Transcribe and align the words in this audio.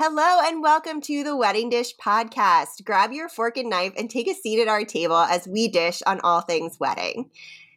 Hello 0.00 0.38
and 0.44 0.62
welcome 0.62 1.00
to 1.00 1.24
the 1.24 1.34
Wedding 1.34 1.70
Dish 1.70 1.96
podcast. 1.96 2.84
Grab 2.84 3.10
your 3.10 3.28
fork 3.28 3.56
and 3.56 3.68
knife 3.68 3.94
and 3.96 4.08
take 4.08 4.28
a 4.28 4.32
seat 4.32 4.62
at 4.62 4.68
our 4.68 4.84
table 4.84 5.16
as 5.16 5.48
we 5.48 5.66
dish 5.66 6.02
on 6.06 6.20
all 6.20 6.40
things 6.40 6.78
wedding. 6.78 7.30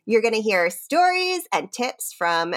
You're 0.06 0.22
going 0.22 0.36
to 0.36 0.40
hear 0.40 0.70
stories 0.70 1.48
and 1.52 1.72
tips 1.72 2.14
from 2.14 2.54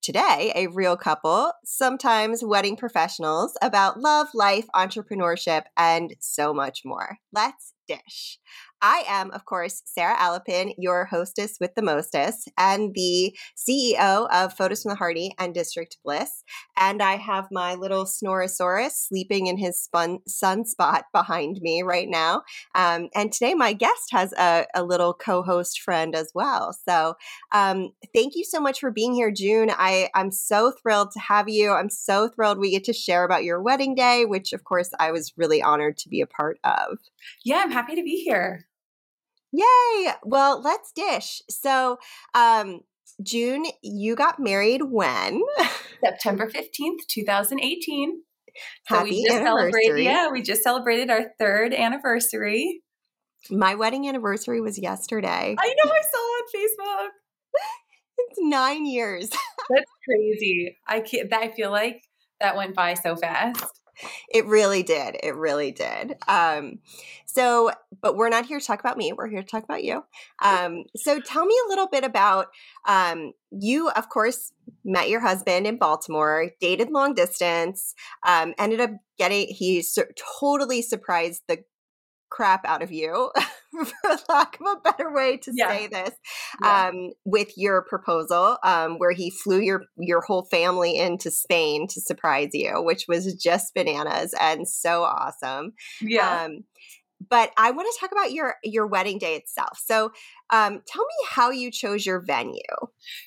today 0.00 0.50
a 0.54 0.68
real 0.68 0.96
couple, 0.96 1.52
sometimes 1.62 2.42
wedding 2.42 2.74
professionals, 2.74 3.54
about 3.60 4.00
love, 4.00 4.28
life, 4.32 4.64
entrepreneurship, 4.74 5.64
and 5.76 6.14
so 6.18 6.54
much 6.54 6.80
more. 6.82 7.18
Let's 7.34 7.74
dish. 7.86 8.38
I 8.82 9.04
am, 9.06 9.30
of 9.30 9.44
course, 9.44 9.80
Sarah 9.84 10.16
Alapin, 10.16 10.74
your 10.76 11.04
hostess 11.04 11.58
with 11.60 11.76
the 11.76 11.82
mostess, 11.82 12.48
and 12.58 12.92
the 12.94 13.32
CEO 13.56 14.28
of 14.28 14.54
Photos 14.54 14.82
from 14.82 14.90
the 14.90 14.96
Harty 14.96 15.32
and 15.38 15.54
District 15.54 15.96
Bliss. 16.04 16.42
And 16.76 17.00
I 17.00 17.14
have 17.14 17.46
my 17.52 17.76
little 17.76 18.04
Snorosaurus 18.04 18.90
sleeping 18.90 19.46
in 19.46 19.56
his 19.56 19.80
spun- 19.80 20.18
sunspot 20.28 21.02
behind 21.12 21.60
me 21.60 21.82
right 21.82 22.08
now. 22.08 22.42
Um, 22.74 23.08
and 23.14 23.32
today, 23.32 23.54
my 23.54 23.72
guest 23.72 24.08
has 24.10 24.32
a, 24.32 24.66
a 24.74 24.82
little 24.82 25.14
co 25.14 25.44
host 25.44 25.80
friend 25.80 26.16
as 26.16 26.32
well. 26.34 26.76
So 26.88 27.14
um, 27.52 27.92
thank 28.12 28.34
you 28.34 28.44
so 28.44 28.60
much 28.60 28.80
for 28.80 28.90
being 28.90 29.14
here, 29.14 29.30
June. 29.30 29.70
I, 29.70 30.10
I'm 30.12 30.32
so 30.32 30.72
thrilled 30.72 31.12
to 31.12 31.20
have 31.20 31.48
you. 31.48 31.70
I'm 31.70 31.90
so 31.90 32.28
thrilled 32.28 32.58
we 32.58 32.72
get 32.72 32.82
to 32.84 32.92
share 32.92 33.22
about 33.22 33.44
your 33.44 33.62
wedding 33.62 33.94
day, 33.94 34.24
which, 34.24 34.52
of 34.52 34.64
course, 34.64 34.90
I 34.98 35.12
was 35.12 35.32
really 35.36 35.62
honored 35.62 35.98
to 35.98 36.08
be 36.08 36.20
a 36.20 36.26
part 36.26 36.58
of. 36.64 36.98
Yeah, 37.44 37.62
I'm 37.62 37.70
happy 37.70 37.94
to 37.94 38.02
be 38.02 38.24
here. 38.24 38.66
Yay! 39.52 40.12
Well, 40.24 40.60
let's 40.62 40.92
dish. 40.92 41.42
So, 41.50 41.98
um, 42.34 42.80
June, 43.22 43.66
you 43.82 44.16
got 44.16 44.40
married 44.40 44.82
when? 44.84 45.42
September 46.02 46.48
15th, 46.48 47.06
2018. 47.08 48.22
So 48.88 48.96
Happy 48.96 49.10
we 49.10 49.24
just 49.26 49.42
celebrated 49.42 50.04
yeah, 50.04 50.30
we 50.30 50.42
just 50.42 50.62
celebrated 50.62 51.10
our 51.10 51.32
third 51.38 51.72
anniversary. 51.72 52.82
My 53.50 53.74
wedding 53.74 54.08
anniversary 54.08 54.60
was 54.60 54.78
yesterday. 54.78 55.56
I 55.58 55.74
know 55.84 55.90
I 55.90 56.02
saw 56.02 56.18
on 56.18 56.42
Facebook. 56.54 57.08
it's 58.18 58.38
9 58.38 58.86
years. 58.86 59.30
That's 59.30 59.90
crazy. 60.06 60.76
I 60.86 61.00
can't 61.00 61.32
I 61.32 61.48
feel 61.48 61.70
like 61.70 62.02
that 62.40 62.56
went 62.56 62.74
by 62.74 62.94
so 62.94 63.16
fast. 63.16 63.81
It 64.28 64.46
really 64.46 64.82
did. 64.82 65.16
It 65.22 65.34
really 65.34 65.72
did. 65.72 66.16
Um, 66.28 66.78
so, 67.26 67.70
but 68.00 68.16
we're 68.16 68.28
not 68.28 68.46
here 68.46 68.60
to 68.60 68.66
talk 68.66 68.80
about 68.80 68.98
me. 68.98 69.12
We're 69.12 69.28
here 69.28 69.42
to 69.42 69.48
talk 69.48 69.64
about 69.64 69.84
you. 69.84 70.04
Um, 70.42 70.84
so, 70.96 71.20
tell 71.20 71.46
me 71.46 71.54
a 71.66 71.68
little 71.68 71.88
bit 71.88 72.04
about 72.04 72.48
um, 72.86 73.32
you. 73.50 73.90
Of 73.90 74.08
course, 74.08 74.52
met 74.84 75.08
your 75.08 75.20
husband 75.20 75.66
in 75.66 75.78
Baltimore, 75.78 76.50
dated 76.60 76.90
long 76.90 77.14
distance, 77.14 77.94
um, 78.26 78.54
ended 78.58 78.80
up 78.80 78.90
getting. 79.18 79.48
He 79.48 79.82
su- 79.82 80.04
totally 80.40 80.82
surprised 80.82 81.42
the 81.48 81.64
crap 82.30 82.64
out 82.64 82.82
of 82.82 82.90
you, 82.90 83.30
for 83.84 84.16
lack 84.28 84.58
of 84.60 84.66
a 84.66 84.80
better 84.80 85.12
way 85.12 85.36
to 85.38 85.52
yeah. 85.54 85.68
say 85.68 85.86
this, 85.86 86.10
yeah. 86.62 86.88
um, 86.88 87.10
with 87.24 87.52
your 87.56 87.82
proposal, 87.82 88.58
um, 88.64 88.98
where 88.98 89.12
he 89.12 89.30
flew 89.30 89.60
your 89.60 89.84
your 89.96 90.20
whole 90.20 90.44
family 90.44 90.96
into 90.98 91.30
Spain 91.30 91.86
to 91.88 92.00
surprise 92.00 92.50
you, 92.52 92.82
which 92.82 93.06
was 93.08 93.34
just 93.34 93.74
bananas 93.74 94.34
and 94.40 94.68
so 94.68 95.02
awesome. 95.02 95.72
Yeah. 96.00 96.44
Um, 96.44 96.64
but 97.28 97.50
I 97.56 97.70
want 97.70 97.88
to 97.92 98.00
talk 98.00 98.12
about 98.12 98.32
your 98.32 98.56
your 98.62 98.86
wedding 98.86 99.18
day 99.18 99.34
itself. 99.36 99.80
So, 99.84 100.12
um, 100.50 100.82
tell 100.86 101.02
me 101.02 101.14
how 101.28 101.50
you 101.50 101.70
chose 101.70 102.04
your 102.04 102.20
venue. 102.20 102.60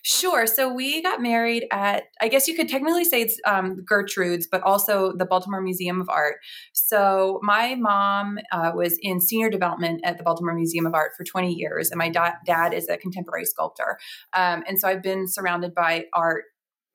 Sure. 0.04 0.46
So 0.48 0.72
we 0.72 1.02
got 1.02 1.22
married 1.22 1.66
at 1.72 2.04
I 2.22 2.28
guess 2.28 2.48
you 2.48 2.56
could 2.56 2.70
technically 2.70 3.04
say 3.06 3.22
it's 3.22 3.40
um, 3.46 3.78
Gertrude's, 3.86 4.48
but 4.48 4.62
also 4.64 5.14
the 5.14 5.26
Baltimore 5.26 5.62
Museum 5.62 6.02
of 6.02 6.10
Art. 6.10 6.36
So 6.74 7.40
my 7.44 7.76
mom 7.76 8.40
uh, 8.52 8.72
was 8.76 8.98
in 9.02 9.20
senior 9.20 9.50
development 9.50 10.02
at 10.04 10.18
the 10.18 10.24
Baltimore 10.24 10.56
Museum 10.56 10.86
of 10.86 10.94
Art 10.94 11.12
for 11.18 11.24
20 11.24 11.54
years, 11.54 11.92
and 11.92 11.98
my 11.98 12.10
da- 12.10 12.34
dad 12.46 12.74
is 12.74 12.88
a 12.90 12.98
contemporary 12.98 13.46
sculptor. 13.46 13.98
Um, 14.34 14.64
and 14.68 14.80
so 14.80 14.88
I've 14.88 15.04
been 15.04 15.28
surrounded 15.28 15.74
by 15.74 16.06
art 16.14 16.46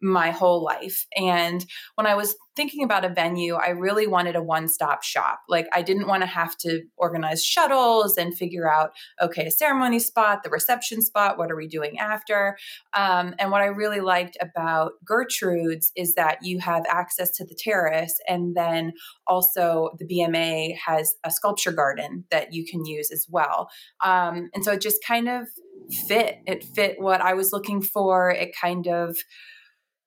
my 0.02 0.30
whole 0.30 0.62
life. 0.64 1.06
And 1.16 1.64
when 1.94 2.06
I 2.06 2.14
was 2.14 2.34
thinking 2.56 2.82
about 2.82 3.04
a 3.04 3.08
venue, 3.08 3.54
I 3.54 3.70
really 3.70 4.06
wanted 4.06 4.36
a 4.36 4.42
one 4.42 4.68
stop 4.68 5.02
shop. 5.02 5.40
Like, 5.48 5.66
I 5.72 5.82
didn't 5.82 6.08
want 6.08 6.22
to 6.22 6.26
have 6.26 6.56
to 6.58 6.82
organize 6.96 7.44
shuttles 7.44 8.16
and 8.16 8.36
figure 8.36 8.70
out, 8.70 8.90
okay, 9.20 9.46
a 9.46 9.50
ceremony 9.50 9.98
spot, 9.98 10.42
the 10.42 10.50
reception 10.50 11.00
spot, 11.02 11.38
what 11.38 11.50
are 11.50 11.56
we 11.56 11.68
doing 11.68 11.98
after? 11.98 12.56
Um, 12.92 13.34
and 13.38 13.50
what 13.50 13.62
I 13.62 13.66
really 13.66 14.00
liked 14.00 14.36
about 14.40 14.92
Gertrude's 15.04 15.92
is 15.96 16.14
that 16.14 16.38
you 16.42 16.58
have 16.58 16.84
access 16.88 17.30
to 17.32 17.44
the 17.44 17.54
terrace, 17.54 18.18
and 18.28 18.54
then 18.54 18.92
also 19.26 19.90
the 19.98 20.06
BMA 20.06 20.76
has 20.86 21.14
a 21.24 21.30
sculpture 21.30 21.72
garden 21.72 22.24
that 22.30 22.52
you 22.52 22.66
can 22.66 22.84
use 22.84 23.10
as 23.10 23.26
well. 23.28 23.70
Um, 24.04 24.50
and 24.54 24.64
so 24.64 24.72
it 24.72 24.80
just 24.80 25.04
kind 25.06 25.28
of 25.28 25.46
fit. 26.08 26.38
It 26.46 26.64
fit 26.64 27.00
what 27.00 27.20
I 27.20 27.34
was 27.34 27.52
looking 27.52 27.82
for. 27.82 28.30
It 28.30 28.54
kind 28.60 28.86
of, 28.86 29.16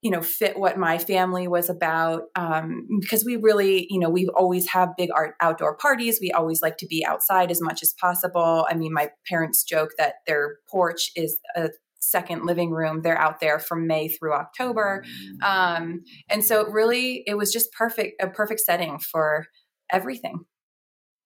you 0.04 0.12
know 0.12 0.22
fit 0.22 0.60
what 0.60 0.78
my 0.78 0.98
family 0.98 1.48
was 1.48 1.70
about 1.70 2.24
um, 2.36 2.86
because 3.00 3.24
we 3.26 3.38
really 3.38 3.88
you 3.90 4.00
know 4.00 4.10
we 4.10 4.28
always 4.36 4.68
have 4.70 4.90
big 4.98 5.10
art 5.16 5.36
outdoor 5.42 5.76
parties. 5.78 6.20
We 6.22 6.32
always 6.32 6.62
like 6.62 6.78
to 6.78 6.86
be 6.86 7.06
outside 7.06 7.50
as 7.50 7.62
much 7.62 7.82
as 7.82 7.94
possible. 8.00 8.68
I 8.70 8.76
mean 8.76 8.94
my 8.94 9.10
parents 9.28 9.64
joke 9.64 9.92
that 9.98 10.16
their 10.28 10.58
porch 10.70 11.10
is 11.16 11.40
a 11.56 11.70
second 12.00 12.46
living 12.46 12.72
room. 12.72 13.02
They're 13.02 13.18
out 13.18 13.40
there 13.40 13.60
from 13.60 13.88
may 13.88 14.10
through 14.10 14.34
october. 14.34 15.06
Um, 15.42 16.04
and 16.30 16.44
so 16.44 16.60
it 16.60 16.68
really 16.70 17.24
it 17.26 17.36
was 17.36 17.52
just 17.52 17.72
perfect 17.72 18.22
a 18.22 18.30
perfect 18.30 18.60
setting 18.60 19.00
for 19.00 19.48
everything. 19.90 20.46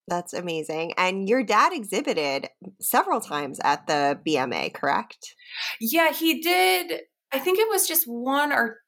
That's 0.08 0.34
amazing. 0.34 0.94
And 0.98 1.28
your 1.28 1.44
dad 1.44 1.74
exhibited 1.74 2.48
several 2.80 3.20
times 3.20 3.60
at 3.64 3.88
the 3.88 4.18
BMA, 4.26 4.74
correct? 4.74 5.36
Yeah, 5.82 6.14
he 6.14 6.42
did 6.42 7.02
I 7.34 7.40
think 7.40 7.60
it 7.60 7.70
was 7.70 7.88
just 7.88 8.06
one 8.06 8.52
or 8.52 8.80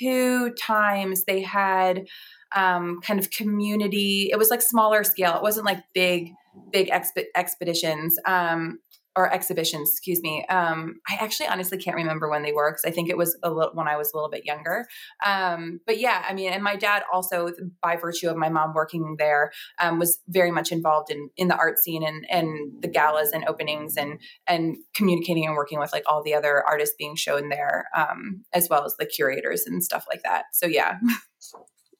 two 0.00 0.52
times 0.54 1.24
they 1.24 1.42
had 1.42 2.06
um, 2.54 3.00
kind 3.02 3.18
of 3.18 3.30
community. 3.30 4.28
It 4.32 4.38
was 4.38 4.50
like 4.50 4.62
smaller 4.62 5.04
scale. 5.04 5.36
It 5.36 5.42
wasn't 5.42 5.66
like 5.66 5.82
big, 5.94 6.32
big 6.70 6.88
exp- 6.88 7.24
expeditions. 7.34 8.16
Um, 8.26 8.78
or 9.14 9.32
exhibitions, 9.32 9.90
excuse 9.90 10.22
me. 10.22 10.44
Um, 10.46 11.00
I 11.08 11.16
actually 11.20 11.48
honestly 11.48 11.76
can't 11.76 11.96
remember 11.96 12.30
when 12.30 12.42
they 12.42 12.52
were 12.52 12.70
because 12.70 12.84
I 12.84 12.90
think 12.90 13.10
it 13.10 13.18
was 13.18 13.36
a 13.42 13.50
little 13.50 13.72
when 13.74 13.88
I 13.88 13.96
was 13.96 14.12
a 14.12 14.16
little 14.16 14.30
bit 14.30 14.46
younger. 14.46 14.86
Um, 15.24 15.80
but 15.86 15.98
yeah, 15.98 16.24
I 16.26 16.32
mean, 16.32 16.52
and 16.52 16.62
my 16.62 16.76
dad 16.76 17.02
also, 17.12 17.50
by 17.82 17.96
virtue 17.96 18.30
of 18.30 18.36
my 18.36 18.48
mom 18.48 18.72
working 18.74 19.16
there, 19.18 19.52
um, 19.80 19.98
was 19.98 20.20
very 20.28 20.50
much 20.50 20.72
involved 20.72 21.10
in 21.10 21.28
in 21.36 21.48
the 21.48 21.56
art 21.56 21.78
scene 21.78 22.02
and 22.02 22.24
and 22.30 22.82
the 22.82 22.88
galas 22.88 23.32
and 23.32 23.44
openings 23.46 23.96
and 23.96 24.18
and 24.46 24.76
communicating 24.94 25.46
and 25.46 25.56
working 25.56 25.78
with 25.78 25.92
like 25.92 26.04
all 26.06 26.22
the 26.22 26.34
other 26.34 26.62
artists 26.66 26.94
being 26.98 27.16
shown 27.16 27.50
there, 27.50 27.88
um, 27.94 28.44
as 28.52 28.68
well 28.70 28.84
as 28.84 28.96
the 28.96 29.06
curators 29.06 29.66
and 29.66 29.84
stuff 29.84 30.06
like 30.08 30.22
that. 30.22 30.44
So 30.52 30.66
yeah. 30.66 30.98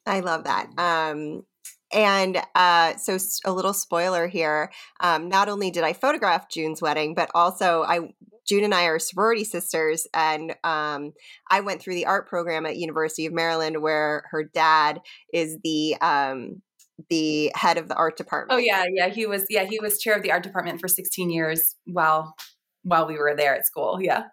I 0.04 0.18
love 0.18 0.44
that. 0.44 0.68
Um, 0.78 1.44
and 1.92 2.42
uh, 2.54 2.96
so, 2.96 3.18
a 3.44 3.52
little 3.52 3.72
spoiler 3.72 4.26
here. 4.26 4.70
Um, 5.00 5.28
not 5.28 5.48
only 5.48 5.70
did 5.70 5.84
I 5.84 5.92
photograph 5.92 6.48
June's 6.48 6.82
wedding, 6.82 7.14
but 7.14 7.30
also 7.34 7.82
I 7.82 8.12
June 8.46 8.64
and 8.64 8.74
I 8.74 8.84
are 8.84 8.98
sorority 8.98 9.44
sisters, 9.44 10.06
and 10.12 10.54
um, 10.64 11.12
I 11.50 11.60
went 11.60 11.80
through 11.80 11.94
the 11.94 12.06
art 12.06 12.28
program 12.28 12.66
at 12.66 12.76
University 12.76 13.26
of 13.26 13.32
Maryland, 13.32 13.80
where 13.80 14.24
her 14.30 14.44
dad 14.44 15.00
is 15.32 15.58
the 15.62 15.96
um, 16.00 16.62
the 17.08 17.52
head 17.54 17.78
of 17.78 17.88
the 17.88 17.94
art 17.94 18.16
department. 18.16 18.58
Oh 18.58 18.62
yeah, 18.62 18.84
yeah, 18.90 19.08
he 19.08 19.26
was 19.26 19.46
yeah 19.48 19.64
he 19.64 19.78
was 19.80 19.98
chair 19.98 20.14
of 20.14 20.22
the 20.22 20.32
art 20.32 20.42
department 20.42 20.80
for 20.80 20.88
16 20.88 21.30
years 21.30 21.76
while 21.84 22.34
while 22.82 23.06
we 23.06 23.16
were 23.16 23.34
there 23.36 23.54
at 23.54 23.66
school. 23.66 23.98
Yeah. 24.00 24.24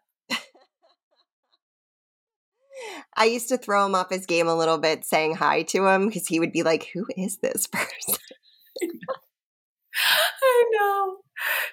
I 3.15 3.25
used 3.25 3.49
to 3.49 3.57
throw 3.57 3.85
him 3.85 3.95
off 3.95 4.09
his 4.09 4.25
game 4.25 4.47
a 4.47 4.55
little 4.55 4.77
bit 4.77 5.05
saying 5.05 5.35
hi 5.35 5.63
to 5.63 5.87
him 5.87 6.07
because 6.07 6.27
he 6.27 6.39
would 6.39 6.51
be 6.51 6.63
like, 6.63 6.87
Who 6.93 7.05
is 7.17 7.37
this 7.37 7.67
person? 7.71 8.15
I 10.41 10.63
know. 10.71 11.17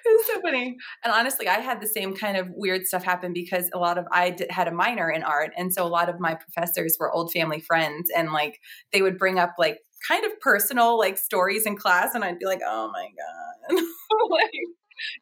It's 0.05 0.27
so 0.27 0.41
funny. 0.41 0.77
And 1.03 1.13
honestly, 1.13 1.47
I 1.47 1.59
had 1.59 1.81
the 1.81 1.87
same 1.87 2.15
kind 2.15 2.37
of 2.37 2.47
weird 2.51 2.85
stuff 2.85 3.03
happen 3.03 3.33
because 3.33 3.69
a 3.73 3.77
lot 3.77 3.97
of 3.97 4.05
I 4.11 4.31
did, 4.31 4.51
had 4.51 4.67
a 4.67 4.71
minor 4.71 5.09
in 5.09 5.23
art, 5.23 5.51
and 5.57 5.73
so 5.73 5.85
a 5.85 5.89
lot 5.89 6.09
of 6.09 6.19
my 6.19 6.35
professors 6.35 6.97
were 6.99 7.11
old 7.11 7.31
family 7.31 7.59
friends, 7.59 8.09
and 8.15 8.31
like 8.31 8.59
they 8.93 9.01
would 9.01 9.17
bring 9.17 9.39
up 9.39 9.53
like 9.57 9.79
kind 10.07 10.25
of 10.25 10.39
personal 10.39 10.97
like 10.97 11.17
stories 11.17 11.65
in 11.65 11.75
class, 11.75 12.15
and 12.15 12.23
I'd 12.23 12.39
be 12.39 12.45
like, 12.45 12.61
"Oh 12.65 12.91
my 12.93 13.07
god!" 13.07 13.83
like, 14.29 14.51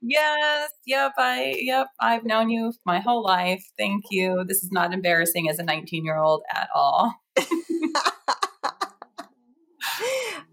yes, 0.01 0.71
yep, 0.85 1.13
I, 1.17 1.55
yep, 1.57 1.87
I've 1.99 2.25
known 2.25 2.49
you 2.49 2.73
my 2.85 2.99
whole 2.99 3.23
life. 3.23 3.63
Thank 3.77 4.05
you. 4.11 4.43
This 4.47 4.63
is 4.63 4.71
not 4.71 4.93
embarrassing 4.93 5.49
as 5.49 5.59
a 5.59 5.63
19 5.63 6.05
year 6.05 6.17
old 6.17 6.43
at 6.53 6.69
all. 6.73 7.13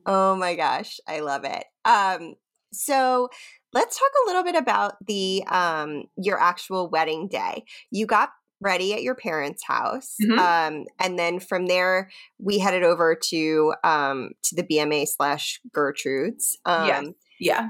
oh 0.06 0.36
my 0.36 0.54
gosh, 0.54 1.00
I 1.06 1.20
love 1.20 1.44
it. 1.44 1.64
Um, 1.84 2.34
so 2.72 3.28
let's 3.72 3.98
talk 3.98 4.10
a 4.24 4.26
little 4.26 4.44
bit 4.44 4.56
about 4.56 4.94
the 5.06 5.44
um 5.50 6.04
your 6.16 6.38
actual 6.40 6.88
wedding 6.88 7.28
day. 7.28 7.64
You 7.90 8.06
got 8.06 8.30
ready 8.60 8.94
at 8.94 9.02
your 9.02 9.14
parents' 9.14 9.64
house, 9.64 10.14
mm-hmm. 10.22 10.38
um, 10.38 10.86
and 11.00 11.18
then 11.18 11.40
from 11.40 11.66
there 11.66 12.10
we 12.38 12.58
headed 12.58 12.84
over 12.84 13.14
to 13.30 13.74
um, 13.84 14.30
to 14.44 14.54
the 14.56 14.62
BMA 14.62 15.08
slash 15.08 15.60
Gertrude's. 15.72 16.56
Um, 16.64 16.88
yeah, 16.88 17.02
yeah. 17.40 17.68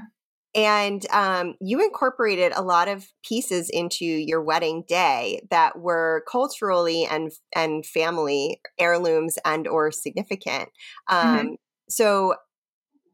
And 0.55 1.03
um, 1.11 1.55
you 1.59 1.83
incorporated 1.83 2.51
a 2.55 2.61
lot 2.61 2.87
of 2.87 3.07
pieces 3.27 3.69
into 3.71 4.05
your 4.05 4.41
wedding 4.43 4.83
day 4.87 5.47
that 5.49 5.79
were 5.79 6.23
culturally 6.31 7.05
and 7.05 7.31
and 7.55 7.85
family 7.85 8.61
heirlooms 8.79 9.39
and 9.45 9.67
or 9.67 9.91
significant. 9.91 10.69
Mm-hmm. 11.09 11.27
Um, 11.27 11.37
mm-hmm. 11.37 11.53
So 11.89 12.35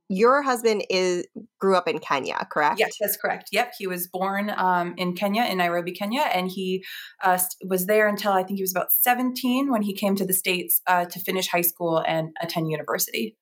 your 0.09 0.41
husband 0.41 0.83
is 0.89 1.25
grew 1.59 1.75
up 1.75 1.87
in 1.87 1.99
Kenya, 1.99 2.47
correct? 2.51 2.79
Yes, 2.79 2.97
that's 2.99 3.15
correct. 3.15 3.49
Yep, 3.51 3.73
he 3.77 3.85
was 3.85 4.07
born 4.07 4.51
um, 4.57 4.95
in 4.97 5.13
Kenya, 5.13 5.43
in 5.43 5.59
Nairobi, 5.59 5.91
Kenya, 5.91 6.21
and 6.33 6.49
he 6.49 6.83
uh, 7.23 7.37
was 7.63 7.85
there 7.85 8.07
until 8.07 8.31
I 8.31 8.43
think 8.43 8.57
he 8.57 8.63
was 8.63 8.71
about 8.71 8.91
seventeen 8.91 9.71
when 9.71 9.83
he 9.83 9.93
came 9.93 10.15
to 10.15 10.25
the 10.25 10.33
states 10.33 10.81
uh, 10.87 11.05
to 11.05 11.19
finish 11.19 11.47
high 11.47 11.61
school 11.61 12.03
and 12.05 12.29
attend 12.41 12.71
university. 12.71 13.37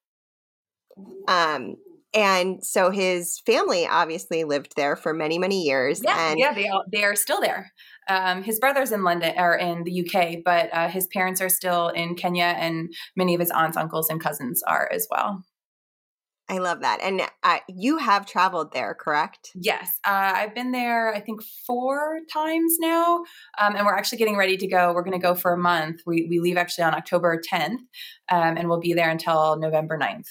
Um, 1.27 1.77
and 2.13 2.63
so 2.63 2.89
his 2.89 3.39
family 3.45 3.87
obviously 3.87 4.43
lived 4.43 4.73
there 4.75 4.95
for 4.95 5.13
many, 5.13 5.37
many 5.37 5.63
years. 5.63 6.01
Yeah, 6.03 6.31
and 6.31 6.39
yeah, 6.39 6.53
they 6.53 6.67
all, 6.67 6.83
they 6.91 7.03
are 7.03 7.15
still 7.15 7.41
there. 7.41 7.71
Um, 8.09 8.43
his 8.43 8.59
brother's 8.59 8.91
in 8.91 9.03
London 9.03 9.33
or 9.37 9.55
in 9.55 9.83
the 9.83 10.05
UK, 10.05 10.37
but 10.43 10.73
uh, 10.73 10.87
his 10.87 11.07
parents 11.07 11.41
are 11.41 11.49
still 11.49 11.89
in 11.89 12.15
Kenya, 12.15 12.55
and 12.57 12.93
many 13.15 13.33
of 13.33 13.39
his 13.39 13.51
aunts, 13.51 13.77
uncles, 13.77 14.09
and 14.09 14.21
cousins 14.21 14.63
are 14.63 14.89
as 14.93 15.07
well. 15.11 15.43
I 16.49 16.59
love 16.59 16.79
that. 16.81 16.99
And 17.01 17.21
uh, 17.43 17.57
you 17.67 17.97
have 17.97 18.25
traveled 18.25 18.71
there, 18.71 18.95
correct? 18.95 19.51
Yes. 19.53 19.99
Uh, 20.05 20.31
I've 20.35 20.55
been 20.55 20.71
there, 20.71 21.13
I 21.13 21.19
think, 21.19 21.41
four 21.43 22.19
times 22.31 22.77
now. 22.79 23.25
Um, 23.57 23.75
and 23.75 23.85
we're 23.85 23.95
actually 23.95 24.19
getting 24.19 24.37
ready 24.37 24.55
to 24.55 24.67
go. 24.67 24.93
We're 24.93 25.03
going 25.03 25.19
to 25.19 25.25
go 25.25 25.35
for 25.35 25.51
a 25.51 25.57
month. 25.57 26.01
We, 26.05 26.25
we 26.29 26.39
leave 26.39 26.55
actually 26.55 26.85
on 26.85 26.93
October 26.93 27.41
10th, 27.41 27.79
um, 28.29 28.57
and 28.57 28.69
we'll 28.69 28.79
be 28.79 28.93
there 28.93 29.09
until 29.09 29.57
November 29.57 29.99
9th. 29.99 30.27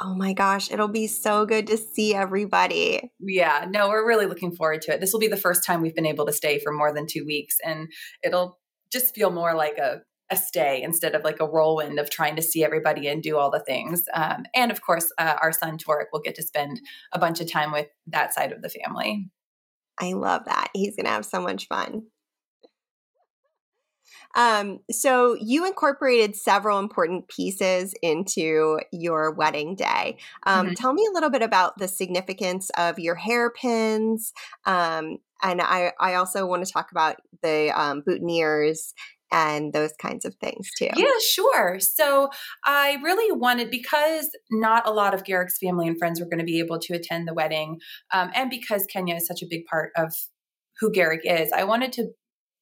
Oh 0.00 0.14
my 0.14 0.32
gosh, 0.32 0.70
it'll 0.70 0.88
be 0.88 1.08
so 1.08 1.44
good 1.44 1.66
to 1.66 1.76
see 1.76 2.14
everybody. 2.14 3.10
Yeah, 3.18 3.66
no, 3.68 3.88
we're 3.88 4.06
really 4.06 4.26
looking 4.26 4.54
forward 4.54 4.82
to 4.82 4.94
it. 4.94 5.00
This 5.00 5.12
will 5.12 5.20
be 5.20 5.26
the 5.28 5.36
first 5.36 5.64
time 5.64 5.82
we've 5.82 5.94
been 5.94 6.06
able 6.06 6.26
to 6.26 6.32
stay 6.32 6.60
for 6.60 6.72
more 6.72 6.92
than 6.92 7.06
two 7.06 7.24
weeks, 7.26 7.56
and 7.64 7.88
it'll 8.22 8.58
just 8.92 9.14
feel 9.14 9.30
more 9.30 9.54
like 9.54 9.78
a 9.78 10.02
a 10.30 10.36
stay 10.36 10.82
instead 10.82 11.14
of 11.14 11.24
like 11.24 11.40
a 11.40 11.46
whirlwind 11.46 11.98
of 11.98 12.10
trying 12.10 12.36
to 12.36 12.42
see 12.42 12.62
everybody 12.62 13.08
and 13.08 13.22
do 13.22 13.38
all 13.38 13.50
the 13.50 13.60
things. 13.60 14.02
Um, 14.12 14.44
and 14.54 14.70
of 14.70 14.82
course, 14.82 15.10
uh, 15.18 15.36
our 15.40 15.52
son 15.52 15.78
Torek 15.78 16.06
will 16.12 16.20
get 16.20 16.34
to 16.34 16.42
spend 16.42 16.80
a 17.12 17.18
bunch 17.18 17.40
of 17.40 17.50
time 17.50 17.72
with 17.72 17.86
that 18.08 18.34
side 18.34 18.52
of 18.52 18.62
the 18.62 18.68
family. 18.68 19.30
I 20.00 20.12
love 20.12 20.44
that. 20.44 20.68
He's 20.74 20.96
going 20.96 21.06
to 21.06 21.12
have 21.12 21.24
so 21.24 21.40
much 21.40 21.66
fun. 21.66 22.02
Um, 24.38 24.78
so 24.90 25.36
you 25.40 25.66
incorporated 25.66 26.36
several 26.36 26.78
important 26.78 27.28
pieces 27.28 27.92
into 28.02 28.78
your 28.92 29.34
wedding 29.34 29.74
day. 29.74 30.16
Um, 30.46 30.66
mm-hmm. 30.66 30.74
Tell 30.74 30.92
me 30.94 31.06
a 31.10 31.12
little 31.12 31.30
bit 31.30 31.42
about 31.42 31.76
the 31.76 31.88
significance 31.88 32.70
of 32.78 32.98
your 32.98 33.16
hairpins. 33.16 34.32
Um, 34.64 35.18
and 35.42 35.60
I, 35.60 35.92
I 36.00 36.14
also 36.14 36.46
want 36.46 36.64
to 36.64 36.72
talk 36.72 36.92
about 36.92 37.16
the 37.42 37.70
um, 37.78 38.02
boutonnieres 38.08 38.92
and 39.30 39.72
those 39.72 39.92
kinds 40.00 40.24
of 40.24 40.34
things 40.36 40.70
too. 40.78 40.88
Yeah, 40.96 41.18
sure. 41.30 41.80
So 41.80 42.30
I 42.64 42.96
really 43.02 43.36
wanted, 43.36 43.70
because 43.70 44.30
not 44.50 44.88
a 44.88 44.92
lot 44.92 45.14
of 45.14 45.24
Garrick's 45.24 45.58
family 45.58 45.86
and 45.86 45.98
friends 45.98 46.20
were 46.20 46.26
going 46.26 46.38
to 46.38 46.44
be 46.44 46.60
able 46.60 46.78
to 46.78 46.94
attend 46.94 47.28
the 47.28 47.34
wedding, 47.34 47.78
um, 48.12 48.30
and 48.34 48.48
because 48.48 48.86
Kenya 48.86 49.16
is 49.16 49.26
such 49.26 49.42
a 49.42 49.46
big 49.50 49.66
part 49.66 49.90
of 49.96 50.14
who 50.80 50.90
Garrick 50.90 51.22
is, 51.24 51.52
I 51.52 51.64
wanted 51.64 51.92
to 51.94 52.06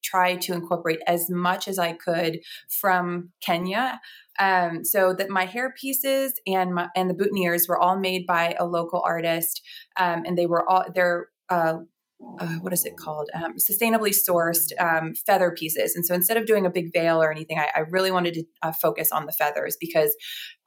try 0.03 0.35
to 0.35 0.53
incorporate 0.53 0.99
as 1.07 1.29
much 1.29 1.67
as 1.67 1.79
I 1.79 1.93
could 1.93 2.39
from 2.69 3.29
Kenya. 3.41 3.99
Um, 4.39 4.85
so 4.85 5.13
that 5.13 5.29
my 5.29 5.45
hair 5.45 5.73
pieces 5.79 6.33
and 6.45 6.75
my, 6.75 6.89
and 6.95 7.09
the 7.09 7.15
boutonnieres 7.15 7.67
were 7.67 7.79
all 7.79 7.97
made 7.97 8.27
by 8.27 8.55
a 8.59 8.65
local 8.65 9.01
artist, 9.03 9.61
um, 9.99 10.23
and 10.25 10.37
they 10.37 10.45
were 10.45 10.69
all 10.69 10.85
they're 10.93 11.29
uh, 11.49 11.77
uh, 12.39 12.59
what 12.61 12.73
is 12.73 12.85
it 12.85 12.97
called? 12.97 13.29
Um, 13.33 13.55
sustainably 13.55 14.13
sourced 14.13 14.71
um, 14.79 15.13
feather 15.13 15.51
pieces. 15.51 15.95
And 15.95 16.05
so 16.05 16.13
instead 16.13 16.37
of 16.37 16.45
doing 16.45 16.65
a 16.65 16.69
big 16.69 16.93
veil 16.93 17.21
or 17.21 17.31
anything, 17.31 17.59
I, 17.59 17.69
I 17.75 17.79
really 17.89 18.11
wanted 18.11 18.33
to 18.35 18.43
uh, 18.61 18.71
focus 18.71 19.11
on 19.11 19.25
the 19.25 19.31
feathers 19.31 19.77
because 19.79 20.15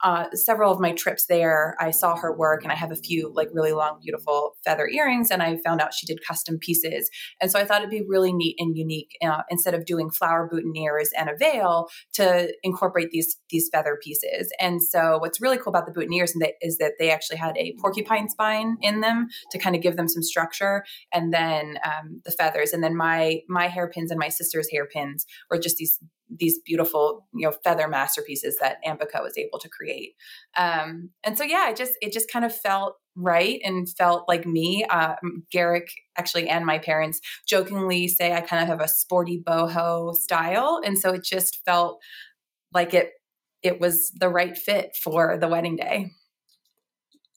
uh, 0.03 0.25
several 0.33 0.71
of 0.71 0.79
my 0.79 0.91
trips 0.93 1.25
there, 1.27 1.75
I 1.79 1.91
saw 1.91 2.15
her 2.15 2.35
work 2.35 2.63
and 2.63 2.71
I 2.71 2.75
have 2.75 2.91
a 2.91 2.95
few 2.95 3.31
like 3.35 3.49
really 3.53 3.71
long, 3.71 3.99
beautiful 4.01 4.55
feather 4.65 4.87
earrings. 4.87 5.29
And 5.29 5.43
I 5.43 5.57
found 5.57 5.81
out 5.81 5.93
she 5.93 6.07
did 6.07 6.19
custom 6.27 6.57
pieces. 6.59 7.09
And 7.39 7.51
so 7.51 7.59
I 7.59 7.65
thought 7.65 7.81
it'd 7.81 7.91
be 7.91 8.03
really 8.07 8.33
neat 8.33 8.55
and 8.59 8.75
unique 8.75 9.17
uh, 9.23 9.43
instead 9.49 9.73
of 9.73 9.85
doing 9.85 10.09
flower 10.09 10.49
boutonnieres 10.51 11.09
and 11.17 11.29
a 11.29 11.37
veil 11.37 11.87
to 12.13 12.53
incorporate 12.63 13.11
these, 13.11 13.37
these 13.49 13.69
feather 13.71 13.97
pieces. 14.03 14.51
And 14.59 14.81
so 14.81 15.17
what's 15.19 15.39
really 15.39 15.57
cool 15.57 15.69
about 15.69 15.85
the 15.85 15.91
boutonnieres 15.91 16.31
is 16.61 16.77
that 16.77 16.93
they 16.99 17.11
actually 17.11 17.37
had 17.37 17.57
a 17.57 17.75
porcupine 17.79 18.29
spine 18.29 18.77
in 18.81 19.01
them 19.01 19.27
to 19.51 19.59
kind 19.59 19.75
of 19.75 19.81
give 19.81 19.97
them 19.97 20.07
some 20.07 20.23
structure. 20.23 20.83
And 21.13 21.33
then 21.33 21.60
um, 21.83 22.21
the 22.25 22.31
feathers. 22.31 22.73
And 22.73 22.83
then 22.83 22.95
my, 22.95 23.41
my 23.47 23.67
hairpins 23.67 24.11
and 24.11 24.19
my 24.19 24.29
sister's 24.29 24.69
hairpins 24.71 25.25
were 25.49 25.59
just 25.59 25.77
these 25.77 25.99
these 26.39 26.59
beautiful 26.65 27.27
you 27.33 27.47
know 27.47 27.53
feather 27.63 27.87
masterpieces 27.87 28.57
that 28.61 28.77
Ambica 28.85 29.21
was 29.21 29.37
able 29.37 29.59
to 29.59 29.69
create. 29.69 30.13
Um, 30.57 31.09
and 31.23 31.37
so 31.37 31.43
yeah, 31.43 31.69
it 31.69 31.75
just 31.75 31.93
it 32.01 32.13
just 32.13 32.31
kind 32.31 32.45
of 32.45 32.55
felt 32.55 32.95
right 33.15 33.59
and 33.63 33.89
felt 33.89 34.27
like 34.27 34.45
me. 34.45 34.85
Uh, 34.89 35.15
Garrick 35.51 35.89
actually 36.17 36.47
and 36.47 36.65
my 36.65 36.79
parents 36.79 37.19
jokingly 37.47 38.07
say 38.07 38.33
I 38.33 38.41
kind 38.41 38.63
of 38.63 38.69
have 38.69 38.81
a 38.81 38.87
sporty 38.87 39.41
boho 39.45 40.15
style, 40.15 40.81
and 40.83 40.97
so 40.97 41.11
it 41.11 41.23
just 41.23 41.59
felt 41.65 41.99
like 42.73 42.93
it 42.93 43.11
it 43.63 43.79
was 43.79 44.11
the 44.19 44.29
right 44.29 44.57
fit 44.57 44.95
for 45.01 45.37
the 45.37 45.47
wedding 45.47 45.75
day. 45.75 46.11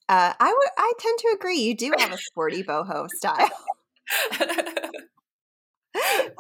Uh, 0.09 0.35
I 0.39 0.53
would 0.53 0.69
I 0.79 0.93
tend 0.99 1.19
to 1.19 1.35
agree. 1.35 1.61
You 1.61 1.77
do 1.77 1.93
have 1.99 2.13
a 2.13 2.19
sporty 2.19 2.63
boho 2.63 3.09
style. 3.09 3.51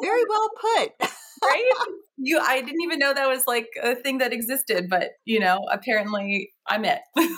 Very 0.00 0.24
well 0.28 0.50
put 0.60 1.08
right? 1.44 1.70
You, 2.16 2.38
I 2.38 2.60
didn't 2.60 2.80
even 2.80 3.00
know 3.00 3.12
that 3.12 3.28
was 3.28 3.42
like 3.48 3.70
a 3.82 3.96
thing 3.96 4.18
that 4.18 4.32
existed, 4.32 4.88
but 4.88 5.10
you 5.24 5.40
know, 5.40 5.66
apparently 5.70 6.52
I'm 6.68 6.84
it. 6.84 7.00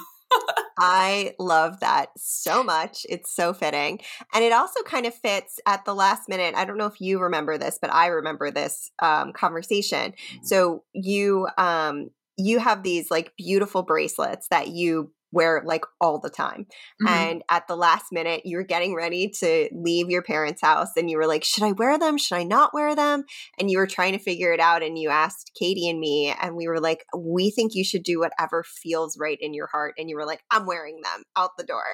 I 0.79 1.35
love 1.39 1.81
that 1.81 2.11
so 2.19 2.63
much. 2.63 3.07
It's 3.09 3.35
so 3.35 3.55
fitting. 3.55 4.01
And 4.35 4.45
it 4.45 4.53
also 4.53 4.83
kind 4.83 5.07
of 5.07 5.15
fits 5.15 5.59
at 5.67 5.87
the 5.87 5.95
last 5.95 6.29
minute. 6.29 6.55
I 6.55 6.67
don't 6.67 6.77
know 6.77 6.87
if 6.87 7.01
you 7.01 7.19
remember 7.19 7.57
this, 7.57 7.79
but 7.81 7.91
I 7.91 8.09
remember 8.09 8.51
this 8.51 8.91
um, 8.99 9.33
conversation. 9.33 10.13
So 10.43 10.85
you 10.93 11.49
um, 11.57 12.11
you 12.37 12.59
have 12.59 12.83
these 12.83 13.11
like 13.11 13.33
beautiful 13.39 13.83
bracelets 13.83 14.49
that 14.49 14.69
you 14.69 15.11
wear 15.37 15.63
like 15.65 15.85
all 16.01 16.19
the 16.19 16.31
time. 16.31 16.67
Mm-hmm. 17.03 17.09
And 17.09 17.43
at 17.51 17.69
the 17.69 17.77
last 17.77 18.07
minute, 18.11 18.43
you 18.45 18.57
were 18.57 18.65
getting 18.65 18.95
ready 18.95 19.29
to 19.41 19.69
leave 19.73 20.09
your 20.09 20.23
parents' 20.23 20.63
house 20.63 20.97
and 20.97 21.11
you 21.11 21.19
were 21.19 21.27
like, 21.27 21.45
should 21.45 21.63
I 21.63 21.73
wear 21.73 21.99
them? 21.99 22.17
Should 22.17 22.37
I 22.37 22.43
not 22.43 22.73
wear 22.73 22.97
them? 22.97 23.25
And 23.61 23.71
you 23.71 23.79
were 23.79 23.87
trying 23.87 24.15
to 24.15 24.19
figure 24.19 24.53
it 24.53 24.61
out. 24.61 24.83
And 24.83 24.99
you 24.99 25.11
asked 25.11 25.53
Katie 25.55 25.89
and 25.89 26.01
me, 26.01 26.35
and 26.41 26.57
we 26.57 26.67
were 26.67 26.81
like, 26.81 27.05
we 27.17 27.51
think 27.51 27.75
you 27.75 27.85
should 27.85 28.03
do 28.03 28.19
whatever 28.19 28.65
feels 28.65 29.19
right 29.19 29.39
in 29.41 29.53
your 29.53 29.67
heart. 29.67 29.95
And 29.99 30.09
you 30.09 30.17
were 30.17 30.27
like, 30.27 30.43
I'm 30.51 30.67
wearing 30.67 31.01
them 31.03 31.23
out 31.37 31.51
the 31.59 31.65
door. 31.65 31.85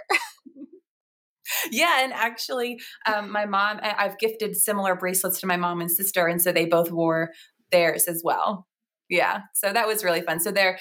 yeah 1.73 2.03
and 2.05 2.13
actually 2.13 2.81
um, 3.13 3.31
my 3.31 3.45
mom 3.45 3.79
i've 3.83 4.17
gifted 4.19 4.57
similar 4.57 4.95
bracelets 4.95 5.41
to 5.41 5.47
my 5.47 5.57
mom 5.57 5.81
and 5.81 5.91
sister 5.91 6.27
and 6.27 6.41
so 6.41 6.53
they 6.53 6.65
both 6.65 6.91
wore 6.91 7.31
theirs 7.73 8.05
as 8.05 8.23
well 8.25 8.67
yeah 9.11 9.41
so 9.53 9.73
that 9.73 9.89
was 9.89 10.05
really 10.05 10.23
fun 10.23 10.39
so 10.39 10.53
they're 10.53 10.79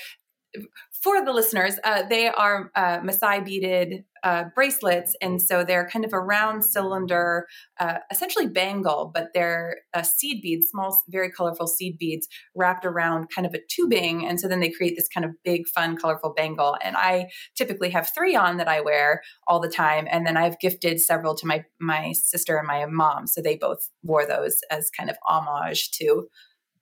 for 1.01 1.23
the 1.25 1.33
listeners, 1.33 1.79
uh, 1.83 2.03
they 2.03 2.27
are 2.27 2.71
uh, 2.75 2.99
Maasai 2.99 3.43
beaded 3.43 4.03
uh, 4.23 4.45
bracelets, 4.53 5.15
and 5.19 5.41
so 5.41 5.63
they're 5.63 5.89
kind 5.89 6.05
of 6.05 6.13
a 6.13 6.19
round 6.19 6.63
cylinder, 6.63 7.47
uh, 7.79 7.97
essentially 8.11 8.45
bangle, 8.47 9.09
but 9.11 9.29
they're 9.33 9.77
seed 10.03 10.43
beads, 10.43 10.67
small, 10.69 11.01
very 11.09 11.31
colorful 11.31 11.65
seed 11.65 11.97
beads 11.97 12.27
wrapped 12.55 12.85
around 12.85 13.29
kind 13.33 13.47
of 13.47 13.53
a 13.55 13.61
tubing, 13.67 14.27
and 14.27 14.39
so 14.39 14.47
then 14.47 14.59
they 14.59 14.69
create 14.69 14.95
this 14.95 15.07
kind 15.07 15.25
of 15.25 15.31
big, 15.43 15.67
fun, 15.67 15.97
colorful 15.97 16.33
bangle. 16.35 16.77
And 16.83 16.95
I 16.95 17.29
typically 17.55 17.89
have 17.89 18.11
three 18.13 18.35
on 18.35 18.57
that 18.57 18.67
I 18.67 18.81
wear 18.81 19.23
all 19.47 19.59
the 19.59 19.69
time, 19.69 20.07
and 20.11 20.27
then 20.27 20.37
I've 20.37 20.59
gifted 20.59 20.99
several 20.99 21.33
to 21.35 21.47
my 21.47 21.65
my 21.79 22.11
sister 22.13 22.57
and 22.57 22.67
my 22.67 22.85
mom, 22.85 23.25
so 23.25 23.41
they 23.41 23.55
both 23.55 23.89
wore 24.03 24.27
those 24.27 24.57
as 24.69 24.91
kind 24.91 25.09
of 25.09 25.17
homage 25.27 25.89
to 25.93 26.27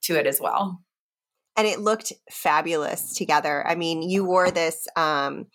to 0.01 0.15
it 0.17 0.27
as 0.27 0.41
well 0.41 0.81
and 1.59 1.67
it 1.67 1.81
looked 1.81 2.13
fabulous 2.31 3.13
together. 3.13 3.67
I 3.67 3.75
mean, 3.75 4.01
you 4.01 4.23
wore 4.23 4.49
this 4.49 4.87
um 4.95 5.47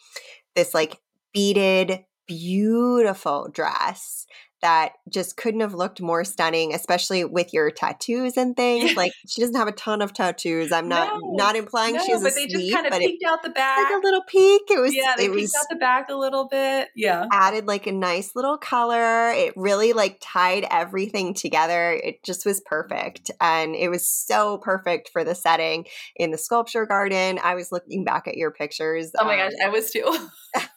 this 0.54 0.74
like 0.74 1.00
beaded 1.32 2.04
beautiful 2.26 3.48
dress 3.50 4.26
that 4.64 4.94
just 5.10 5.36
couldn't 5.36 5.60
have 5.60 5.74
looked 5.74 6.00
more 6.00 6.24
stunning, 6.24 6.72
especially 6.72 7.22
with 7.22 7.52
your 7.52 7.70
tattoos 7.70 8.38
and 8.38 8.56
things. 8.56 8.96
Like 8.96 9.12
she 9.28 9.42
doesn't 9.42 9.56
have 9.56 9.68
a 9.68 9.72
ton 9.72 10.00
of 10.00 10.14
tattoos. 10.14 10.72
I'm 10.72 10.88
not 10.88 11.20
no, 11.20 11.32
not 11.34 11.54
implying 11.54 11.96
no, 11.96 12.02
she's 12.02 12.22
but 12.22 12.34
they 12.34 12.46
just 12.46 12.72
kind 12.72 12.86
of 12.86 12.92
peeked 12.94 13.22
it, 13.22 13.26
out 13.26 13.42
the 13.42 13.50
back, 13.50 13.90
like 13.90 14.02
a 14.02 14.02
little 14.02 14.22
peek. 14.22 14.62
It 14.70 14.80
was 14.80 14.94
yeah, 14.94 15.16
they 15.18 15.26
it 15.26 15.32
peeked 15.32 15.42
was, 15.42 15.54
out 15.54 15.66
the 15.68 15.76
back 15.76 16.08
a 16.08 16.14
little 16.14 16.48
bit. 16.48 16.88
Yeah, 16.96 17.26
added 17.30 17.66
like 17.66 17.86
a 17.86 17.92
nice 17.92 18.34
little 18.34 18.56
color. 18.56 19.32
It 19.32 19.52
really 19.54 19.92
like 19.92 20.16
tied 20.22 20.66
everything 20.70 21.34
together. 21.34 21.92
It 21.92 22.24
just 22.24 22.46
was 22.46 22.62
perfect, 22.62 23.30
and 23.42 23.74
it 23.74 23.90
was 23.90 24.08
so 24.08 24.56
perfect 24.56 25.10
for 25.10 25.24
the 25.24 25.34
setting 25.34 25.84
in 26.16 26.30
the 26.30 26.38
sculpture 26.38 26.86
garden. 26.86 27.38
I 27.44 27.54
was 27.54 27.70
looking 27.70 28.02
back 28.02 28.26
at 28.26 28.38
your 28.38 28.50
pictures. 28.50 29.10
Oh 29.18 29.26
my 29.26 29.38
um, 29.38 29.50
gosh, 29.50 29.58
I 29.62 29.68
was 29.68 29.90
too. 29.90 30.10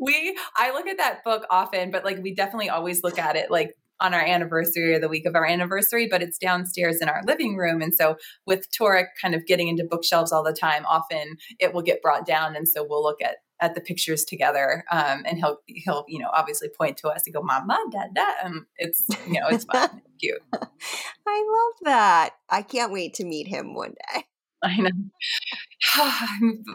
we 0.00 0.36
I 0.56 0.72
look 0.72 0.86
at 0.86 0.98
that 0.98 1.24
book 1.24 1.46
often, 1.50 1.90
but 1.90 2.04
like 2.04 2.18
we 2.22 2.34
definitely 2.34 2.68
always 2.70 3.02
look 3.02 3.18
at 3.18 3.36
it 3.36 3.50
like 3.50 3.74
on 4.00 4.14
our 4.14 4.20
anniversary 4.20 4.94
or 4.94 5.00
the 5.00 5.08
week 5.08 5.26
of 5.26 5.34
our 5.34 5.44
anniversary, 5.44 6.06
but 6.08 6.22
it's 6.22 6.38
downstairs 6.38 7.00
in 7.00 7.08
our 7.08 7.22
living 7.26 7.56
room. 7.56 7.82
And 7.82 7.92
so 7.92 8.16
with 8.46 8.68
Torek 8.70 9.06
kind 9.20 9.34
of 9.34 9.44
getting 9.46 9.68
into 9.68 9.84
bookshelves 9.84 10.30
all 10.30 10.44
the 10.44 10.52
time, 10.52 10.86
often 10.86 11.36
it 11.58 11.74
will 11.74 11.82
get 11.82 12.00
brought 12.00 12.24
down. 12.24 12.54
And 12.54 12.68
so 12.68 12.86
we'll 12.88 13.02
look 13.02 13.20
at 13.22 13.36
at 13.60 13.74
the 13.74 13.80
pictures 13.80 14.24
together. 14.24 14.84
Um, 14.90 15.22
and 15.26 15.38
he'll 15.38 15.58
he'll, 15.66 16.04
you 16.08 16.20
know, 16.20 16.30
obviously 16.32 16.68
point 16.68 16.96
to 16.98 17.08
us 17.08 17.22
and 17.26 17.34
go, 17.34 17.42
Mama, 17.42 17.78
Dada. 17.90 18.26
And 18.44 18.66
it's 18.76 19.04
you 19.26 19.40
know, 19.40 19.48
it's 19.48 19.64
fun. 19.64 20.02
cute. 20.20 20.42
I 20.52 21.44
love 21.50 21.84
that. 21.84 22.30
I 22.48 22.62
can't 22.62 22.92
wait 22.92 23.14
to 23.14 23.24
meet 23.24 23.48
him 23.48 23.74
one 23.74 23.94
day. 24.14 24.24
I 24.62 24.76
know. 24.76 24.90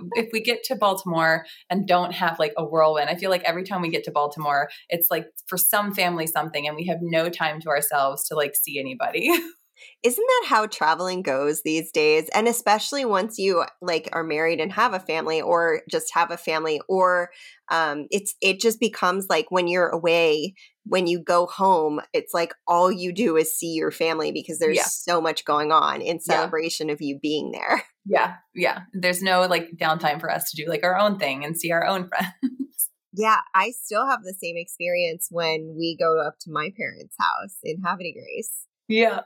if 0.15 0.29
we 0.31 0.41
get 0.41 0.63
to 0.65 0.75
Baltimore 0.75 1.45
and 1.69 1.87
don't 1.87 2.13
have 2.13 2.39
like 2.39 2.53
a 2.57 2.63
whirlwind, 2.63 3.09
I 3.09 3.15
feel 3.15 3.29
like 3.29 3.43
every 3.43 3.63
time 3.63 3.81
we 3.81 3.89
get 3.89 4.03
to 4.05 4.11
Baltimore, 4.11 4.69
it's 4.89 5.07
like 5.11 5.27
for 5.47 5.57
some 5.57 5.93
family 5.93 6.27
something, 6.27 6.67
and 6.67 6.75
we 6.75 6.85
have 6.87 6.99
no 7.01 7.29
time 7.29 7.59
to 7.61 7.69
ourselves 7.69 8.27
to 8.29 8.35
like 8.35 8.55
see 8.55 8.79
anybody. 8.79 9.31
Isn't 10.03 10.25
that 10.25 10.47
how 10.47 10.67
traveling 10.67 11.21
goes 11.21 11.61
these 11.61 11.91
days? 11.91 12.29
And 12.33 12.47
especially 12.47 13.05
once 13.05 13.37
you 13.37 13.65
like 13.81 14.09
are 14.13 14.23
married 14.23 14.59
and 14.59 14.71
have 14.73 14.93
a 14.93 14.99
family 14.99 15.41
or 15.41 15.81
just 15.89 16.13
have 16.13 16.31
a 16.31 16.37
family 16.37 16.81
or 16.87 17.29
um 17.71 18.07
it's 18.11 18.35
it 18.41 18.59
just 18.59 18.79
becomes 18.79 19.27
like 19.29 19.49
when 19.49 19.67
you're 19.67 19.89
away 19.89 20.53
when 20.85 21.07
you 21.07 21.19
go 21.19 21.45
home, 21.45 22.01
it's 22.11 22.33
like 22.33 22.53
all 22.67 22.91
you 22.91 23.13
do 23.13 23.37
is 23.37 23.57
see 23.57 23.73
your 23.73 23.91
family 23.91 24.31
because 24.31 24.59
there's 24.59 24.77
yeah. 24.77 24.83
so 24.85 25.21
much 25.21 25.45
going 25.45 25.71
on 25.71 26.01
in 26.01 26.19
celebration 26.19 26.87
yeah. 26.87 26.93
of 26.93 27.01
you 27.01 27.19
being 27.21 27.51
there. 27.51 27.83
Yeah. 28.05 28.33
Yeah. 28.53 28.81
There's 28.91 29.21
no 29.21 29.43
like 29.43 29.77
downtime 29.77 30.19
for 30.19 30.29
us 30.29 30.51
to 30.51 30.61
do 30.61 30.69
like 30.69 30.83
our 30.83 30.97
own 30.97 31.17
thing 31.17 31.45
and 31.45 31.57
see 31.57 31.71
our 31.71 31.85
own 31.85 32.09
friends. 32.09 32.89
Yeah. 33.13 33.37
I 33.55 33.71
still 33.71 34.05
have 34.05 34.23
the 34.23 34.33
same 34.33 34.57
experience 34.57 35.29
when 35.31 35.73
we 35.77 35.95
go 35.97 36.19
up 36.21 36.33
to 36.41 36.51
my 36.51 36.71
parents' 36.75 37.15
house 37.17 37.55
in 37.63 37.77
Havre 37.81 38.11
Grace. 38.11 38.51
Yeah. 38.89 39.21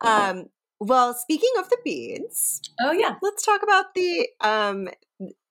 Um, 0.00 0.46
well, 0.78 1.14
speaking 1.14 1.50
of 1.58 1.68
the 1.68 1.78
beads, 1.84 2.62
oh 2.80 2.92
yeah, 2.92 3.16
let's 3.22 3.44
talk 3.44 3.62
about 3.62 3.94
the 3.94 4.28
um 4.40 4.88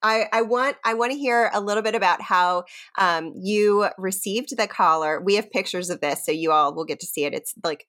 I, 0.02 0.26
I 0.32 0.42
want 0.42 0.76
I 0.84 0.94
want 0.94 1.12
to 1.12 1.18
hear 1.18 1.50
a 1.52 1.60
little 1.60 1.82
bit 1.82 1.94
about 1.94 2.20
how 2.22 2.64
um, 2.98 3.32
you 3.36 3.88
received 3.98 4.56
the 4.56 4.66
collar. 4.66 5.20
We 5.20 5.36
have 5.36 5.50
pictures 5.50 5.90
of 5.90 6.00
this, 6.00 6.24
so 6.24 6.32
you 6.32 6.50
all 6.52 6.74
will 6.74 6.84
get 6.84 7.00
to 7.00 7.06
see 7.06 7.24
it. 7.24 7.34
It's 7.34 7.54
like 7.62 7.86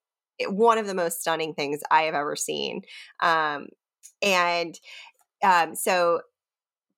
one 0.47 0.77
of 0.77 0.87
the 0.87 0.93
most 0.93 1.21
stunning 1.21 1.53
things 1.53 1.81
I 1.89 2.03
have 2.03 2.15
ever 2.15 2.35
seen. 2.35 2.81
Um, 3.21 3.67
and 4.21 4.77
um, 5.43 5.75
so, 5.75 6.21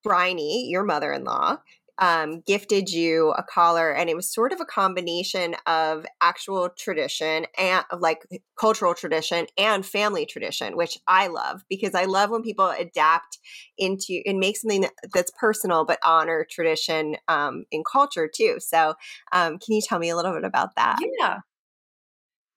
Bryony, 0.04 0.68
your 0.70 0.84
mother-in-law, 0.84 1.60
um, 2.00 2.42
gifted 2.42 2.90
you 2.90 3.32
a 3.32 3.44
collar, 3.44 3.92
and 3.92 4.10
it 4.10 4.16
was 4.16 4.32
sort 4.32 4.52
of 4.52 4.60
a 4.60 4.66
combination 4.66 5.56
of 5.68 6.06
actual 6.22 6.70
tradition 6.70 7.46
and 7.58 7.84
like 7.98 8.24
cultural 8.60 8.94
tradition 8.94 9.46
and 9.58 9.86
family 9.86 10.26
tradition, 10.26 10.76
which 10.76 10.98
I 11.08 11.28
love 11.28 11.64
because 11.70 11.94
I 11.94 12.06
love 12.06 12.30
when 12.30 12.42
people 12.42 12.70
adapt 12.70 13.38
into 13.78 14.22
and 14.26 14.40
make 14.40 14.58
something 14.58 14.88
that's 15.14 15.32
personal 15.40 15.86
but 15.86 16.00
honor 16.04 16.46
tradition 16.50 17.18
um, 17.28 17.66
in 17.72 17.84
culture 17.90 18.30
too. 18.34 18.58
So, 18.60 18.96
um, 19.32 19.60
can 19.60 19.76
you 19.76 19.82
tell 19.82 20.00
me 20.00 20.10
a 20.10 20.16
little 20.16 20.34
bit 20.34 20.46
about 20.46 20.76
that? 20.76 20.98
Yeah. 21.20 21.40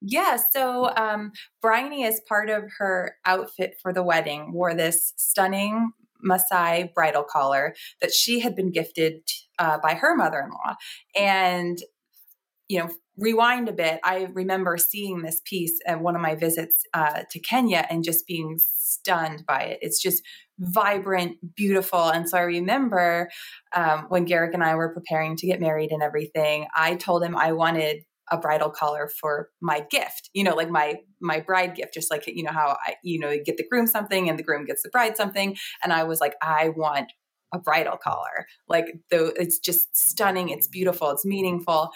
Yeah, 0.03 0.37
so 0.53 0.95
um, 0.97 1.33
Bryony, 1.63 2.05
as 2.05 2.21
part 2.29 2.51
of 2.51 2.65
her 2.79 3.17
outfit 3.25 3.77
for 3.83 3.93
the 3.93 4.03
wedding, 4.03 4.53
wore 4.53 4.75
this 4.75 5.15
stunning 5.17 5.91
Masai 6.23 6.91
bridal 6.95 7.25
collar 7.25 7.75
that 8.01 8.13
she 8.13 8.41
had 8.41 8.55
been 8.55 8.71
gifted 8.71 9.23
uh, 9.59 9.79
by 9.83 9.95
her 9.95 10.15
mother 10.17 10.41
in 10.41 10.51
law. 10.51 10.75
And, 11.17 11.79
you 12.69 12.79
know, 12.79 12.91
rewind 13.17 13.69
a 13.69 13.73
bit, 13.73 14.01
I 14.05 14.29
remember 14.33 14.77
seeing 14.77 15.23
this 15.23 15.41
piece 15.45 15.79
at 15.87 16.01
one 16.01 16.15
of 16.15 16.23
my 16.23 16.35
visits 16.35 16.83
uh, 16.93 17.23
to 17.31 17.39
Kenya 17.41 17.87
and 17.89 18.05
just 18.05 18.27
being 18.27 18.59
stunned 18.59 19.45
by 19.47 19.63
it. 19.63 19.79
It's 19.81 20.03
just 20.03 20.23
vibrant, 20.59 21.55
beautiful. 21.55 22.05
And 22.05 22.29
so 22.29 22.39
I 22.39 22.43
remember 22.43 23.31
um, 23.75 24.07
when 24.09 24.25
Garrick 24.25 24.55
and 24.55 24.65
I 24.65 24.75
were 24.75 24.93
preparing 24.93 25.37
to 25.37 25.47
get 25.47 25.61
married 25.61 25.93
and 25.93 26.03
everything, 26.03 26.67
I 26.75 26.97
told 26.97 27.23
him 27.23 27.37
I 27.37 27.53
wanted 27.53 28.05
a 28.31 28.39
bridal 28.39 28.71
collar 28.71 29.09
for 29.21 29.51
my 29.61 29.85
gift 29.91 30.31
you 30.35 30.43
know 30.43 30.55
like 30.55 30.71
my 30.71 30.97
my 31.21 31.41
bride 31.41 31.75
gift 31.75 31.95
just 31.95 32.11
like 32.11 32.27
you 32.27 32.43
know 32.43 32.53
how 32.53 32.77
i 32.87 32.95
you 33.03 33.19
know 33.19 33.31
you 33.31 33.43
get 33.43 33.57
the 33.57 33.67
groom 33.69 33.87
something 33.87 34.29
and 34.29 34.39
the 34.39 34.43
groom 34.43 34.65
gets 34.65 34.83
the 34.83 34.89
bride 34.91 35.17
something. 35.17 35.57
And 35.83 35.93
i 35.93 36.05
was 36.05 36.21
like 36.21 36.35
i 36.43 36.71
want 36.71 37.13
a 37.53 37.59
bridal 37.59 37.97
collar. 37.97 38.47
Like 38.69 38.87
though 39.11 39.33
it's 39.37 39.59
just 39.59 39.97
stunning. 39.97 40.49
It's 40.51 40.69
beautiful. 40.69 41.11
It's 41.11 41.25
meaningful. 41.25 41.91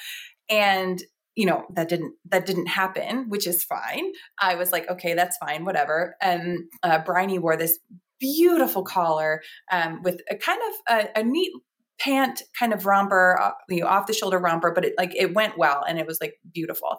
And 0.48 1.02
you 1.36 1.46
know 1.46 1.64
that 1.74 1.88
didn't 1.88 2.14
that 2.28 2.44
didn't 2.44 2.66
happen 2.66 3.28
which 3.28 3.46
is 3.46 3.62
fine. 3.64 4.12
I 4.40 4.56
was 4.56 4.72
like 4.72 4.90
okay 4.90 5.14
that's 5.14 5.36
fine 5.38 5.64
whatever. 5.64 6.16
And 6.20 6.64
uh, 6.82 6.98
bryony 6.98 7.38
wore 7.38 7.56
this 7.56 7.78
beautiful 8.18 8.82
collar 8.82 9.40
um, 9.72 10.02
with 10.02 10.20
a 10.30 10.36
kind 10.36 10.60
of 10.68 10.96
a, 10.96 11.20
a 11.20 11.22
neat 11.22 11.52
pant 12.00 12.42
kind 12.58 12.72
of 12.72 12.86
romper, 12.86 13.38
uh, 13.40 13.50
you 13.68 13.80
know, 13.80 13.86
off 13.86 14.06
the 14.06 14.12
shoulder 14.12 14.38
romper, 14.38 14.72
but 14.72 14.84
it 14.84 14.94
like 14.98 15.14
it 15.14 15.34
went 15.34 15.58
well 15.58 15.84
and 15.86 15.98
it 15.98 16.06
was 16.06 16.18
like 16.20 16.34
beautiful. 16.52 16.98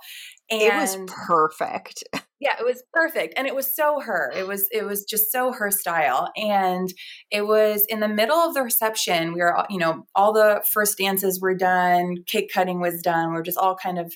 And 0.49 0.61
it 0.61 0.73
was 0.73 0.97
perfect. 1.07 2.03
Yeah, 2.43 2.55
it 2.59 2.65
was 2.65 2.81
perfect. 2.91 3.35
And 3.37 3.45
it 3.45 3.53
was 3.53 3.75
so 3.75 3.99
her. 3.99 4.31
It 4.35 4.47
was 4.47 4.67
it 4.71 4.83
was 4.83 5.03
just 5.03 5.31
so 5.31 5.53
her 5.53 5.69
style. 5.69 6.31
And 6.35 6.91
it 7.29 7.45
was 7.45 7.85
in 7.87 7.99
the 7.99 8.07
middle 8.07 8.35
of 8.35 8.55
the 8.55 8.63
reception. 8.63 9.33
We 9.33 9.41
were 9.41 9.63
you 9.69 9.77
know, 9.77 10.07
all 10.15 10.33
the 10.33 10.63
first 10.73 10.97
dances 10.97 11.39
were 11.39 11.53
done, 11.53 12.23
cake 12.25 12.49
cutting 12.51 12.81
was 12.81 12.99
done. 13.03 13.29
We 13.29 13.35
we're 13.35 13.43
just 13.43 13.59
all 13.59 13.75
kind 13.75 13.99
of 13.99 14.11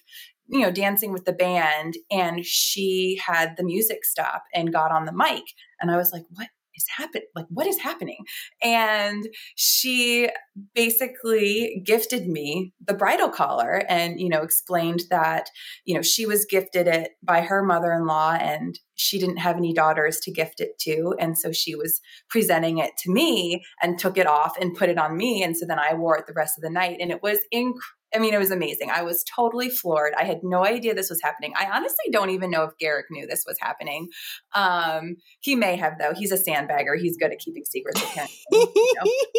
you 0.48 0.62
know, 0.62 0.72
dancing 0.72 1.12
with 1.12 1.26
the 1.26 1.34
band 1.34 1.96
and 2.12 2.46
she 2.46 3.20
had 3.26 3.56
the 3.58 3.64
music 3.64 4.06
stop 4.06 4.44
and 4.54 4.74
got 4.74 4.92
on 4.92 5.06
the 5.06 5.14
mic. 5.14 5.44
And 5.82 5.90
I 5.90 5.98
was 5.98 6.12
like, 6.12 6.24
what 6.30 6.48
is 6.76 6.86
happening? 6.98 7.28
Like, 7.36 7.46
what 7.50 7.68
is 7.68 7.80
happening? 7.80 8.18
And 8.62 9.28
she 9.56 10.30
basically 10.74 11.82
gifted 11.86 12.28
me 12.28 12.74
the 12.86 12.94
bridal 12.94 13.30
collar 13.30 13.84
and, 13.90 14.20
you 14.20 14.30
know, 14.30 14.42
explained 14.42 15.04
that, 15.10 15.50
you 15.86 15.96
know, 15.96 16.02
she 16.02 16.26
was 16.26 16.46
gifted 16.46 16.88
it 16.88 17.12
by 17.24 17.42
her 17.42 17.64
mother 17.64 17.92
in 17.94 18.06
law 18.06 18.34
and 18.34 18.80
she 18.96 19.20
didn't 19.20 19.38
have 19.38 19.58
any 19.58 19.74
daughters 19.74 20.20
to 20.22 20.32
gift 20.32 20.60
it 20.60 20.78
to. 20.80 21.16
And 21.20 21.38
so 21.38 21.52
she 21.52 21.76
was 21.76 22.00
presenting 22.30 22.78
it 22.78 22.92
to 23.00 23.12
me 23.12 23.64
and 23.82 24.00
took 24.00 24.18
it 24.18 24.28
off 24.28 24.58
and 24.60 24.76
put 24.76 24.90
it 24.90 24.98
on 24.98 25.18
me. 25.18 25.44
And 25.44 25.56
so 25.56 25.66
then 25.66 25.80
I 25.80 25.94
wore 25.94 26.18
it 26.18 26.28
the 26.28 26.34
rest 26.34 26.58
of 26.58 26.64
the 26.64 26.70
night. 26.70 26.98
And 27.02 27.12
it 27.12 27.22
was 27.22 27.40
incredible 27.52 27.95
I 28.14 28.20
mean, 28.20 28.34
it 28.34 28.40
was 28.40 28.52
amazing. 28.52 28.90
I 28.92 29.02
was 29.04 29.24
totally 29.24 29.70
floored. 29.70 30.14
I 30.18 30.24
had 30.24 30.40
no 30.44 30.66
idea 30.66 30.94
this 30.94 31.10
was 31.10 31.22
happening. 31.22 31.54
I 31.58 31.70
honestly 31.72 32.06
don't 32.12 32.30
even 32.30 32.50
know 32.50 32.64
if 32.64 32.78
Garrick 32.80 33.08
knew 33.10 33.28
this 33.28 33.44
was 33.48 33.58
happening. 33.60 34.08
Um, 34.54 35.18
he 35.42 35.56
may 35.56 35.76
have, 35.76 35.94
though. 36.00 36.14
He's 36.14 36.32
a 36.32 36.38
sandbagger. 36.38 36.98
He's 37.00 37.18
good 37.18 37.32
at 37.32 37.40
keeping 37.40 37.66
secrets. 37.66 38.02
you 38.52 38.94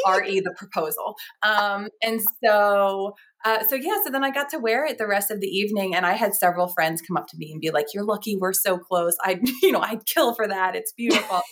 know, 0.07 0.17
Re 0.19 0.41
the 0.41 0.55
proposal. 0.57 1.15
Um, 1.43 1.89
and 2.03 2.21
so 2.45 3.15
uh, 3.47 3.63
so 3.63 3.77
yeah, 3.77 3.99
so 4.03 4.11
then 4.11 4.25
I 4.25 4.33
got 4.33 4.49
to 4.49 4.59
wear 4.59 4.85
it 4.85 4.99
the 4.99 5.07
rest 5.07 5.31
of 5.31 5.41
the 5.41 5.47
evening, 5.47 5.95
and 5.95 6.05
I 6.05 6.15
had 6.15 6.35
several 6.35 6.67
friends 6.67 7.01
come 7.01 7.17
up 7.17 7.29
to 7.29 7.37
me 7.37 7.53
and 7.53 7.61
be 7.61 7.71
like, 7.71 7.95
"You're 7.95 8.03
lucky, 8.03 8.37
we're 8.37 8.53
so 8.53 8.77
close. 8.77 9.17
I, 9.23 9.39
you 9.63 9.71
know, 9.71 9.79
I'd 9.79 10.05
kill 10.05 10.35
for 10.35 10.49
that. 10.49 10.75
It's 10.75 10.93
beautiful." 10.93 11.43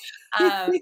um, 0.41 0.73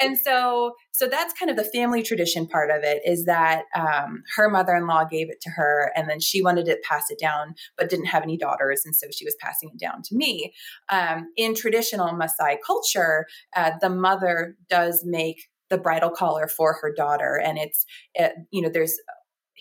and 0.00 0.16
so, 0.24 0.74
so 0.92 1.08
that's 1.08 1.34
kind 1.34 1.50
of 1.50 1.56
the 1.56 1.64
family 1.64 2.04
tradition 2.04 2.46
part 2.46 2.70
of 2.70 2.84
it 2.84 3.02
is 3.04 3.24
that 3.24 3.64
um, 3.74 4.22
her 4.36 4.48
mother-in-law 4.48 5.06
gave 5.06 5.28
it 5.28 5.40
to 5.40 5.50
her, 5.50 5.90
and 5.96 6.08
then 6.08 6.20
she 6.20 6.40
wanted 6.40 6.66
to 6.66 6.78
pass 6.88 7.06
it 7.10 7.18
down, 7.18 7.56
but 7.76 7.90
didn't 7.90 8.06
have 8.06 8.22
any 8.22 8.36
daughters, 8.36 8.82
and 8.84 8.94
so 8.94 9.08
she 9.10 9.24
was 9.24 9.34
passing 9.40 9.70
it 9.74 9.80
down 9.80 10.02
to 10.04 10.14
me. 10.14 10.54
Um, 10.88 11.32
in 11.36 11.56
traditional 11.56 12.10
Maasai 12.10 12.58
culture, 12.64 13.26
uh, 13.56 13.72
the 13.80 13.90
mother 13.90 14.54
does 14.68 15.02
make 15.04 15.48
the 15.68 15.78
bridal 15.78 16.10
collar 16.10 16.48
for 16.48 16.76
her 16.82 16.92
daughter 16.92 17.40
and 17.42 17.56
it's 17.56 17.86
it, 18.14 18.32
you 18.50 18.60
know 18.60 18.68
there's 18.68 18.98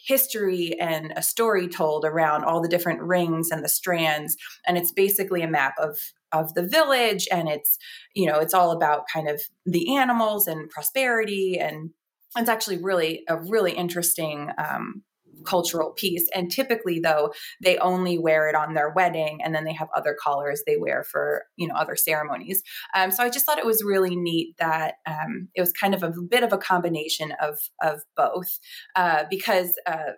history 0.09 0.75
and 0.79 1.13
a 1.15 1.21
story 1.21 1.67
told 1.67 2.03
around 2.03 2.43
all 2.43 2.61
the 2.61 2.67
different 2.67 2.99
rings 3.01 3.51
and 3.51 3.63
the 3.63 3.69
strands. 3.69 4.35
And 4.67 4.75
it's 4.75 4.91
basically 4.91 5.43
a 5.43 5.47
map 5.47 5.75
of 5.79 5.97
of 6.31 6.53
the 6.53 6.61
village 6.61 7.27
and 7.31 7.49
it's 7.49 7.79
you 8.13 8.27
know 8.27 8.37
it's 8.37 8.53
all 8.53 8.71
about 8.71 9.05
kind 9.11 9.27
of 9.27 9.41
the 9.65 9.95
animals 9.95 10.47
and 10.47 10.69
prosperity. 10.69 11.59
And 11.59 11.91
it's 12.35 12.49
actually 12.49 12.81
really 12.81 13.23
a 13.27 13.37
really 13.37 13.71
interesting 13.71 14.49
um, 14.57 15.03
cultural 15.45 15.91
piece. 15.91 16.27
And 16.33 16.51
typically, 16.51 16.99
though, 16.99 17.33
they 17.61 17.77
only 17.77 18.17
wear 18.17 18.49
it 18.49 18.55
on 18.55 18.73
their 18.73 18.89
wedding, 18.89 19.39
and 19.43 19.53
then 19.53 19.63
they 19.63 19.73
have 19.73 19.89
other 19.95 20.15
collars 20.19 20.63
they 20.65 20.77
wear 20.77 21.03
for 21.03 21.43
you 21.57 21.67
know 21.67 21.75
other 21.75 21.95
ceremonies. 21.95 22.61
Um, 22.95 23.11
so 23.11 23.23
I 23.23 23.29
just 23.29 23.45
thought 23.45 23.59
it 23.59 23.65
was 23.65 23.83
really 23.83 24.15
neat 24.15 24.55
that 24.59 24.95
um, 25.07 25.49
it 25.55 25.61
was 25.61 25.71
kind 25.71 25.93
of 25.93 26.03
a 26.03 26.11
bit 26.29 26.43
of 26.43 26.53
a 26.53 26.57
combination 26.57 27.33
of 27.41 27.57
of 27.81 28.01
both, 28.15 28.59
uh, 28.95 29.23
because 29.29 29.73
uh, 29.85 30.13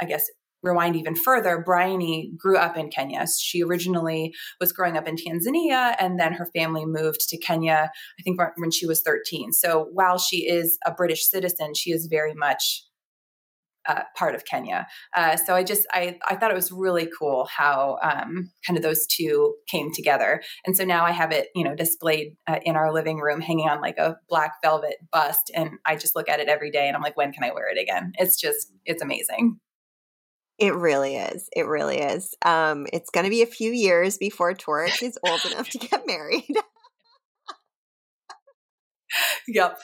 I 0.00 0.04
guess 0.04 0.26
rewind 0.62 0.96
even 0.96 1.14
further, 1.14 1.62
Bryony 1.64 2.32
grew 2.36 2.56
up 2.56 2.76
in 2.76 2.88
Kenya. 2.88 3.26
She 3.40 3.62
originally 3.62 4.32
was 4.60 4.72
growing 4.72 4.96
up 4.96 5.08
in 5.08 5.16
Tanzania, 5.16 5.94
and 5.98 6.18
then 6.18 6.32
her 6.34 6.46
family 6.54 6.86
moved 6.86 7.28
to 7.28 7.38
Kenya, 7.38 7.90
I 8.18 8.22
think 8.22 8.40
when 8.56 8.70
she 8.70 8.86
was 8.86 9.02
13. 9.02 9.52
So 9.52 9.88
while 9.92 10.18
she 10.18 10.48
is 10.48 10.78
a 10.86 10.92
British 10.92 11.28
citizen, 11.28 11.74
she 11.74 11.90
is 11.90 12.06
very 12.06 12.34
much 12.34 12.84
uh, 13.86 14.02
part 14.16 14.34
of 14.34 14.44
Kenya. 14.44 14.86
Uh, 15.16 15.36
so 15.36 15.54
I 15.54 15.64
just 15.64 15.86
I 15.92 16.18
I 16.26 16.36
thought 16.36 16.50
it 16.50 16.56
was 16.56 16.72
really 16.72 17.08
cool 17.18 17.46
how 17.46 17.98
um, 18.02 18.50
kind 18.66 18.76
of 18.76 18.82
those 18.82 19.06
two 19.06 19.54
came 19.68 19.92
together, 19.92 20.42
and 20.66 20.76
so 20.76 20.84
now 20.84 21.04
I 21.04 21.12
have 21.12 21.32
it 21.32 21.48
you 21.54 21.64
know 21.64 21.74
displayed 21.74 22.36
uh, 22.46 22.58
in 22.64 22.76
our 22.76 22.92
living 22.92 23.18
room, 23.18 23.40
hanging 23.40 23.68
on 23.68 23.80
like 23.80 23.98
a 23.98 24.16
black 24.28 24.54
velvet 24.62 24.96
bust, 25.10 25.50
and 25.54 25.70
I 25.86 25.96
just 25.96 26.16
look 26.16 26.28
at 26.28 26.40
it 26.40 26.48
every 26.48 26.70
day, 26.70 26.86
and 26.86 26.96
I'm 26.96 27.02
like, 27.02 27.16
when 27.16 27.32
can 27.32 27.44
I 27.44 27.52
wear 27.52 27.70
it 27.70 27.80
again? 27.80 28.12
It's 28.18 28.40
just 28.40 28.72
it's 28.84 29.02
amazing. 29.02 29.58
It 30.58 30.74
really 30.74 31.16
is. 31.16 31.48
It 31.56 31.66
really 31.66 31.98
is. 31.98 32.34
Um, 32.44 32.86
it's 32.92 33.10
going 33.10 33.24
to 33.24 33.30
be 33.30 33.42
a 33.42 33.46
few 33.46 33.72
years 33.72 34.18
before 34.18 34.54
Torek 34.54 35.02
is 35.02 35.18
old 35.26 35.44
enough 35.46 35.68
to 35.70 35.78
get 35.78 36.06
married. 36.06 36.46
yep. 39.48 39.78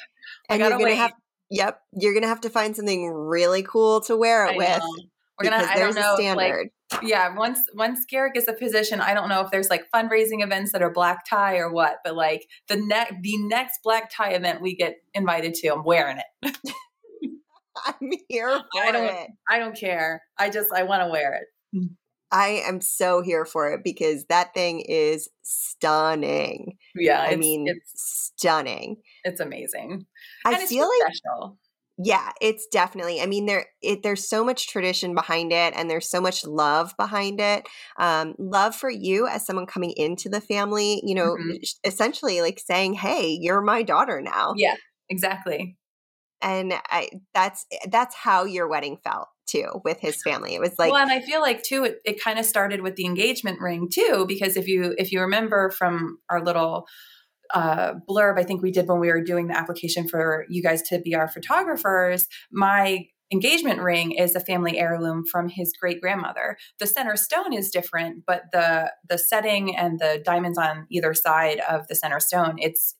And 0.49 0.61
you're 0.61 0.71
going 0.71 0.87
to 0.87 0.97
have 0.97 1.13
Yep, 1.51 1.81
you're 1.95 2.15
gonna 2.15 2.29
have 2.29 2.43
to 2.43 2.51
find 2.51 2.77
something 2.77 3.11
really 3.11 3.63
cool 3.63 4.01
to 4.03 4.17
wear 4.17 4.47
it 4.47 4.55
I 4.55 4.57
with. 4.57 4.79
Know. 4.79 4.97
We're 5.39 5.51
gonna. 5.51 5.65
I 5.69 5.79
don't 5.79 5.95
know. 5.95 6.35
Like, 6.35 6.73
yeah, 7.03 7.35
once 7.37 7.61
once 7.75 8.05
Garrick 8.09 8.37
is 8.37 8.49
a 8.49 8.57
physician, 8.57 9.01
I 9.01 9.15
don't 9.15 9.29
know 9.29 9.41
if 9.41 9.51
there's 9.51 9.71
like 9.71 9.85
fundraising 9.95 10.43
events 10.43 10.73
that 10.73 10.83
are 10.83 10.93
black 10.93 11.25
tie 11.29 11.59
or 11.59 11.71
what, 11.71 11.99
but 12.05 12.17
like 12.17 12.47
the 12.69 12.77
next 12.77 13.15
the 13.23 13.37
next 13.39 13.81
black 13.85 14.11
tie 14.15 14.31
event 14.31 14.61
we 14.61 14.75
get 14.75 14.97
invited 15.15 15.55
to, 15.55 15.69
I'm 15.69 15.85
wearing 15.85 16.19
it. 16.19 16.57
I'm 17.87 18.11
here 18.29 18.49
I 18.83 18.93
don't, 18.93 19.05
it. 19.05 19.31
I 19.49 19.59
don't 19.59 19.77
care. 19.79 20.23
I 20.39 20.51
just 20.51 20.69
I 20.75 20.83
want 20.83 21.03
to 21.03 21.09
wear 21.09 21.35
it. 21.35 21.89
I 22.31 22.63
am 22.67 22.81
so 22.81 23.23
here 23.23 23.45
for 23.45 23.73
it 23.73 23.81
because 23.83 24.27
that 24.27 24.55
thing 24.55 24.81
is 24.81 25.29
stunning. 25.43 26.77
Yeah, 26.95 27.23
I 27.23 27.37
mean, 27.37 27.67
it's 27.69 27.93
stunning. 28.37 28.97
It's 29.25 29.41
amazing. 29.41 30.07
I 30.45 30.53
and 30.53 30.69
feel 30.69 30.89
like 30.89 31.13
special. 31.15 31.59
Yeah, 32.01 32.31
it's 32.41 32.67
definitely. 32.69 33.21
I 33.21 33.27
mean, 33.27 33.47
there 33.47 33.67
it, 33.83 34.03
there's 34.03 34.29
so 34.29 34.45
much 34.45 34.69
tradition 34.69 35.15
behind 35.15 35.53
it, 35.53 35.75
and 35.75 35.91
there's 35.91 36.09
so 36.09 36.21
much 36.21 36.45
love 36.47 36.95
behind 36.97 37.41
it. 37.41 37.67
Um, 37.99 38.35
love 38.39 38.77
for 38.77 38.91
you 38.91 39.27
as 39.27 39.45
someone 39.45 39.67
coming 39.67 39.93
into 39.97 40.29
the 40.29 40.41
family. 40.41 41.01
You 41.05 41.17
know, 41.17 41.35
mm-hmm. 41.35 41.57
essentially 41.85 42.41
like 42.41 42.61
saying, 42.61 42.95
"Hey, 42.95 43.37
you're 43.41 43.63
my 43.63 43.83
daughter 43.83 44.21
now." 44.21 44.55
Yeah, 44.57 44.77
exactly. 45.09 45.77
And 46.41 46.73
I 46.89 47.11
that's 47.35 47.67
that's 47.91 48.15
how 48.15 48.45
your 48.45 48.69
wedding 48.69 48.99
felt 49.03 49.29
too 49.49 49.81
with 49.85 49.99
his 50.01 50.23
family. 50.23 50.55
It 50.55 50.61
was 50.61 50.79
like 50.79 50.93
Well, 50.93 51.03
and 51.03 51.11
I 51.11 51.21
feel 51.21 51.41
like 51.41 51.63
too 51.63 51.85
it, 51.85 52.01
it 52.05 52.23
kind 52.23 52.39
of 52.39 52.45
started 52.45 52.81
with 52.83 52.97
the 52.97 53.07
engagement 53.07 53.61
ring 53.61 53.89
too 53.93 54.25
because 54.29 54.57
if 54.57 54.69
you 54.69 54.95
if 54.99 55.13
you 55.13 55.21
remember 55.21 55.71
from 55.71 56.19
our 56.29 56.43
little 56.43 56.87
uh, 57.55 57.95
blurb 58.09 58.39
I 58.39 58.45
think 58.45 58.63
we 58.63 58.71
did 58.71 58.87
when 58.89 59.01
we 59.01 59.09
were 59.09 59.23
doing 59.23 59.49
the 59.49 59.57
application 59.57 60.07
for 60.07 60.45
you 60.49 60.63
guys 60.63 60.83
to 60.83 61.01
be 61.01 61.15
our 61.15 61.29
photographers, 61.29 62.27
my 62.53 63.07
engagement 63.31 63.81
ring 63.81 64.13
is 64.13 64.35
a 64.35 64.41
family 64.41 64.79
heirloom 64.79 65.25
from 65.31 65.49
his 65.49 65.73
great 65.79 66.01
grandmother. 66.01 66.57
The 66.79 66.87
center 66.87 67.17
stone 67.17 67.53
is 67.53 67.71
different, 67.71 68.25
but 68.27 68.45
the 68.53 68.93
the 69.09 69.19
setting 69.19 69.77
and 69.77 69.99
the 69.99 70.23
diamonds 70.25 70.59
on 70.59 70.87
either 70.91 71.15
side 71.15 71.61
of 71.69 71.89
the 71.89 71.95
center 71.95 72.21
stone, 72.21 72.57
it's 72.59 72.95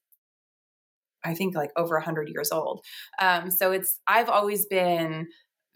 I 1.25 1.35
think 1.35 1.55
like 1.55 1.71
over 1.77 1.97
100 1.97 2.29
years 2.29 2.53
old. 2.53 2.85
Um, 3.21 3.51
so 3.51 3.73
it's 3.73 4.01
I've 4.07 4.29
always 4.29 4.67
been 4.67 5.29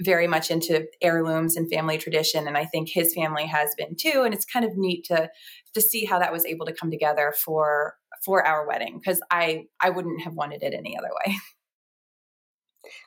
very 0.04 0.26
much 0.26 0.50
into 0.50 0.87
heirlooms 1.00 1.56
and 1.56 1.71
family 1.71 1.99
tradition 1.99 2.47
and 2.47 2.56
i 2.56 2.64
think 2.64 2.88
his 2.88 3.14
family 3.14 3.47
has 3.47 3.75
been 3.76 3.94
too 3.94 4.23
and 4.25 4.35
it's 4.35 4.44
kind 4.44 4.64
of 4.64 4.76
neat 4.76 5.04
to 5.04 5.28
to 5.75 5.80
see 5.80 6.04
how 6.04 6.18
that 6.18 6.32
was 6.32 6.44
able 6.44 6.66
to 6.66 6.73
come 6.73 6.90
together 6.90 7.32
for 7.44 7.94
for 8.25 8.44
our 8.44 8.66
wedding 8.66 8.99
because 8.99 9.21
i 9.30 9.64
i 9.80 9.90
wouldn't 9.90 10.23
have 10.23 10.35
wanted 10.35 10.62
it 10.62 10.75
any 10.75 10.97
other 10.97 11.11
way 11.26 11.35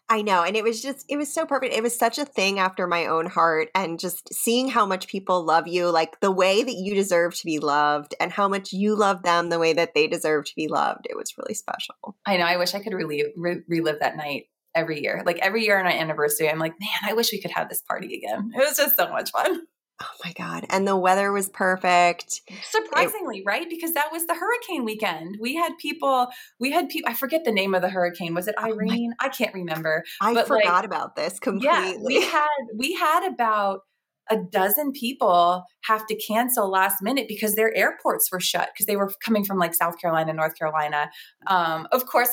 I 0.07 0.21
know. 0.21 0.43
And 0.43 0.55
it 0.55 0.63
was 0.63 0.81
just, 0.81 1.05
it 1.09 1.17
was 1.17 1.33
so 1.33 1.45
perfect. 1.45 1.73
It 1.73 1.83
was 1.83 1.97
such 1.97 2.17
a 2.17 2.25
thing 2.25 2.59
after 2.59 2.87
my 2.87 3.07
own 3.07 3.25
heart. 3.25 3.69
And 3.73 3.99
just 3.99 4.33
seeing 4.33 4.69
how 4.69 4.85
much 4.85 5.07
people 5.07 5.43
love 5.43 5.67
you, 5.67 5.89
like 5.89 6.19
the 6.19 6.31
way 6.31 6.63
that 6.63 6.75
you 6.75 6.93
deserve 6.93 7.35
to 7.35 7.45
be 7.45 7.59
loved, 7.59 8.15
and 8.19 8.31
how 8.31 8.47
much 8.47 8.71
you 8.71 8.95
love 8.95 9.23
them 9.23 9.49
the 9.49 9.59
way 9.59 9.73
that 9.73 9.93
they 9.93 10.07
deserve 10.07 10.45
to 10.45 10.55
be 10.55 10.67
loved. 10.67 11.07
It 11.09 11.17
was 11.17 11.33
really 11.37 11.55
special. 11.55 11.95
I 12.25 12.37
know. 12.37 12.45
I 12.45 12.57
wish 12.57 12.75
I 12.75 12.79
could 12.79 12.93
relive, 12.93 13.27
re- 13.35 13.63
relive 13.67 13.99
that 13.99 14.15
night 14.15 14.45
every 14.75 15.01
year. 15.01 15.23
Like 15.25 15.39
every 15.39 15.63
year 15.63 15.79
on 15.79 15.85
our 15.85 15.91
anniversary, 15.91 16.49
I'm 16.49 16.59
like, 16.59 16.79
man, 16.79 16.89
I 17.03 17.13
wish 17.13 17.31
we 17.31 17.41
could 17.41 17.51
have 17.51 17.69
this 17.69 17.81
party 17.81 18.15
again. 18.15 18.51
It 18.53 18.59
was 18.59 18.77
just 18.77 18.97
so 18.97 19.09
much 19.09 19.31
fun. 19.31 19.61
Oh 20.01 20.07
my 20.25 20.33
God. 20.33 20.65
And 20.69 20.85
the 20.85 20.97
weather 20.97 21.31
was 21.31 21.47
perfect. 21.47 22.41
Surprisingly, 22.69 23.39
it, 23.39 23.43
right? 23.45 23.65
Because 23.69 23.93
that 23.93 24.11
was 24.11 24.25
the 24.27 24.35
hurricane 24.35 24.83
weekend. 24.83 25.37
We 25.39 25.55
had 25.55 25.71
people, 25.79 26.27
we 26.59 26.71
had 26.71 26.89
people, 26.89 27.09
I 27.09 27.13
forget 27.13 27.45
the 27.45 27.51
name 27.53 27.73
of 27.73 27.81
the 27.81 27.89
hurricane. 27.89 28.33
Was 28.33 28.49
it 28.49 28.55
oh 28.57 28.65
Irene? 28.65 29.13
Oh 29.13 29.25
I 29.25 29.29
can't 29.29 29.53
remember. 29.53 30.03
I 30.19 30.33
but 30.33 30.47
forgot 30.47 30.65
like, 30.65 30.85
about 30.85 31.15
this 31.15 31.39
completely. 31.39 31.69
Yeah, 31.71 31.95
we 32.03 32.21
had, 32.25 32.47
we 32.75 32.93
had 32.93 33.31
about 33.31 33.81
a 34.29 34.37
dozen 34.37 34.91
people 34.91 35.65
have 35.83 36.05
to 36.07 36.15
cancel 36.15 36.69
last 36.69 37.01
minute 37.01 37.27
because 37.27 37.55
their 37.55 37.75
airports 37.75 38.31
were 38.31 38.39
shut 38.39 38.69
because 38.73 38.85
they 38.85 38.95
were 38.95 39.11
coming 39.23 39.43
from 39.43 39.57
like 39.57 39.73
South 39.73 39.99
Carolina, 39.99 40.33
North 40.33 40.57
Carolina. 40.57 41.09
Um, 41.47 41.87
of 41.91 42.05
course, 42.05 42.31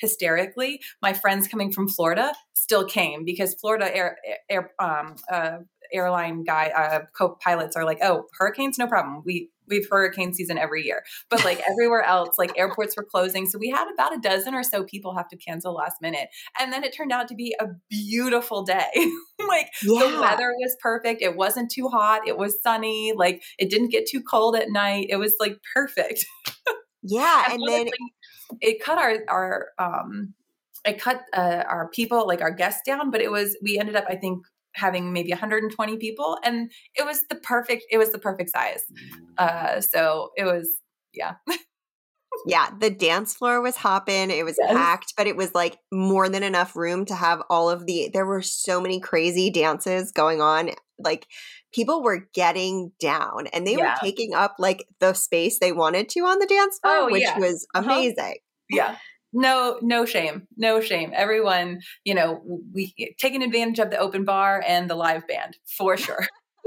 hysterically, 0.00 0.80
my 1.02 1.12
friends 1.12 1.48
coming 1.48 1.72
from 1.72 1.88
Florida 1.88 2.32
still 2.54 2.84
came 2.84 3.24
because 3.24 3.54
Florida 3.54 3.94
air, 3.94 4.18
air 4.50 4.72
um, 4.78 5.16
uh, 5.30 5.58
airline 5.92 6.44
guy 6.44 6.68
uh, 6.76 7.00
co-pilots 7.16 7.76
are 7.76 7.84
like, 7.84 7.98
oh, 8.02 8.24
hurricanes, 8.38 8.78
no 8.78 8.86
problem. 8.86 9.22
We 9.24 9.50
we've 9.68 9.86
hurricane 9.90 10.34
season 10.34 10.58
every 10.58 10.84
year. 10.84 11.02
But 11.28 11.44
like 11.44 11.62
everywhere 11.68 12.02
else, 12.02 12.38
like 12.38 12.56
airports 12.58 12.96
were 12.96 13.04
closing. 13.04 13.46
So 13.46 13.58
we 13.58 13.70
had 13.70 13.88
about 13.92 14.16
a 14.16 14.20
dozen 14.20 14.54
or 14.54 14.62
so 14.62 14.84
people 14.84 15.14
have 15.16 15.28
to 15.28 15.36
cancel 15.36 15.74
last 15.74 15.96
minute. 16.00 16.28
And 16.58 16.72
then 16.72 16.84
it 16.84 16.94
turned 16.94 17.12
out 17.12 17.28
to 17.28 17.34
be 17.34 17.54
a 17.60 17.66
beautiful 17.88 18.62
day. 18.64 18.88
like 19.48 19.70
yeah. 19.82 20.00
the 20.00 20.20
weather 20.20 20.52
was 20.58 20.76
perfect. 20.80 21.22
It 21.22 21.36
wasn't 21.36 21.70
too 21.70 21.88
hot. 21.88 22.22
It 22.26 22.36
was 22.36 22.60
sunny. 22.62 23.12
Like 23.16 23.42
it 23.58 23.70
didn't 23.70 23.90
get 23.90 24.06
too 24.06 24.22
cold 24.22 24.56
at 24.56 24.70
night. 24.70 25.06
It 25.10 25.16
was 25.16 25.34
like 25.40 25.58
perfect. 25.74 26.24
Yeah. 27.04 27.44
and, 27.52 27.62
and 27.62 27.68
then 27.68 27.88
it 28.60 28.82
cut 28.82 28.98
our 28.98 29.18
our 29.28 29.68
um 29.78 30.34
it 30.84 31.00
cut 31.00 31.22
uh, 31.32 31.64
our 31.66 31.88
people 31.90 32.26
like 32.26 32.40
our 32.40 32.50
guests 32.50 32.82
down 32.84 33.10
but 33.10 33.20
it 33.20 33.30
was 33.30 33.56
we 33.62 33.78
ended 33.78 33.96
up 33.96 34.04
i 34.08 34.16
think 34.16 34.44
having 34.74 35.12
maybe 35.12 35.30
120 35.30 35.96
people 35.96 36.38
and 36.44 36.70
it 36.94 37.04
was 37.04 37.22
the 37.28 37.36
perfect 37.36 37.84
it 37.90 37.98
was 37.98 38.12
the 38.12 38.18
perfect 38.18 38.50
size 38.50 38.82
uh 39.38 39.80
so 39.80 40.30
it 40.36 40.44
was 40.44 40.68
yeah 41.12 41.34
yeah 42.46 42.70
the 42.78 42.90
dance 42.90 43.34
floor 43.34 43.60
was 43.60 43.76
hopping 43.76 44.30
it 44.30 44.44
was 44.44 44.56
yes. 44.60 44.72
packed 44.72 45.14
but 45.16 45.26
it 45.26 45.36
was 45.36 45.54
like 45.54 45.78
more 45.92 46.28
than 46.28 46.42
enough 46.42 46.76
room 46.76 47.04
to 47.04 47.14
have 47.14 47.42
all 47.50 47.68
of 47.70 47.86
the 47.86 48.10
there 48.12 48.26
were 48.26 48.42
so 48.42 48.80
many 48.80 49.00
crazy 49.00 49.50
dances 49.50 50.12
going 50.12 50.40
on 50.40 50.70
like 50.98 51.26
people 51.72 52.02
were 52.02 52.28
getting 52.34 52.92
down 53.00 53.46
and 53.52 53.66
they 53.66 53.76
yeah. 53.76 53.92
were 53.92 53.98
taking 54.00 54.34
up 54.34 54.56
like 54.58 54.86
the 55.00 55.14
space 55.14 55.58
they 55.58 55.72
wanted 55.72 56.08
to 56.08 56.20
on 56.20 56.38
the 56.38 56.46
dance 56.46 56.78
floor 56.78 56.94
oh, 56.94 57.08
which 57.10 57.22
yeah. 57.22 57.38
was 57.38 57.66
uh-huh. 57.74 57.90
amazing 57.90 58.14
uh-huh. 58.16 58.34
yeah 58.70 58.96
no 59.32 59.78
no 59.82 60.04
shame 60.04 60.46
no 60.56 60.80
shame 60.80 61.12
everyone 61.14 61.80
you 62.04 62.14
know 62.14 62.42
we 62.72 62.94
taking 63.18 63.42
advantage 63.42 63.78
of 63.78 63.90
the 63.90 63.98
open 63.98 64.24
bar 64.24 64.62
and 64.66 64.88
the 64.88 64.94
live 64.94 65.26
band 65.26 65.56
for 65.66 65.96
sure 65.96 66.26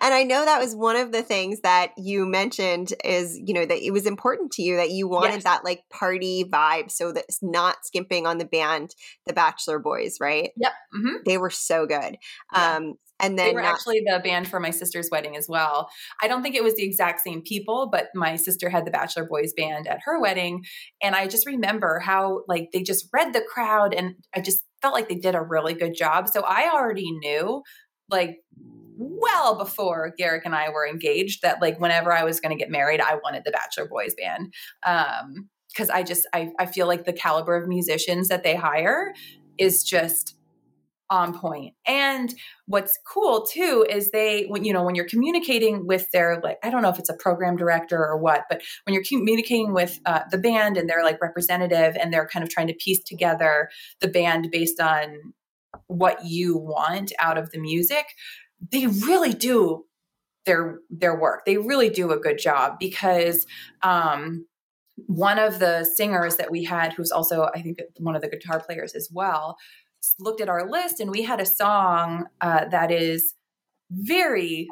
and 0.00 0.14
i 0.14 0.22
know 0.22 0.44
that 0.44 0.60
was 0.60 0.74
one 0.74 0.96
of 0.96 1.12
the 1.12 1.22
things 1.22 1.60
that 1.60 1.92
you 1.96 2.26
mentioned 2.26 2.92
is 3.04 3.38
you 3.44 3.54
know 3.54 3.64
that 3.64 3.84
it 3.84 3.92
was 3.92 4.06
important 4.06 4.50
to 4.52 4.62
you 4.62 4.76
that 4.76 4.90
you 4.90 5.08
wanted 5.08 5.34
yes. 5.34 5.44
that 5.44 5.64
like 5.64 5.82
party 5.90 6.44
vibe 6.44 6.90
so 6.90 7.12
that's 7.12 7.42
not 7.42 7.84
skimping 7.84 8.26
on 8.26 8.38
the 8.38 8.44
band 8.44 8.94
the 9.26 9.32
bachelor 9.32 9.78
boys 9.78 10.18
right 10.20 10.50
yep 10.56 10.72
mm-hmm. 10.94 11.16
they 11.24 11.38
were 11.38 11.50
so 11.50 11.86
good 11.86 12.16
yeah. 12.52 12.76
um 12.76 12.94
and 13.20 13.38
then 13.38 13.48
they 13.48 13.54
were 13.54 13.62
not- 13.62 13.74
actually 13.74 14.00
the 14.00 14.20
band 14.22 14.48
for 14.48 14.60
my 14.60 14.70
sister's 14.70 15.08
wedding 15.10 15.36
as 15.36 15.48
well. 15.48 15.88
I 16.22 16.28
don't 16.28 16.42
think 16.42 16.54
it 16.54 16.64
was 16.64 16.74
the 16.74 16.84
exact 16.84 17.20
same 17.20 17.42
people, 17.42 17.88
but 17.90 18.08
my 18.14 18.36
sister 18.36 18.68
had 18.68 18.84
the 18.84 18.90
Bachelor 18.90 19.24
Boys 19.24 19.52
band 19.56 19.86
at 19.86 20.00
her 20.04 20.20
wedding, 20.20 20.64
and 21.02 21.14
I 21.14 21.26
just 21.26 21.46
remember 21.46 22.00
how 22.00 22.42
like 22.48 22.70
they 22.72 22.82
just 22.82 23.08
read 23.12 23.32
the 23.32 23.42
crowd, 23.42 23.94
and 23.94 24.14
I 24.34 24.40
just 24.40 24.62
felt 24.82 24.94
like 24.94 25.08
they 25.08 25.16
did 25.16 25.34
a 25.34 25.42
really 25.42 25.74
good 25.74 25.94
job. 25.94 26.28
So 26.28 26.42
I 26.42 26.70
already 26.72 27.10
knew, 27.10 27.62
like 28.10 28.38
well 28.98 29.56
before 29.58 30.14
Garrick 30.16 30.46
and 30.46 30.54
I 30.54 30.70
were 30.70 30.86
engaged, 30.86 31.42
that 31.42 31.60
like 31.60 31.78
whenever 31.78 32.12
I 32.12 32.24
was 32.24 32.40
going 32.40 32.56
to 32.56 32.62
get 32.62 32.70
married, 32.70 33.00
I 33.00 33.16
wanted 33.16 33.44
the 33.44 33.50
Bachelor 33.50 33.88
Boys 33.88 34.14
band. 34.14 34.54
Um, 34.84 35.48
because 35.68 35.90
I 35.90 36.02
just 36.04 36.26
I, 36.32 36.52
I 36.58 36.64
feel 36.64 36.86
like 36.86 37.04
the 37.04 37.12
caliber 37.12 37.54
of 37.54 37.68
musicians 37.68 38.28
that 38.28 38.42
they 38.42 38.56
hire 38.56 39.12
is 39.58 39.84
just 39.84 40.34
on 41.10 41.38
point. 41.38 41.74
And 41.86 42.34
what's 42.66 42.98
cool 43.06 43.46
too 43.46 43.86
is 43.88 44.10
they 44.10 44.44
when 44.44 44.64
you 44.64 44.72
know 44.72 44.82
when 44.82 44.94
you're 44.94 45.08
communicating 45.08 45.86
with 45.86 46.10
their 46.10 46.40
like 46.42 46.58
I 46.62 46.70
don't 46.70 46.82
know 46.82 46.88
if 46.88 46.98
it's 46.98 47.08
a 47.08 47.14
program 47.14 47.56
director 47.56 47.98
or 47.98 48.16
what, 48.16 48.44
but 48.50 48.62
when 48.84 48.94
you're 48.94 49.04
communicating 49.04 49.72
with 49.72 50.00
uh, 50.06 50.20
the 50.30 50.38
band 50.38 50.76
and 50.76 50.88
their 50.88 51.04
like 51.04 51.20
representative 51.20 51.96
and 52.00 52.12
they're 52.12 52.28
kind 52.28 52.42
of 52.42 52.48
trying 52.48 52.66
to 52.68 52.74
piece 52.74 53.02
together 53.02 53.68
the 54.00 54.08
band 54.08 54.48
based 54.50 54.80
on 54.80 55.32
what 55.86 56.24
you 56.24 56.56
want 56.56 57.12
out 57.18 57.38
of 57.38 57.50
the 57.50 57.58
music, 57.58 58.06
they 58.72 58.86
really 58.86 59.32
do 59.32 59.84
their 60.44 60.80
their 60.90 61.18
work. 61.18 61.44
They 61.44 61.56
really 61.56 61.90
do 61.90 62.10
a 62.10 62.18
good 62.18 62.38
job 62.38 62.78
because 62.80 63.46
um 63.82 64.46
one 65.06 65.38
of 65.38 65.58
the 65.58 65.84
singers 65.84 66.36
that 66.36 66.50
we 66.50 66.64
had 66.64 66.92
who's 66.94 67.10
also 67.10 67.50
i 67.54 67.60
think 67.60 67.78
one 67.98 68.16
of 68.16 68.22
the 68.22 68.30
guitar 68.30 68.60
players 68.60 68.94
as 68.94 69.10
well 69.12 69.58
looked 70.18 70.40
at 70.40 70.48
our 70.48 70.68
list 70.68 71.00
and 71.00 71.10
we 71.10 71.22
had 71.22 71.40
a 71.40 71.46
song 71.46 72.26
uh, 72.40 72.66
that 72.66 72.90
is 72.90 73.34
very 73.90 74.68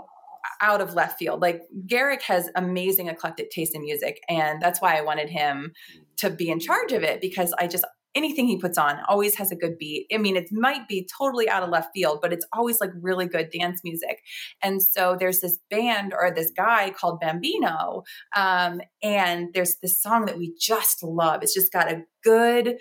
out 0.61 0.81
of 0.81 0.94
left 0.94 1.18
field. 1.18 1.40
Like 1.40 1.62
Garrick 1.87 2.23
has 2.23 2.51
amazing 2.55 3.09
eclectic 3.09 3.51
taste 3.51 3.75
in 3.75 3.83
music, 3.83 4.20
and 4.29 4.61
that's 4.61 4.81
why 4.81 4.97
I 4.97 5.03
wanted 5.03 5.31
him 5.31 5.73
to 6.18 6.31
be 6.31 6.51
in 6.51 6.61
charge 6.61 6.92
of 6.92 7.03
it 7.03 7.20
because 7.20 7.53
I 7.59 7.66
just 7.66 7.85
anything 8.14 8.47
he 8.47 8.57
puts 8.57 8.79
on 8.79 8.99
always 9.09 9.35
has 9.37 9.51
a 9.51 9.57
good 9.57 9.77
beat. 9.77 10.07
I 10.12 10.18
mean, 10.18 10.37
it 10.37 10.49
might 10.53 10.87
be 10.87 11.09
totally 11.18 11.49
out 11.49 11.62
of 11.62 11.70
left 11.70 11.90
field, 11.92 12.20
but 12.23 12.33
it's 12.33 12.47
always 12.53 12.81
like 12.81 12.90
really 13.01 13.27
good 13.27 13.51
dance 13.51 13.81
music. 13.83 14.20
And 14.62 14.81
so 14.81 15.16
there's 15.18 15.40
this 15.40 15.59
band 15.70 16.14
or 16.16 16.31
this 16.31 16.53
guy 16.57 16.90
called 16.90 17.20
Bombino, 17.20 18.05
um, 18.37 18.81
and 19.03 19.49
there's 19.53 19.77
this 19.83 20.01
song 20.01 20.27
that 20.27 20.38
we 20.38 20.55
just 20.59 21.03
love. 21.03 21.42
It's 21.42 21.55
just 21.55 21.73
got 21.73 21.90
a 21.90 22.03
good 22.23 22.79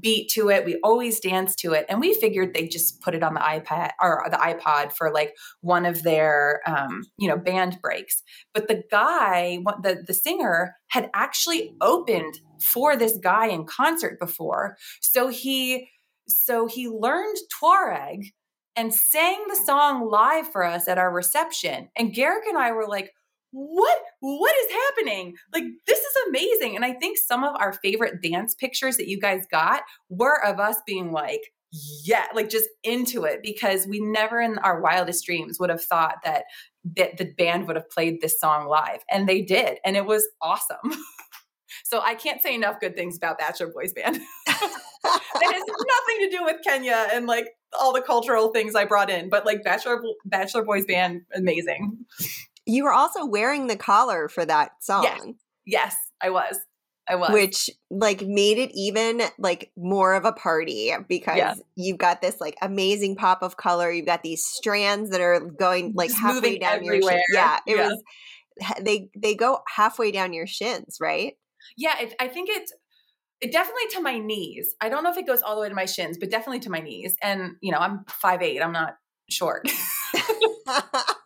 beat 0.00 0.28
to 0.30 0.50
it. 0.50 0.64
We 0.64 0.78
always 0.82 1.20
dance 1.20 1.54
to 1.56 1.72
it. 1.72 1.86
And 1.88 2.00
we 2.00 2.14
figured 2.14 2.54
they 2.54 2.68
just 2.68 3.00
put 3.00 3.14
it 3.14 3.22
on 3.22 3.34
the 3.34 3.40
iPad 3.40 3.90
or 4.00 4.26
the 4.30 4.36
iPod 4.36 4.92
for 4.92 5.12
like 5.12 5.34
one 5.60 5.86
of 5.86 6.02
their, 6.02 6.60
um, 6.66 7.04
you 7.18 7.28
know, 7.28 7.36
band 7.36 7.78
breaks. 7.80 8.22
But 8.52 8.68
the 8.68 8.82
guy, 8.90 9.58
the, 9.82 10.02
the 10.06 10.14
singer 10.14 10.74
had 10.88 11.10
actually 11.14 11.74
opened 11.80 12.40
for 12.60 12.96
this 12.96 13.18
guy 13.22 13.48
in 13.48 13.64
concert 13.64 14.18
before. 14.18 14.76
So 15.00 15.28
he, 15.28 15.88
so 16.28 16.66
he 16.66 16.88
learned 16.88 17.36
Tuareg 17.60 18.32
and 18.74 18.92
sang 18.92 19.44
the 19.48 19.56
song 19.56 20.08
live 20.10 20.50
for 20.50 20.64
us 20.64 20.86
at 20.88 20.98
our 20.98 21.12
reception. 21.12 21.88
And 21.96 22.12
Garrick 22.12 22.46
and 22.46 22.58
I 22.58 22.72
were 22.72 22.86
like, 22.86 23.12
what 23.56 23.98
what 24.20 24.54
is 24.64 24.70
happening? 24.70 25.34
Like 25.52 25.64
this 25.86 25.98
is 25.98 26.16
amazing. 26.28 26.76
And 26.76 26.84
i 26.84 26.92
think 26.92 27.16
some 27.16 27.42
of 27.42 27.56
our 27.58 27.72
favorite 27.72 28.22
dance 28.22 28.54
pictures 28.54 28.98
that 28.98 29.08
you 29.08 29.18
guys 29.18 29.44
got 29.50 29.82
were 30.10 30.44
of 30.44 30.60
us 30.60 30.76
being 30.86 31.10
like 31.10 31.40
yeah 32.04 32.26
like 32.34 32.48
just 32.48 32.68
into 32.84 33.24
it 33.24 33.40
because 33.42 33.86
we 33.86 34.00
never 34.00 34.40
in 34.40 34.58
our 34.58 34.80
wildest 34.80 35.26
dreams 35.26 35.58
would 35.58 35.70
have 35.70 35.82
thought 35.82 36.16
that 36.24 36.44
that 36.96 37.16
the 37.16 37.24
band 37.24 37.66
would 37.66 37.76
have 37.76 37.90
played 37.90 38.20
this 38.20 38.38
song 38.38 38.68
live. 38.68 39.02
And 39.10 39.28
they 39.28 39.42
did. 39.42 39.78
And 39.84 39.96
it 39.96 40.06
was 40.06 40.26
awesome. 40.42 40.76
So 41.84 42.00
i 42.00 42.16
can't 42.16 42.42
say 42.42 42.52
enough 42.54 42.80
good 42.80 42.96
things 42.96 43.16
about 43.16 43.38
bachelor 43.38 43.68
boys 43.68 43.92
band. 43.92 44.16
It 45.36 45.54
has 45.54 45.62
nothing 45.62 46.18
to 46.20 46.36
do 46.36 46.44
with 46.44 46.56
kenya 46.66 47.06
and 47.12 47.26
like 47.26 47.50
all 47.78 47.92
the 47.92 48.00
cultural 48.02 48.48
things 48.48 48.74
i 48.74 48.84
brought 48.84 49.08
in 49.08 49.28
but 49.28 49.46
like 49.46 49.62
bachelor 49.62 50.02
bachelor 50.24 50.64
boys 50.64 50.84
band 50.84 51.22
amazing 51.32 51.98
you 52.66 52.84
were 52.84 52.92
also 52.92 53.24
wearing 53.24 53.66
the 53.66 53.76
collar 53.76 54.28
for 54.28 54.44
that 54.44 54.72
song. 54.82 55.04
Yes, 55.04 55.26
yes 55.64 55.96
I 56.20 56.30
was. 56.30 56.58
I 57.08 57.14
was. 57.14 57.30
Which 57.30 57.70
like 57.90 58.22
made 58.22 58.58
it 58.58 58.70
even 58.74 59.22
like 59.38 59.70
more 59.76 60.14
of 60.14 60.24
a 60.24 60.32
party 60.32 60.92
because 61.08 61.38
yeah. 61.38 61.54
you've 61.76 61.98
got 61.98 62.20
this 62.20 62.40
like 62.40 62.56
amazing 62.60 63.14
pop 63.14 63.42
of 63.42 63.56
color. 63.56 63.90
You've 63.90 64.06
got 64.06 64.22
these 64.22 64.44
strands 64.44 65.10
that 65.10 65.20
are 65.20 65.40
going 65.40 65.92
like 65.94 66.10
Just 66.10 66.20
halfway 66.20 66.58
down 66.58 66.74
everywhere. 66.74 67.00
your 67.00 67.02
shin. 67.02 67.20
Yeah, 67.32 67.58
it 67.66 67.76
yeah. 67.76 67.88
was 67.88 68.02
they 68.80 69.10
they 69.16 69.34
go 69.34 69.60
halfway 69.68 70.10
down 70.10 70.32
your 70.32 70.46
shins, 70.46 70.98
right? 71.00 71.34
Yeah, 71.76 72.00
it, 72.00 72.14
I 72.18 72.26
think 72.26 72.48
it's 72.50 72.72
it 73.40 73.52
definitely 73.52 73.86
to 73.92 74.00
my 74.00 74.18
knees. 74.18 74.74
I 74.80 74.88
don't 74.88 75.04
know 75.04 75.10
if 75.10 75.18
it 75.18 75.26
goes 75.26 75.42
all 75.42 75.54
the 75.54 75.62
way 75.62 75.68
to 75.68 75.74
my 75.74 75.84
shins, 75.84 76.16
but 76.18 76.30
definitely 76.30 76.60
to 76.60 76.70
my 76.70 76.80
knees. 76.80 77.14
And 77.22 77.52
you 77.60 77.70
know, 77.70 77.78
I'm 77.78 78.04
five 78.08 78.42
eight. 78.42 78.60
I'm 78.60 78.72
not 78.72 78.96
short. 79.30 79.68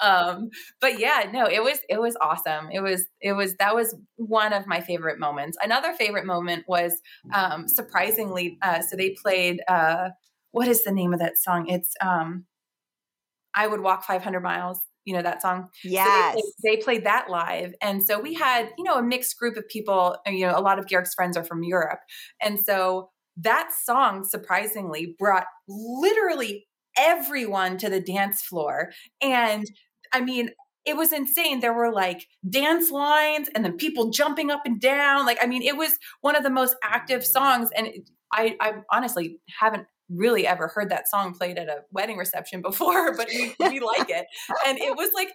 um 0.00 0.50
but 0.80 0.98
yeah 0.98 1.28
no 1.32 1.46
it 1.46 1.62
was 1.62 1.78
it 1.88 2.00
was 2.00 2.16
awesome. 2.20 2.70
It 2.72 2.80
was 2.80 3.06
it 3.20 3.32
was 3.32 3.54
that 3.56 3.74
was 3.74 3.94
one 4.16 4.52
of 4.52 4.66
my 4.66 4.80
favorite 4.80 5.18
moments. 5.18 5.56
Another 5.62 5.92
favorite 5.92 6.26
moment 6.26 6.64
was 6.68 7.00
um 7.32 7.68
surprisingly 7.68 8.58
uh 8.62 8.80
so 8.82 8.96
they 8.96 9.10
played 9.22 9.60
uh 9.68 10.10
what 10.52 10.68
is 10.68 10.84
the 10.84 10.92
name 10.92 11.12
of 11.12 11.20
that 11.20 11.38
song? 11.38 11.68
It's 11.68 11.94
um 12.00 12.44
i 13.54 13.66
would 13.66 13.80
walk 13.80 14.04
500 14.04 14.40
miles 14.40 14.78
you 15.04 15.14
know 15.14 15.22
that 15.22 15.40
song? 15.40 15.68
Yes 15.84 16.34
so 16.34 16.42
they, 16.62 16.76
they, 16.76 16.82
played 16.82 17.04
that 17.04 17.30
live 17.30 17.74
and 17.80 18.02
so 18.02 18.20
we 18.20 18.34
had 18.34 18.70
you 18.76 18.84
know 18.84 18.96
a 18.96 19.02
mixed 19.02 19.38
group 19.38 19.56
of 19.56 19.66
people 19.68 20.16
you 20.26 20.46
know 20.46 20.56
a 20.56 20.60
lot 20.60 20.78
of 20.78 20.86
garrick's 20.86 21.14
friends 21.14 21.36
are 21.36 21.44
from 21.44 21.62
europe 21.62 22.00
and 22.42 22.60
so 22.60 23.08
that 23.38 23.70
song 23.72 24.24
surprisingly 24.24 25.14
brought 25.18 25.46
literally 25.68 26.66
everyone 26.96 27.78
to 27.78 27.88
the 27.88 28.00
dance 28.00 28.42
floor 28.42 28.90
and 29.22 29.64
I 30.12 30.20
mean, 30.20 30.50
it 30.84 30.96
was 30.96 31.12
insane. 31.12 31.60
There 31.60 31.72
were 31.72 31.92
like 31.92 32.26
dance 32.48 32.90
lines 32.90 33.48
and 33.54 33.64
then 33.64 33.76
people 33.76 34.10
jumping 34.10 34.50
up 34.50 34.62
and 34.64 34.80
down. 34.80 35.26
Like, 35.26 35.38
I 35.42 35.46
mean, 35.46 35.62
it 35.62 35.76
was 35.76 35.98
one 36.22 36.36
of 36.36 36.42
the 36.42 36.50
most 36.50 36.76
active 36.82 37.24
songs. 37.24 37.70
And 37.76 37.88
I, 38.32 38.56
I 38.60 38.72
honestly 38.90 39.38
haven't 39.60 39.86
really 40.10 40.46
ever 40.46 40.68
heard 40.68 40.90
that 40.90 41.08
song 41.08 41.34
played 41.34 41.58
at 41.58 41.68
a 41.68 41.82
wedding 41.92 42.16
reception 42.16 42.62
before, 42.68 43.16
but 43.16 43.28
we, 43.28 43.54
we 43.60 43.80
like 43.80 44.08
it. 44.10 44.26
And 44.66 44.78
it 44.78 44.96
was 44.96 45.10
like, 45.14 45.28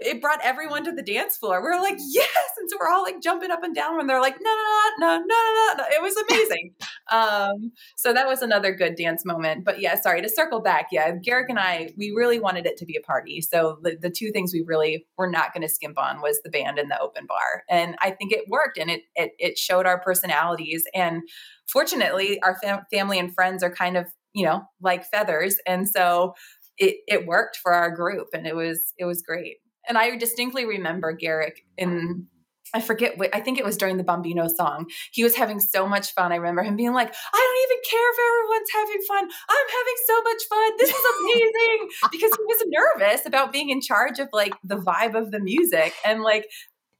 it 0.00 0.20
brought 0.20 0.40
everyone 0.42 0.84
to 0.84 0.92
the 0.92 1.02
dance 1.02 1.36
floor. 1.36 1.62
We 1.62 1.68
are 1.68 1.80
like, 1.80 1.98
yes. 2.10 2.28
And 2.58 2.70
so 2.70 2.76
we're 2.80 2.88
all 2.88 3.02
like 3.02 3.20
jumping 3.22 3.50
up 3.50 3.62
and 3.62 3.74
down 3.74 4.00
and 4.00 4.08
they're 4.08 4.20
like, 4.20 4.36
no, 4.40 4.50
no, 4.50 5.06
no, 5.06 5.18
no, 5.18 5.24
no, 5.26 5.74
no, 5.78 5.84
It 5.90 6.02
was 6.02 6.14
amazing. 6.28 6.74
um, 7.10 7.72
so 7.96 8.12
that 8.12 8.26
was 8.26 8.42
another 8.42 8.74
good 8.74 8.96
dance 8.96 9.24
moment. 9.24 9.64
But 9.64 9.80
yeah, 9.80 10.00
sorry 10.00 10.22
to 10.22 10.28
circle 10.28 10.60
back. 10.60 10.88
Yeah, 10.92 11.12
Garrick 11.22 11.50
and 11.50 11.58
I, 11.58 11.92
we 11.96 12.12
really 12.14 12.38
wanted 12.38 12.66
it 12.66 12.76
to 12.78 12.86
be 12.86 12.96
a 12.96 13.04
party. 13.06 13.40
So 13.40 13.78
the, 13.82 13.96
the 14.00 14.10
two 14.10 14.30
things 14.30 14.52
we 14.52 14.64
really 14.66 15.06
were 15.18 15.30
not 15.30 15.52
going 15.52 15.62
to 15.62 15.68
skimp 15.68 15.98
on 15.98 16.20
was 16.20 16.40
the 16.42 16.50
band 16.50 16.78
and 16.78 16.90
the 16.90 17.00
open 17.00 17.26
bar. 17.26 17.64
And 17.68 17.96
I 18.00 18.10
think 18.10 18.32
it 18.32 18.44
worked 18.48 18.78
and 18.78 18.90
it, 18.90 19.02
it, 19.14 19.32
it 19.38 19.58
showed 19.58 19.86
our 19.86 20.00
personalities. 20.00 20.84
And 20.94 21.22
fortunately, 21.66 22.40
our 22.42 22.56
fam- 22.62 22.86
family 22.90 23.18
and 23.18 23.34
friends 23.34 23.62
are 23.62 23.72
kind 23.74 23.96
of 23.96 24.06
you 24.34 24.44
know, 24.44 24.62
like 24.80 25.04
feathers. 25.04 25.56
And 25.66 25.88
so 25.88 26.34
it, 26.78 26.96
it 27.06 27.26
worked 27.26 27.58
for 27.62 27.72
our 27.72 27.90
group 27.90 28.28
and 28.32 28.46
it 28.46 28.56
was, 28.56 28.80
it 28.98 29.04
was 29.04 29.22
great. 29.22 29.56
And 29.88 29.98
I 29.98 30.16
distinctly 30.16 30.66
remember 30.66 31.12
Garrick 31.12 31.62
in 31.76 32.26
I 32.72 32.80
forget 32.80 33.18
what 33.18 33.34
I 33.34 33.40
think 33.40 33.58
it 33.58 33.64
was 33.64 33.76
during 33.76 33.96
the 33.96 34.04
Bombino 34.04 34.48
song. 34.48 34.86
He 35.12 35.24
was 35.24 35.34
having 35.34 35.60
so 35.60 35.86
much 35.86 36.12
fun. 36.12 36.32
I 36.32 36.36
remember 36.36 36.62
him 36.62 36.76
being 36.76 36.92
like, 36.92 37.08
I 37.08 37.38
don't 37.38 37.70
even 37.70 37.82
care 37.90 38.10
if 38.12 38.18
everyone's 38.30 38.70
having 38.72 39.02
fun. 39.08 39.24
I'm 39.48 39.68
having 39.78 39.94
so 40.06 40.22
much 40.22 40.42
fun. 40.48 40.72
This 40.78 40.90
is 40.90 41.04
amazing. 41.20 41.88
because 42.12 42.30
he 42.36 42.44
was 42.44 42.64
nervous 42.66 43.26
about 43.26 43.52
being 43.52 43.70
in 43.70 43.80
charge 43.80 44.18
of 44.18 44.28
like 44.32 44.54
the 44.62 44.76
vibe 44.76 45.14
of 45.14 45.30
the 45.30 45.40
music. 45.40 45.94
And 46.04 46.22
like, 46.22 46.46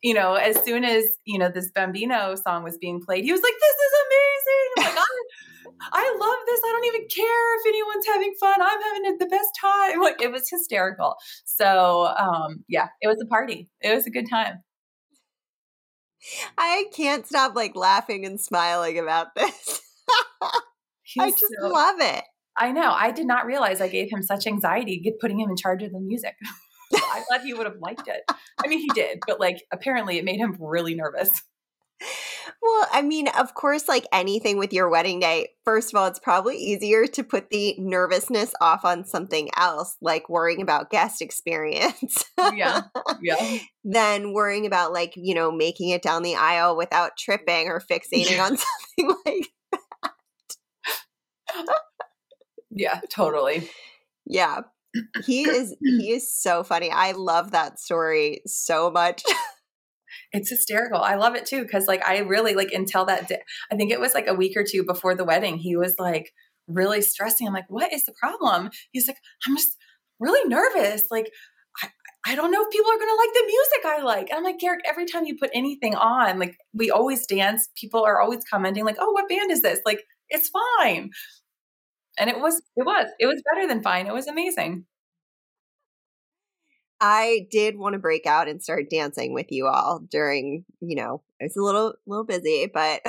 you 0.03 0.15
know, 0.15 0.35
as 0.35 0.63
soon 0.65 0.85
as, 0.85 1.05
you 1.25 1.39
know, 1.39 1.51
this 1.51 1.71
Bombino 1.71 2.37
song 2.37 2.65
was 2.65 2.77
being 2.79 3.01
played, 3.01 3.25
he 3.25 3.33
was 3.33 3.43
like, 3.43 3.55
This 3.61 3.77
is 3.77 4.87
amazing. 4.87 4.97
like, 4.97 5.05
I 5.93 6.17
love 6.21 6.39
this. 6.47 6.61
I 6.65 6.73
don't 6.73 6.87
even 6.87 7.09
care 7.09 7.59
if 7.59 7.67
anyone's 7.67 8.07
having 8.07 8.35
fun. 8.39 8.61
I'm 8.61 8.83
having 8.83 9.19
the 9.19 9.27
best 9.27 9.49
time. 9.61 10.01
Like 10.01 10.21
it 10.21 10.31
was 10.31 10.49
hysterical. 10.49 11.17
So 11.45 12.13
um, 12.19 12.65
yeah, 12.69 12.89
it 13.01 13.09
was 13.09 13.21
a 13.23 13.27
party. 13.27 13.69
It 13.81 13.95
was 13.95 14.07
a 14.07 14.11
good 14.11 14.29
time. 14.29 14.63
I 16.59 16.85
can't 16.95 17.27
stop 17.27 17.55
like 17.55 17.75
laughing 17.75 18.27
and 18.27 18.41
smiling 18.41 18.99
about 18.99 19.29
this. 19.35 19.81
I 21.19 21.31
just 21.31 21.45
so, 21.61 21.69
love 21.69 21.97
it. 21.99 22.25
I 22.57 22.73
know. 22.73 22.93
I 22.93 23.11
did 23.11 23.27
not 23.27 23.47
realize 23.47 23.81
I 23.81 23.89
gave 23.89 24.11
him 24.11 24.23
such 24.23 24.47
anxiety 24.47 25.15
putting 25.21 25.41
him 25.41 25.51
in 25.51 25.57
charge 25.57 25.83
of 25.83 25.93
the 25.93 26.01
music. 26.01 26.35
I 26.95 27.23
thought 27.29 27.43
he 27.43 27.55
would 27.55 27.67
have 27.67 27.79
liked 27.81 28.09
it. 28.09 28.23
I 28.63 28.69
mean, 28.69 28.81
he 28.81 28.89
did, 28.95 29.21
but 29.27 29.41
like 29.41 29.63
apparently 29.73 30.19
it 30.19 30.25
made 30.25 30.39
him 30.39 30.57
really 30.61 30.95
nervous. 30.95 31.31
Well, 32.63 32.87
I 32.93 33.01
mean, 33.01 33.29
of 33.29 33.55
course, 33.55 33.89
like 33.89 34.07
anything 34.13 34.59
with 34.59 34.73
your 34.73 34.91
wedding 34.91 35.19
day, 35.19 35.49
first 35.65 35.93
of 35.93 35.99
all, 35.99 36.07
it's 36.07 36.19
probably 36.19 36.57
easier 36.57 37.07
to 37.07 37.25
put 37.25 37.49
the 37.49 37.75
nervousness 37.79 38.53
off 38.61 38.85
on 38.85 39.07
something 39.07 39.49
else, 39.57 39.97
like 40.03 40.29
worrying 40.29 40.61
about 40.61 40.91
guest 40.91 41.23
experience. 41.23 42.25
yeah. 42.55 42.83
Yeah. 43.23 43.59
than 43.85 44.35
worrying 44.35 44.67
about, 44.67 44.93
like, 44.93 45.15
you 45.17 45.35
know, 45.35 45.51
making 45.51 45.89
it 45.89 46.03
down 46.03 46.23
the 46.23 46.37
aisle 46.37 46.77
without 46.77 47.17
tripping 47.17 47.69
or 47.69 47.81
fixating 47.81 48.37
yeah. 48.37 48.45
on 48.45 48.57
something 48.99 49.17
like 49.25 49.49
that. 50.03 51.67
yeah, 52.71 53.01
totally. 53.11 53.71
Yeah. 54.27 54.61
He 55.25 55.45
is 55.49 55.77
he 55.81 56.11
is 56.11 56.31
so 56.33 56.65
funny. 56.65 56.91
I 56.91 57.13
love 57.13 57.53
that 57.53 57.79
story 57.79 58.43
so 58.45 58.91
much 58.91 59.23
it's 60.33 60.51
hysterical. 60.51 60.99
I 60.99 61.17
love 61.17 61.35
it 61.35 61.47
too 61.47 61.63
because 61.63 61.89
like 61.89 62.07
I 62.07 62.19
really 62.19 62.55
like 62.55 62.73
until 62.73 63.05
that 63.07 63.29
day, 63.29 63.43
I 63.71 63.77
think 63.77 63.91
it 63.91 64.01
was 64.01 64.15
like 64.15 64.27
a 64.29 64.35
week 64.35 64.57
or 64.57 64.65
two 64.65 64.85
before 64.85 65.15
the 65.15 65.25
wedding, 65.25 65.59
he 65.59 65.77
was 65.77 65.95
like 65.99 66.33
really 66.69 67.03
stressing. 67.03 67.47
I'm 67.47 67.55
like, 67.55 67.69
what 67.69 67.93
is 67.93 68.05
the 68.05 68.15
problem? 68.19 68.71
He's 68.93 69.09
like, 69.09 69.19
I'm 69.47 69.57
just 69.57 69.77
really 70.21 70.49
nervous. 70.49 71.05
Like, 71.11 71.31
I, 72.27 72.35
don't 72.35 72.51
know 72.51 72.63
if 72.63 72.71
people 72.71 72.91
are 72.91 72.99
going 72.99 73.09
to 73.09 73.17
like 73.17 73.33
the 73.33 73.47
music 73.47 73.85
I 73.87 74.03
like. 74.03 74.31
And 74.31 74.39
I'm 74.39 74.45
like, 74.45 74.59
Garrick, 74.59 74.83
every 74.87 75.07
time 75.07 75.25
you 75.25 75.37
put 75.39 75.51
anything 75.55 75.95
on, 75.95 76.39
like 76.39 76.57
we 76.75 76.91
always 76.91 77.27
dance, 77.27 77.69
people 77.77 78.05
are 78.05 78.21
always 78.21 78.45
commenting 78.45 78.85
like, 78.85 78.97
oh, 79.01 79.11
what 79.13 79.29
band 79.29 79.51
is 79.51 79.63
this? 79.63 79.81
Like, 79.85 80.05
it's 80.29 80.51
fine. 80.79 81.11
And 82.19 82.29
it 82.29 82.39
was, 82.39 82.61
it 82.77 82.85
was, 82.85 83.11
it 83.19 83.27
was 83.27 83.43
better 83.53 83.67
than 83.67 83.83
fine. 83.83 84.07
It 84.07 84.13
was 84.13 84.27
amazing. 84.27 84.85
I 87.01 87.47
did 87.51 87.79
want 87.79 87.95
to 87.95 87.99
break 87.99 88.27
out 88.27 88.49
and 88.49 88.63
start 88.63 88.91
dancing 88.91 89.33
with 89.33 89.47
you 89.51 89.67
all 89.67 90.01
during, 90.11 90.65
you 90.81 90.97
know, 90.97 91.23
it's 91.39 91.57
a 91.57 91.63
little 91.63 91.95
little 92.07 92.25
busy, 92.25 92.71
but 92.73 93.01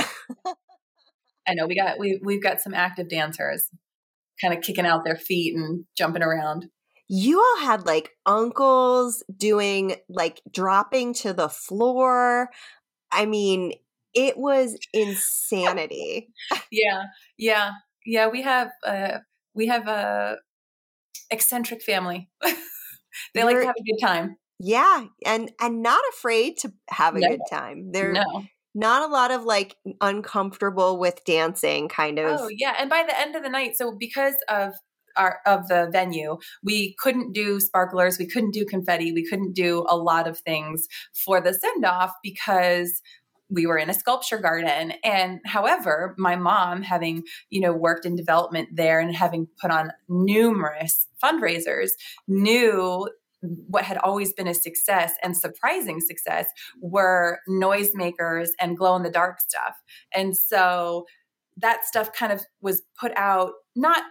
I 1.47 1.53
know 1.53 1.67
we 1.67 1.75
got 1.75 1.99
we 1.99 2.19
we've 2.23 2.43
got 2.43 2.61
some 2.61 2.73
active 2.73 3.09
dancers 3.09 3.69
kind 4.39 4.53
of 4.53 4.61
kicking 4.61 4.85
out 4.85 5.03
their 5.03 5.17
feet 5.17 5.55
and 5.55 5.85
jumping 5.97 6.23
around. 6.23 6.67
You 7.07 7.39
all 7.41 7.65
had 7.65 7.85
like 7.85 8.11
uncles 8.25 9.23
doing 9.35 9.95
like 10.07 10.41
dropping 10.51 11.13
to 11.15 11.33
the 11.33 11.49
floor. 11.49 12.49
I 13.11 13.25
mean, 13.25 13.73
it 14.13 14.37
was 14.37 14.77
insanity. 14.93 16.29
yeah. 16.71 17.03
Yeah. 17.37 17.71
Yeah, 18.05 18.29
we 18.29 18.41
have 18.43 18.71
uh 18.85 19.19
we 19.53 19.67
have 19.67 19.87
a 19.87 20.37
eccentric 21.29 21.81
family. 21.83 22.29
they 23.33 23.43
like 23.43 23.57
to 23.57 23.65
have 23.65 23.75
a 23.77 23.83
good 23.83 24.05
time. 24.05 24.37
Yeah, 24.59 25.05
and 25.25 25.51
and 25.59 25.81
not 25.81 26.01
afraid 26.13 26.57
to 26.59 26.71
have 26.89 27.15
a 27.15 27.19
no. 27.19 27.29
good 27.29 27.41
time. 27.49 27.91
They're 27.91 28.13
no. 28.13 28.43
not 28.75 29.09
a 29.09 29.11
lot 29.11 29.31
of 29.31 29.43
like 29.43 29.75
uncomfortable 29.99 30.99
with 30.99 31.23
dancing 31.25 31.89
kind 31.89 32.19
oh, 32.19 32.33
of. 32.33 32.39
Oh 32.41 32.49
yeah, 32.49 32.75
and 32.77 32.89
by 32.89 33.03
the 33.07 33.19
end 33.19 33.35
of 33.35 33.43
the 33.43 33.49
night, 33.49 33.75
so 33.75 33.95
because 33.97 34.35
of 34.47 34.73
our 35.15 35.39
of 35.45 35.67
the 35.67 35.89
venue, 35.91 36.37
we 36.63 36.95
couldn't 36.99 37.33
do 37.33 37.59
sparklers, 37.59 38.17
we 38.19 38.27
couldn't 38.27 38.51
do 38.51 38.65
confetti, 38.65 39.11
we 39.11 39.27
couldn't 39.27 39.53
do 39.53 39.85
a 39.89 39.97
lot 39.97 40.27
of 40.27 40.39
things 40.39 40.87
for 41.25 41.41
the 41.41 41.53
send 41.53 41.85
off 41.85 42.11
because 42.23 43.01
we 43.51 43.65
were 43.65 43.77
in 43.77 43.89
a 43.89 43.93
sculpture 43.93 44.37
garden 44.37 44.93
and 45.03 45.39
however 45.45 46.15
my 46.17 46.35
mom 46.35 46.81
having 46.81 47.23
you 47.49 47.61
know 47.61 47.73
worked 47.73 48.05
in 48.05 48.15
development 48.15 48.69
there 48.73 48.99
and 48.99 49.15
having 49.15 49.47
put 49.59 49.69
on 49.69 49.91
numerous 50.07 51.07
fundraisers 51.23 51.91
knew 52.27 53.07
what 53.41 53.83
had 53.83 53.97
always 53.97 54.33
been 54.33 54.47
a 54.47 54.53
success 54.53 55.13
and 55.23 55.35
surprising 55.35 55.99
success 55.99 56.45
were 56.79 57.39
noisemakers 57.49 58.49
and 58.59 58.77
glow 58.77 58.95
in 58.95 59.03
the 59.03 59.09
dark 59.09 59.39
stuff. 59.41 59.75
And 60.13 60.37
so 60.37 61.05
that 61.57 61.85
stuff 61.85 62.13
kind 62.13 62.31
of 62.31 62.41
was 62.61 62.83
put 62.99 63.11
out 63.15 63.53
not 63.75 64.03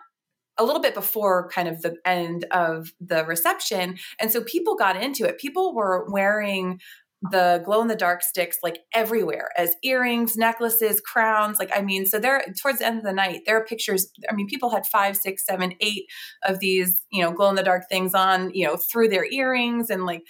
a 0.58 0.64
little 0.64 0.82
bit 0.82 0.94
before 0.94 1.48
kind 1.48 1.68
of 1.68 1.80
the 1.82 1.96
end 2.04 2.44
of 2.50 2.92
the 3.00 3.24
reception. 3.24 3.96
And 4.20 4.30
so 4.30 4.42
people 4.42 4.74
got 4.74 5.02
into 5.02 5.24
it. 5.24 5.38
People 5.38 5.74
were 5.74 6.06
wearing 6.10 6.80
the 7.22 7.60
glow 7.64 7.82
in 7.82 7.88
the 7.88 7.96
dark 7.96 8.22
sticks 8.22 8.58
like 8.62 8.78
everywhere 8.94 9.50
as 9.56 9.74
earrings, 9.82 10.36
necklaces, 10.36 11.00
crowns. 11.00 11.58
Like, 11.58 11.70
I 11.74 11.82
mean, 11.82 12.06
so 12.06 12.18
there 12.18 12.42
towards 12.60 12.78
the 12.78 12.86
end 12.86 12.98
of 12.98 13.04
the 13.04 13.12
night, 13.12 13.42
there 13.44 13.58
are 13.58 13.64
pictures. 13.64 14.10
I 14.30 14.34
mean, 14.34 14.46
people 14.46 14.70
had 14.70 14.86
five, 14.86 15.16
six, 15.16 15.44
seven, 15.44 15.74
eight 15.80 16.06
of 16.44 16.60
these, 16.60 17.02
you 17.12 17.22
know, 17.22 17.32
glow 17.32 17.50
in 17.50 17.56
the 17.56 17.62
dark 17.62 17.88
things 17.88 18.14
on, 18.14 18.54
you 18.54 18.66
know, 18.66 18.76
through 18.76 19.08
their 19.08 19.30
earrings 19.30 19.90
and 19.90 20.06
like 20.06 20.22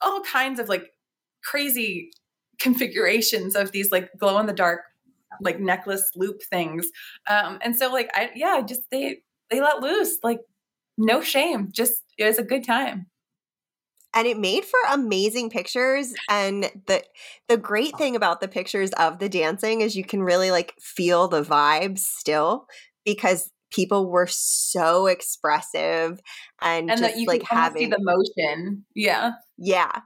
all 0.00 0.20
kinds 0.20 0.60
of 0.60 0.68
like 0.68 0.92
crazy 1.42 2.10
configurations 2.60 3.56
of 3.56 3.72
these 3.72 3.90
like 3.90 4.08
glow 4.16 4.38
in 4.38 4.46
the 4.46 4.52
dark 4.52 4.82
like 5.40 5.58
necklace 5.58 6.10
loop 6.14 6.42
things. 6.48 6.86
Um, 7.26 7.58
and 7.60 7.74
so 7.74 7.92
like 7.92 8.08
I 8.14 8.30
yeah, 8.36 8.62
just 8.64 8.82
they 8.90 9.18
they 9.50 9.60
let 9.60 9.80
loose, 9.80 10.18
like 10.22 10.40
no 10.96 11.20
shame. 11.20 11.70
Just 11.72 12.02
it 12.16 12.24
was 12.24 12.38
a 12.38 12.44
good 12.44 12.62
time 12.62 13.06
and 14.14 14.26
it 14.26 14.38
made 14.38 14.64
for 14.64 14.78
amazing 14.90 15.50
pictures 15.50 16.14
and 16.28 16.70
the 16.86 17.02
the 17.48 17.56
great 17.56 17.92
oh. 17.94 17.98
thing 17.98 18.16
about 18.16 18.40
the 18.40 18.48
pictures 18.48 18.90
of 18.92 19.18
the 19.18 19.28
dancing 19.28 19.80
is 19.80 19.96
you 19.96 20.04
can 20.04 20.22
really 20.22 20.50
like 20.50 20.74
feel 20.80 21.28
the 21.28 21.42
vibes 21.42 22.00
still 22.00 22.66
because 23.04 23.50
people 23.70 24.08
were 24.08 24.28
so 24.28 25.06
expressive 25.06 26.20
and, 26.62 26.90
and 26.90 27.00
just 27.00 27.26
like 27.26 27.42
having 27.42 27.82
see 27.82 27.86
the 27.86 27.98
motion. 28.00 28.84
Yeah. 28.94 29.32
Yeah 29.58 30.00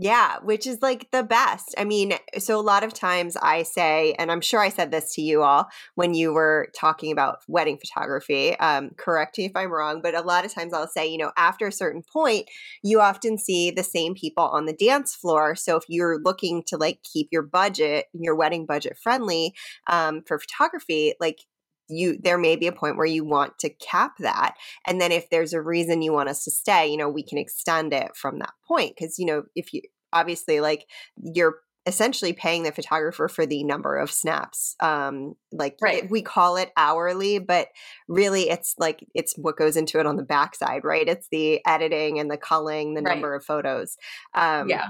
yeah, 0.00 0.36
which 0.44 0.64
is 0.64 0.80
like 0.80 1.10
the 1.10 1.24
best. 1.24 1.74
I 1.76 1.82
mean, 1.82 2.12
so 2.38 2.56
a 2.56 2.62
lot 2.62 2.84
of 2.84 2.94
times 2.94 3.36
I 3.36 3.64
say, 3.64 4.14
and 4.16 4.30
I'm 4.30 4.40
sure 4.40 4.60
I 4.60 4.68
said 4.68 4.92
this 4.92 5.12
to 5.14 5.22
you 5.22 5.42
all 5.42 5.66
when 5.96 6.14
you 6.14 6.32
were 6.32 6.68
talking 6.72 7.10
about 7.10 7.40
wedding 7.48 7.78
photography. 7.78 8.56
Um, 8.60 8.90
correct 8.96 9.38
me 9.38 9.46
if 9.46 9.56
I'm 9.56 9.72
wrong, 9.72 10.00
but 10.00 10.14
a 10.14 10.20
lot 10.20 10.44
of 10.44 10.54
times 10.54 10.72
I'll 10.72 10.86
say, 10.86 11.08
you 11.08 11.18
know, 11.18 11.32
after 11.36 11.66
a 11.66 11.72
certain 11.72 12.04
point, 12.04 12.48
you 12.84 13.00
often 13.00 13.38
see 13.38 13.72
the 13.72 13.82
same 13.82 14.14
people 14.14 14.44
on 14.44 14.66
the 14.66 14.72
dance 14.72 15.16
floor. 15.16 15.56
So 15.56 15.76
if 15.76 15.82
you're 15.88 16.20
looking 16.22 16.62
to 16.68 16.76
like 16.76 17.00
keep 17.02 17.26
your 17.32 17.42
budget, 17.42 18.06
your 18.12 18.36
wedding 18.36 18.66
budget 18.66 18.96
friendly 19.02 19.52
um, 19.88 20.22
for 20.28 20.38
photography, 20.38 21.14
like 21.18 21.40
you 21.88 22.18
there 22.22 22.38
may 22.38 22.56
be 22.56 22.66
a 22.66 22.72
point 22.72 22.96
where 22.96 23.06
you 23.06 23.24
want 23.24 23.58
to 23.58 23.70
cap 23.70 24.12
that 24.18 24.54
and 24.86 25.00
then 25.00 25.12
if 25.12 25.30
there's 25.30 25.52
a 25.52 25.62
reason 25.62 26.02
you 26.02 26.12
want 26.12 26.28
us 26.28 26.44
to 26.44 26.50
stay 26.50 26.86
you 26.86 26.96
know 26.96 27.08
we 27.08 27.22
can 27.22 27.38
extend 27.38 27.92
it 27.92 28.14
from 28.14 28.38
that 28.38 28.52
point 28.66 28.94
because 28.96 29.18
you 29.18 29.26
know 29.26 29.44
if 29.54 29.72
you 29.72 29.80
obviously 30.12 30.60
like 30.60 30.86
you're 31.16 31.56
essentially 31.86 32.34
paying 32.34 32.64
the 32.64 32.72
photographer 32.72 33.28
for 33.28 33.46
the 33.46 33.64
number 33.64 33.96
of 33.96 34.10
snaps 34.10 34.76
um 34.80 35.34
like 35.52 35.76
right. 35.80 36.04
it, 36.04 36.10
we 36.10 36.20
call 36.20 36.56
it 36.56 36.70
hourly 36.76 37.38
but 37.38 37.68
really 38.08 38.50
it's 38.50 38.74
like 38.78 39.06
it's 39.14 39.34
what 39.38 39.56
goes 39.56 39.76
into 39.76 39.98
it 39.98 40.06
on 40.06 40.16
the 40.16 40.22
backside 40.22 40.84
right 40.84 41.08
it's 41.08 41.28
the 41.30 41.64
editing 41.66 42.18
and 42.18 42.30
the 42.30 42.36
culling 42.36 42.94
the 42.94 43.00
right. 43.00 43.14
number 43.14 43.34
of 43.34 43.42
photos 43.42 43.96
um 44.34 44.68
yeah 44.68 44.88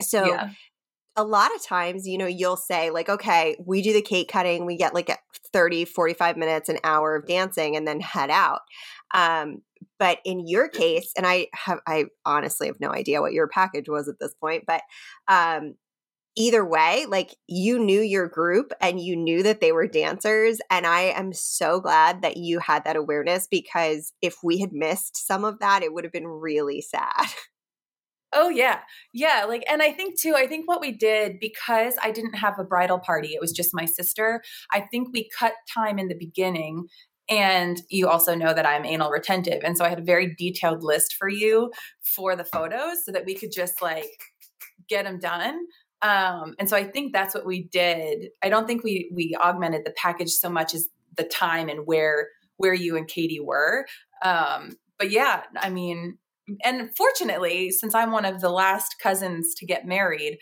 so 0.00 0.24
yeah 0.26 0.50
a 1.16 1.24
lot 1.24 1.54
of 1.54 1.64
times, 1.64 2.06
you 2.06 2.18
know, 2.18 2.26
you'll 2.26 2.56
say, 2.56 2.90
like, 2.90 3.08
okay, 3.08 3.56
we 3.64 3.82
do 3.82 3.92
the 3.92 4.02
cake 4.02 4.28
cutting, 4.30 4.64
we 4.64 4.76
get 4.76 4.94
like 4.94 5.10
30, 5.52 5.84
45 5.84 6.36
minutes, 6.36 6.68
an 6.68 6.78
hour 6.84 7.16
of 7.16 7.26
dancing, 7.26 7.76
and 7.76 7.86
then 7.86 8.00
head 8.00 8.30
out. 8.30 8.60
Um, 9.12 9.62
but 9.98 10.18
in 10.24 10.46
your 10.46 10.68
case, 10.68 11.12
and 11.16 11.26
I 11.26 11.48
have, 11.54 11.80
I 11.86 12.06
honestly 12.24 12.68
have 12.68 12.80
no 12.80 12.90
idea 12.90 13.20
what 13.20 13.32
your 13.32 13.48
package 13.48 13.88
was 13.88 14.08
at 14.08 14.18
this 14.20 14.34
point, 14.34 14.64
but 14.66 14.82
um, 15.28 15.74
either 16.36 16.64
way, 16.64 17.06
like 17.08 17.34
you 17.48 17.78
knew 17.78 18.00
your 18.00 18.28
group 18.28 18.72
and 18.80 19.00
you 19.00 19.16
knew 19.16 19.42
that 19.42 19.60
they 19.60 19.72
were 19.72 19.86
dancers. 19.86 20.58
And 20.70 20.86
I 20.86 21.00
am 21.02 21.32
so 21.32 21.80
glad 21.80 22.22
that 22.22 22.36
you 22.36 22.60
had 22.60 22.84
that 22.84 22.96
awareness 22.96 23.46
because 23.50 24.12
if 24.22 24.36
we 24.42 24.58
had 24.58 24.72
missed 24.72 25.26
some 25.26 25.44
of 25.44 25.58
that, 25.58 25.82
it 25.82 25.92
would 25.92 26.04
have 26.04 26.12
been 26.12 26.26
really 26.26 26.80
sad. 26.80 27.26
Oh 28.32 28.48
yeah. 28.48 28.80
Yeah, 29.12 29.44
like 29.48 29.64
and 29.68 29.82
I 29.82 29.92
think 29.92 30.20
too, 30.20 30.34
I 30.36 30.46
think 30.46 30.68
what 30.68 30.80
we 30.80 30.92
did 30.92 31.40
because 31.40 31.94
I 32.02 32.12
didn't 32.12 32.34
have 32.34 32.58
a 32.58 32.64
bridal 32.64 32.98
party, 32.98 33.34
it 33.34 33.40
was 33.40 33.52
just 33.52 33.74
my 33.74 33.84
sister. 33.84 34.42
I 34.70 34.80
think 34.80 35.08
we 35.12 35.28
cut 35.36 35.54
time 35.72 35.98
in 35.98 36.08
the 36.08 36.14
beginning 36.14 36.86
and 37.28 37.80
you 37.88 38.08
also 38.08 38.34
know 38.34 38.52
that 38.52 38.66
I'm 38.66 38.84
anal 38.84 39.10
retentive. 39.10 39.62
And 39.64 39.76
so 39.76 39.84
I 39.84 39.88
had 39.88 40.00
a 40.00 40.04
very 40.04 40.34
detailed 40.36 40.82
list 40.82 41.14
for 41.18 41.28
you 41.28 41.70
for 42.02 42.34
the 42.34 42.44
photos 42.44 43.04
so 43.04 43.12
that 43.12 43.24
we 43.24 43.34
could 43.34 43.52
just 43.52 43.80
like 43.80 44.10
get 44.88 45.04
them 45.04 45.18
done. 45.18 45.60
Um, 46.02 46.54
and 46.58 46.68
so 46.68 46.76
I 46.76 46.84
think 46.84 47.12
that's 47.12 47.34
what 47.34 47.46
we 47.46 47.64
did. 47.64 48.30
I 48.42 48.48
don't 48.48 48.66
think 48.66 48.82
we 48.82 49.10
we 49.14 49.36
augmented 49.40 49.84
the 49.84 49.94
package 49.96 50.30
so 50.30 50.48
much 50.48 50.74
as 50.74 50.88
the 51.16 51.24
time 51.24 51.68
and 51.68 51.86
where 51.86 52.28
where 52.56 52.74
you 52.74 52.96
and 52.96 53.06
Katie 53.06 53.40
were. 53.40 53.86
Um, 54.24 54.76
but 54.98 55.10
yeah, 55.10 55.44
I 55.56 55.70
mean, 55.70 56.18
and 56.64 56.90
fortunately, 56.96 57.70
since 57.70 57.94
I'm 57.94 58.12
one 58.12 58.24
of 58.24 58.40
the 58.40 58.50
last 58.50 58.96
cousins 59.02 59.54
to 59.56 59.66
get 59.66 59.86
married, 59.86 60.38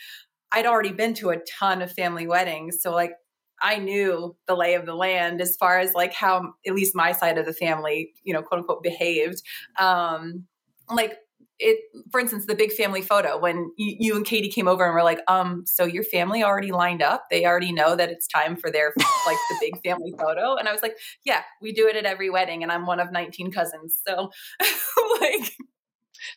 I'd 0.53 0.67
already 0.67 0.93
been 0.93 1.15
to 1.15 1.31
a 1.31 1.39
ton 1.59 1.83
of 1.83 1.93
family 1.93 2.27
weddings. 2.27 2.81
So 2.81 2.93
like 2.93 3.13
I 3.61 3.79
knew 3.79 4.37
the 4.47 4.55
lay 4.55 4.75
of 4.75 4.87
the 4.87 4.95
land 4.95 5.41
as 5.41 5.57
far 5.57 5.79
as 5.79 5.95
like 5.95 6.15
how 6.15 6.53
at 6.67 6.75
least 6.75 6.95
my 6.95 7.13
side 7.13 7.39
of 7.39 7.47
the 7.47 7.53
family, 7.53 8.13
you 8.23 8.33
know, 8.33 8.43
quote 8.43 8.61
unquote 8.61 8.83
behaved. 8.83 9.43
Um 9.79 10.45
like 10.91 11.19
it 11.59 11.79
for 12.11 12.21
instance 12.21 12.47
the 12.47 12.55
big 12.55 12.73
family 12.73 13.03
photo 13.03 13.37
when 13.39 13.73
you, 13.77 13.97
you, 13.99 14.17
and 14.17 14.25
katie 14.25 14.49
came 14.49 14.69
over 14.69 14.85
and 14.85 14.95
were 14.95 15.03
like 15.03 15.21
um 15.29 15.65
so 15.67 15.85
your 15.85 16.05
family 16.05 16.43
already 16.43 16.71
lined 16.71 17.03
up 17.03 17.25
they 17.31 17.45
already 17.45 17.73
know 17.73 17.97
that 17.97 18.11
it's 18.11 18.29
time 18.29 18.57
for 18.57 18.71
their 18.71 18.93
like 19.27 19.37
the 19.51 19.57
big 19.61 19.83
family 19.83 20.15
photo 20.19 20.55
and 20.55 20.69
i 20.69 20.73
was 20.73 20.83
like 20.83 20.97
yeah 21.25 21.43
we 21.61 21.73
do 21.73 21.87
it 21.89 21.97
at 21.97 22.05
every 22.05 22.31
wedding 22.31 22.63
and 22.63 22.71
i'm 22.71 22.87
one 22.87 23.01
of 23.01 23.11
19 23.11 23.51
cousins 23.51 23.97
so 24.07 24.31
like 25.21 25.53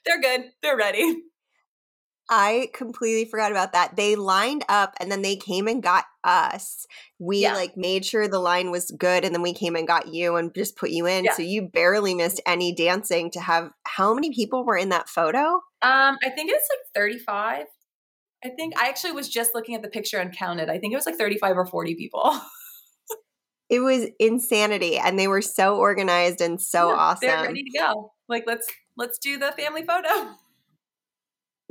they're 0.06 0.22
good. 0.22 0.52
They're 0.62 0.78
ready. 0.78 1.24
I 2.30 2.70
completely 2.74 3.26
forgot 3.26 3.52
about 3.52 3.74
that. 3.74 3.98
They 3.98 4.16
lined 4.16 4.64
up 4.70 4.94
and 5.02 5.12
then 5.12 5.22
they 5.22 5.36
came 5.36 5.68
and 5.68 5.84
got 5.84 6.06
us. 6.24 6.88
We 7.20 7.40
yeah. 7.40 7.54
like 7.54 7.76
made 7.76 8.06
sure 8.06 8.28
the 8.28 8.40
line 8.40 8.72
was 8.72 8.90
good 8.98 9.26
and 9.26 9.36
then 9.36 9.42
we 9.42 9.54
came 9.54 9.76
and 9.76 9.86
got 9.86 10.14
you 10.14 10.38
and 10.38 10.56
just 10.56 10.78
put 10.78 10.92
you 10.92 11.08
in. 11.08 11.26
Yeah. 11.26 11.34
So 11.34 11.42
you 11.42 11.68
barely 11.68 12.16
missed 12.16 12.40
any 12.46 12.74
dancing 12.74 13.32
to 13.32 13.42
have 13.42 13.72
how 13.86 14.14
many 14.14 14.34
people 14.34 14.64
were 14.66 14.78
in 14.78 14.90
that 14.90 15.10
photo? 15.10 15.40
Um 15.82 16.18
I 16.24 16.30
think 16.34 16.52
it's 16.52 16.70
like 16.72 16.80
35. 16.96 17.66
I 18.46 18.50
think 18.50 18.80
I 18.80 18.88
actually 18.88 19.12
was 19.12 19.28
just 19.28 19.54
looking 19.54 19.76
at 19.76 19.82
the 19.82 19.90
picture 19.90 20.18
and 20.18 20.36
counted. 20.36 20.70
I 20.70 20.78
think 20.80 20.94
it 20.94 20.96
was 20.96 21.06
like 21.06 21.18
35 21.18 21.58
or 21.58 21.66
40 21.66 21.96
people. 21.96 22.34
It 23.72 23.80
was 23.80 24.06
insanity, 24.20 24.98
and 24.98 25.18
they 25.18 25.30
were 25.30 25.42
so 25.42 25.78
organized 25.78 26.42
and 26.42 26.62
so 26.62 26.90
yeah, 26.90 26.96
awesome. 26.96 27.30
They're 27.30 27.44
ready 27.44 27.64
to 27.64 27.80
go. 27.80 28.12
Like 28.32 28.46
let's 28.48 28.68
let's 28.98 29.20
do 29.20 29.38
the 29.38 29.52
family 29.52 29.84
photo 29.84 30.08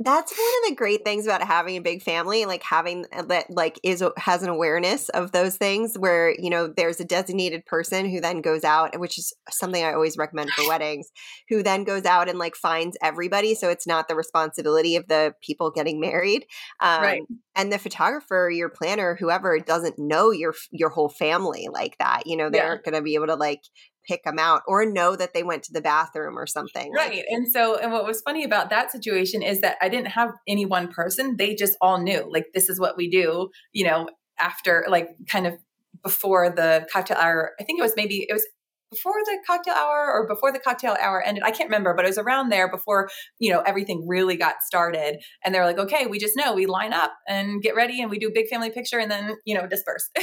that's 0.03 0.31
one 0.31 0.63
of 0.63 0.69
the 0.69 0.75
great 0.75 1.03
things 1.03 1.25
about 1.25 1.43
having 1.43 1.77
a 1.77 1.81
big 1.81 2.01
family 2.01 2.45
like 2.45 2.63
having 2.63 3.05
that 3.27 3.45
like 3.49 3.79
is 3.83 4.03
has 4.17 4.41
an 4.41 4.49
awareness 4.49 5.09
of 5.09 5.31
those 5.31 5.57
things 5.57 5.95
where 5.97 6.33
you 6.39 6.49
know 6.49 6.67
there's 6.67 6.99
a 6.99 7.05
designated 7.05 7.65
person 7.65 8.09
who 8.09 8.19
then 8.19 8.41
goes 8.41 8.63
out 8.63 8.97
which 8.99 9.17
is 9.17 9.33
something 9.49 9.83
i 9.83 9.93
always 9.93 10.17
recommend 10.17 10.49
for 10.51 10.67
weddings 10.67 11.11
who 11.49 11.61
then 11.61 11.83
goes 11.83 12.05
out 12.05 12.29
and 12.29 12.39
like 12.39 12.55
finds 12.55 12.97
everybody 13.01 13.53
so 13.53 13.69
it's 13.69 13.85
not 13.85 14.07
the 14.07 14.15
responsibility 14.15 14.95
of 14.95 15.07
the 15.07 15.33
people 15.41 15.69
getting 15.69 15.99
married 15.99 16.45
um, 16.79 17.01
right. 17.01 17.21
and 17.55 17.71
the 17.71 17.77
photographer 17.77 18.49
your 18.51 18.69
planner 18.69 19.15
whoever 19.19 19.59
doesn't 19.59 19.99
know 19.99 20.31
your 20.31 20.55
your 20.71 20.89
whole 20.89 21.09
family 21.09 21.67
like 21.71 21.97
that 21.99 22.23
you 22.25 22.35
know 22.35 22.49
they're 22.49 22.75
yeah. 22.75 22.91
going 22.91 22.95
to 22.95 23.03
be 23.03 23.15
able 23.15 23.27
to 23.27 23.35
like 23.35 23.61
pick 24.07 24.23
them 24.23 24.39
out 24.39 24.61
or 24.67 24.85
know 24.85 25.15
that 25.15 25.33
they 25.33 25.43
went 25.43 25.63
to 25.63 25.73
the 25.73 25.81
bathroom 25.81 26.37
or 26.37 26.47
something. 26.47 26.91
Right. 26.93 27.23
And 27.29 27.47
so, 27.47 27.77
and 27.77 27.91
what 27.91 28.05
was 28.05 28.21
funny 28.21 28.43
about 28.43 28.69
that 28.69 28.91
situation 28.91 29.41
is 29.41 29.61
that 29.61 29.77
I 29.81 29.89
didn't 29.89 30.09
have 30.09 30.31
any 30.47 30.65
one 30.65 30.87
person. 30.87 31.35
They 31.37 31.55
just 31.55 31.77
all 31.81 31.99
knew, 32.01 32.27
like, 32.29 32.47
this 32.53 32.69
is 32.69 32.79
what 32.79 32.97
we 32.97 33.09
do, 33.09 33.49
you 33.73 33.85
know, 33.85 34.09
after, 34.39 34.85
like, 34.89 35.09
kind 35.29 35.47
of 35.47 35.55
before 36.03 36.49
the 36.49 36.87
cocktail 36.91 37.17
hour. 37.17 37.51
I 37.59 37.63
think 37.63 37.79
it 37.79 37.83
was 37.83 37.93
maybe, 37.95 38.25
it 38.27 38.33
was 38.33 38.45
before 38.89 39.13
the 39.25 39.37
cocktail 39.47 39.73
hour 39.73 40.11
or 40.11 40.27
before 40.27 40.51
the 40.51 40.59
cocktail 40.59 40.97
hour 40.99 41.21
ended. 41.21 41.43
I 41.43 41.51
can't 41.51 41.69
remember, 41.69 41.93
but 41.93 42.05
it 42.05 42.09
was 42.09 42.17
around 42.17 42.49
there 42.49 42.69
before, 42.69 43.09
you 43.39 43.51
know, 43.51 43.61
everything 43.61 44.05
really 44.07 44.35
got 44.35 44.63
started. 44.63 45.21
And 45.45 45.55
they're 45.55 45.65
like, 45.65 45.77
okay, 45.77 46.07
we 46.07 46.19
just 46.19 46.35
know 46.35 46.53
we 46.53 46.65
line 46.65 46.91
up 46.91 47.13
and 47.27 47.61
get 47.61 47.75
ready 47.75 48.01
and 48.01 48.11
we 48.11 48.19
do 48.19 48.27
a 48.27 48.33
big 48.33 48.47
family 48.47 48.69
picture 48.69 48.99
and 48.99 49.09
then, 49.09 49.37
you 49.45 49.55
know, 49.55 49.67
disperse. 49.67 50.09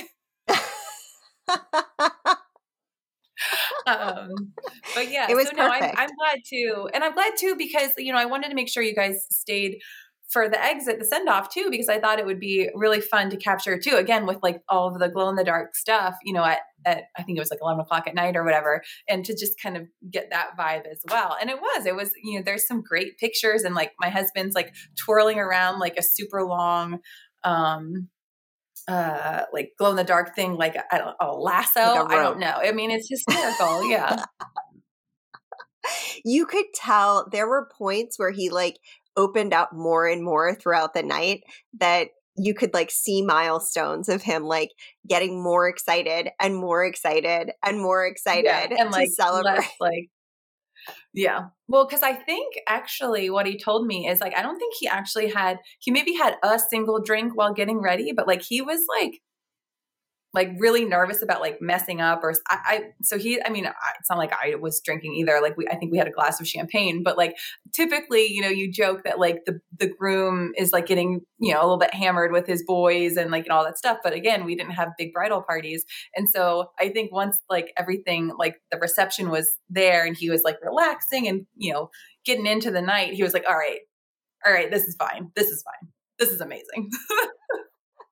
um, 3.88 4.53
but 4.94 5.11
yeah, 5.11 5.27
it 5.29 5.35
was 5.35 5.48
so 5.48 5.57
no, 5.57 5.66
I'm, 5.66 5.83
I'm 5.96 6.11
glad 6.18 6.40
too, 6.46 6.88
and 6.92 7.05
I'm 7.05 7.14
glad 7.14 7.35
too 7.38 7.57
because 7.57 7.90
you 7.98 8.12
know 8.12 8.18
I 8.18 8.27
wanted 8.27 8.48
to 8.48 8.55
make 8.55 8.68
sure 8.68 8.83
you 8.83 8.94
guys 8.94 9.27
stayed 9.31 9.79
for 10.29 10.46
the 10.48 10.62
exit, 10.62 10.98
the 10.98 11.07
send 11.07 11.29
off 11.29 11.53
too, 11.53 11.68
because 11.70 11.88
I 11.88 11.98
thought 11.98 12.18
it 12.18 12.27
would 12.27 12.38
be 12.38 12.68
really 12.74 13.01
fun 13.01 13.31
to 13.31 13.37
capture 13.37 13.79
too. 13.79 13.96
Again, 13.96 14.27
with 14.27 14.38
like 14.42 14.61
all 14.68 14.88
of 14.88 14.98
the 14.98 15.09
glow 15.09 15.31
in 15.31 15.37
the 15.37 15.44
dark 15.44 15.74
stuff, 15.74 16.16
you 16.22 16.35
know, 16.35 16.44
at, 16.44 16.59
at 16.85 17.05
I 17.16 17.22
think 17.22 17.38
it 17.38 17.40
was 17.40 17.51
like 17.51 17.61
eleven 17.62 17.81
o'clock 17.81 18.07
at 18.07 18.14
night 18.14 18.37
or 18.37 18.44
whatever, 18.44 18.83
and 19.09 19.24
to 19.24 19.35
just 19.35 19.61
kind 19.61 19.77
of 19.77 19.85
get 20.11 20.29
that 20.31 20.51
vibe 20.59 20.87
as 20.90 21.01
well. 21.11 21.37
And 21.40 21.48
it 21.48 21.59
was, 21.61 21.87
it 21.87 21.96
was, 21.96 22.11
you 22.22 22.38
know, 22.38 22.42
there's 22.44 22.66
some 22.66 22.83
great 22.83 23.16
pictures, 23.18 23.62
and 23.62 23.74
like 23.74 23.92
my 23.98 24.11
husband's 24.11 24.55
like 24.55 24.74
twirling 24.96 25.38
around 25.38 25.79
like 25.79 25.96
a 25.96 26.03
super 26.03 26.42
long 26.44 26.98
um 27.44 28.09
uh 28.88 29.44
like 29.53 29.72
glow 29.79 29.90
in 29.90 29.96
the 29.96 30.05
dark 30.05 30.35
thing 30.35 30.55
like 30.57 30.74
a, 30.77 31.14
a 31.20 31.33
lasso? 31.33 31.81
Like 31.81 32.11
a 32.11 32.14
i 32.14 32.22
don't 32.22 32.38
know. 32.38 32.55
I 32.57 32.72
mean 32.72 32.90
it's 32.90 33.09
hysterical 33.09 33.88
yeah. 33.88 34.24
You 36.24 36.44
could 36.44 36.66
tell 36.74 37.29
there 37.31 37.48
were 37.48 37.70
points 37.79 38.18
where 38.18 38.31
he 38.31 38.51
like 38.51 38.79
opened 39.16 39.55
up 39.55 39.72
more 39.72 40.07
and 40.07 40.22
more 40.22 40.55
throughout 40.55 40.92
the 40.92 41.03
night 41.03 41.42
that 41.81 42.09
you 42.37 42.55
could 42.55 42.72
like 42.72 42.90
see 42.90 43.22
milestones 43.22 44.09
of 44.09 44.22
him 44.22 44.44
like 44.44 44.70
getting 45.07 45.42
more 45.42 45.68
excited 45.68 46.31
and 46.40 46.57
more 46.57 46.85
excited 46.85 47.51
and 47.64 47.81
more 47.81 48.07
excited 48.07 48.44
yeah, 48.44 48.77
and 48.79 48.90
like 48.90 49.09
celebrate. 49.11 49.57
less, 49.57 49.70
like 49.81 50.09
yeah. 51.12 51.46
Well, 51.68 51.87
because 51.87 52.03
I 52.03 52.14
think 52.14 52.55
actually 52.68 53.31
what 53.31 53.46
he 53.46 53.59
told 53.59 53.87
me 53.87 54.09
is 54.09 54.20
like, 54.20 54.37
I 54.37 54.42
don't 54.42 54.59
think 54.59 54.74
he 54.79 54.88
actually 54.88 55.29
had, 55.29 55.59
he 55.81 55.90
maybe 55.90 56.14
had 56.14 56.37
a 56.42 56.59
single 56.59 57.01
drink 57.01 57.33
while 57.35 57.53
getting 57.53 57.81
ready, 57.81 58.12
but 58.12 58.27
like 58.27 58.42
he 58.42 58.61
was 58.61 58.81
like 59.01 59.20
like 60.34 60.50
really 60.58 60.84
nervous 60.84 61.22
about 61.22 61.40
like 61.40 61.60
messing 61.60 62.00
up 62.00 62.20
or 62.22 62.34
I, 62.48 62.58
I 62.64 62.82
so 63.02 63.18
he 63.18 63.42
I 63.42 63.48
mean 63.48 63.64
it's 63.98 64.10
not 64.10 64.18
like 64.18 64.32
I 64.32 64.56
was 64.56 64.80
drinking 64.80 65.14
either 65.14 65.40
like 65.40 65.56
we 65.56 65.66
I 65.68 65.76
think 65.76 65.90
we 65.90 65.98
had 65.98 66.08
a 66.08 66.12
glass 66.12 66.40
of 66.40 66.46
champagne 66.46 67.02
but 67.02 67.16
like 67.16 67.36
typically 67.72 68.26
you 68.26 68.42
know 68.42 68.48
you 68.48 68.70
joke 68.70 69.04
that 69.04 69.18
like 69.18 69.44
the 69.46 69.60
the 69.78 69.88
groom 69.88 70.52
is 70.56 70.72
like 70.72 70.86
getting 70.86 71.20
you 71.38 71.54
know 71.54 71.60
a 71.60 71.62
little 71.62 71.78
bit 71.78 71.94
hammered 71.94 72.32
with 72.32 72.46
his 72.46 72.62
boys 72.66 73.16
and 73.16 73.30
like 73.30 73.44
and 73.44 73.52
all 73.52 73.64
that 73.64 73.78
stuff 73.78 73.98
but 74.04 74.12
again 74.12 74.44
we 74.44 74.54
didn't 74.54 74.72
have 74.72 74.90
big 74.98 75.12
bridal 75.12 75.42
parties. 75.42 75.84
And 76.14 76.28
so 76.28 76.70
I 76.78 76.90
think 76.90 77.12
once 77.12 77.38
like 77.48 77.72
everything 77.78 78.32
like 78.38 78.56
the 78.70 78.78
reception 78.78 79.30
was 79.30 79.56
there 79.68 80.04
and 80.04 80.16
he 80.16 80.30
was 80.30 80.42
like 80.42 80.56
relaxing 80.62 81.28
and 81.28 81.46
you 81.56 81.72
know 81.72 81.90
getting 82.24 82.46
into 82.46 82.70
the 82.70 82.82
night 82.82 83.14
he 83.14 83.22
was 83.22 83.32
like 83.32 83.44
all 83.48 83.56
right 83.56 83.80
all 84.44 84.52
right 84.52 84.70
this 84.70 84.84
is 84.84 84.96
fine 84.96 85.30
this 85.34 85.48
is 85.48 85.62
fine 85.62 85.90
this 86.18 86.30
is 86.30 86.40
amazing 86.40 86.90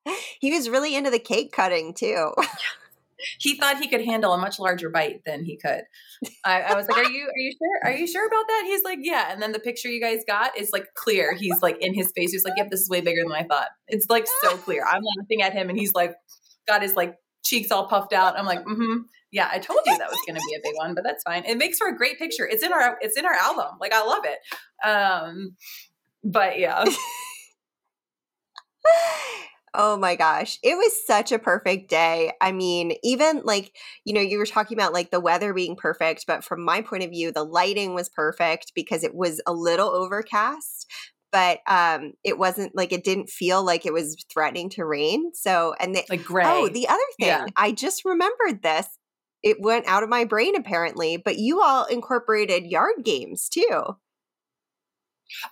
he 0.41 0.53
was 0.53 0.69
really 0.69 0.95
into 0.95 1.11
the 1.11 1.19
cake 1.19 1.53
cutting 1.53 1.95
too. 1.95 2.33
he 3.39 3.57
thought 3.57 3.79
he 3.79 3.89
could 3.89 4.05
handle 4.05 4.33
a 4.33 4.39
much 4.39 4.59
larger 4.59 4.91
bite 4.91 5.23
than 5.25 5.45
he 5.45 5.57
could. 5.57 5.83
I, 6.45 6.63
I, 6.63 6.75
was 6.75 6.89
like, 6.89 6.99
"Are 6.99 7.05
you 7.11 7.25
are 7.25 7.39
you 7.39 7.53
sure? 7.53 7.81
Are 7.85 7.97
you 7.97 8.07
sure 8.07 8.27
about 8.27 8.47
that?" 8.47 8.65
He's 8.67 8.85
like, 8.85 8.99
"Yeah." 9.03 9.33
And 9.33 9.43
then 9.43 9.53
the 9.53 9.59
picture 9.59 9.89
you 9.89 10.01
guys 10.01 10.21
got 10.27 10.57
is 10.57 10.71
like 10.73 10.87
clear. 10.95 11.35
He's 11.35 11.61
like 11.63 11.79
in 11.81 11.95
his 11.95 12.13
face. 12.15 12.33
He's 12.33 12.45
like, 12.45 12.55
"Yep, 12.57 12.71
this 12.71 12.81
is 12.81 12.89
way 12.89 13.01
bigger 13.01 13.23
than 13.23 13.33
I 13.33 13.45
thought." 13.45 13.69
It's 13.89 14.09
like 14.09 14.27
so 14.43 14.57
clear. 14.59 14.85
I'm 14.89 15.03
laughing 15.19 15.43
at 15.43 15.53
him, 15.53 15.69
and 15.69 15.79
he's 15.79 15.95
like, 15.95 16.15
got 16.67 16.83
his 16.83 16.95
like 16.95 17.17
cheeks 17.45 17.71
all 17.71 17.89
puffed 17.89 18.13
out. 18.13 18.39
I'm 18.39 18.47
like, 18.47 18.65
"Mm-hmm." 18.65 19.03
Yeah, 19.33 19.49
I 19.53 19.59
told 19.59 19.81
you 19.85 19.99
that 19.99 20.09
was 20.09 20.21
going 20.27 20.41
to 20.41 20.47
be 20.49 20.55
a 20.55 20.61
big 20.63 20.75
one, 20.77 20.95
but 20.95 21.05
that's 21.05 21.23
fine. 21.25 21.45
It 21.45 21.59
makes 21.59 21.79
for 21.79 21.89
a 21.89 21.97
great 21.97 22.19
picture. 22.19 22.47
It's 22.47 22.63
in 22.63 22.73
our 22.73 22.97
it's 23.01 23.19
in 23.19 23.27
our 23.27 23.35
album. 23.35 23.77
Like 23.81 23.93
I 23.93 24.05
love 24.05 24.25
it. 24.25 24.39
Um, 24.89 25.57
but 26.25 26.59
yeah. 26.59 26.85
Oh 29.79 29.99
my 29.99 30.17
gosh. 30.17 30.59
It 30.63 30.75
was 30.75 31.07
such 31.07 31.33
a 31.33 31.39
perfect 31.39 31.91
day. 31.91 32.33
I 32.41 32.51
mean, 32.51 32.95
even 33.03 33.43
like, 33.45 33.77
you 34.07 34.15
know, 34.15 34.23
you 34.23 34.39
were 34.39 34.47
talking 34.47 34.77
about 34.77 34.95
like 34.95 35.11
the 35.11 35.21
weather 35.21 35.53
being 35.53 35.77
perfect, 35.77 36.25
but 36.27 36.43
from 36.43 36.65
my 36.65 36.81
point 36.81 37.03
of 37.03 37.11
view, 37.11 37.31
the 37.31 37.45
lighting 37.45 37.95
was 37.95 38.09
perfect 38.09 38.73
because 38.75 39.05
it 39.05 39.15
was 39.15 39.41
a 39.47 39.53
little 39.53 39.91
overcast, 39.91 40.91
but 41.31 41.59
um 41.67 42.13
it 42.25 42.39
wasn't 42.39 42.75
like 42.75 42.91
it 42.91 43.05
didn't 43.05 43.29
feel 43.29 43.63
like 43.63 43.85
it 43.85 43.93
was 43.93 44.17
threatening 44.33 44.71
to 44.71 44.87
rain. 44.87 45.33
So, 45.35 45.75
and 45.79 45.95
the, 45.95 46.05
like 46.09 46.25
gray. 46.25 46.45
Oh, 46.47 46.69
the 46.69 46.89
other 46.89 46.99
thing, 47.21 47.29
yeah. 47.29 47.47
I 47.57 47.73
just 47.73 48.05
remembered 48.07 48.63
this. 48.63 48.87
It 49.43 49.61
went 49.61 49.87
out 49.87 50.03
of 50.03 50.09
my 50.09 50.25
brain 50.25 50.57
apparently, 50.57 51.19
but 51.19 51.39
you 51.39 51.61
all 51.61 51.85
incorporated 51.85 52.65
yard 52.65 53.05
games 53.05 53.49
too. 53.51 53.97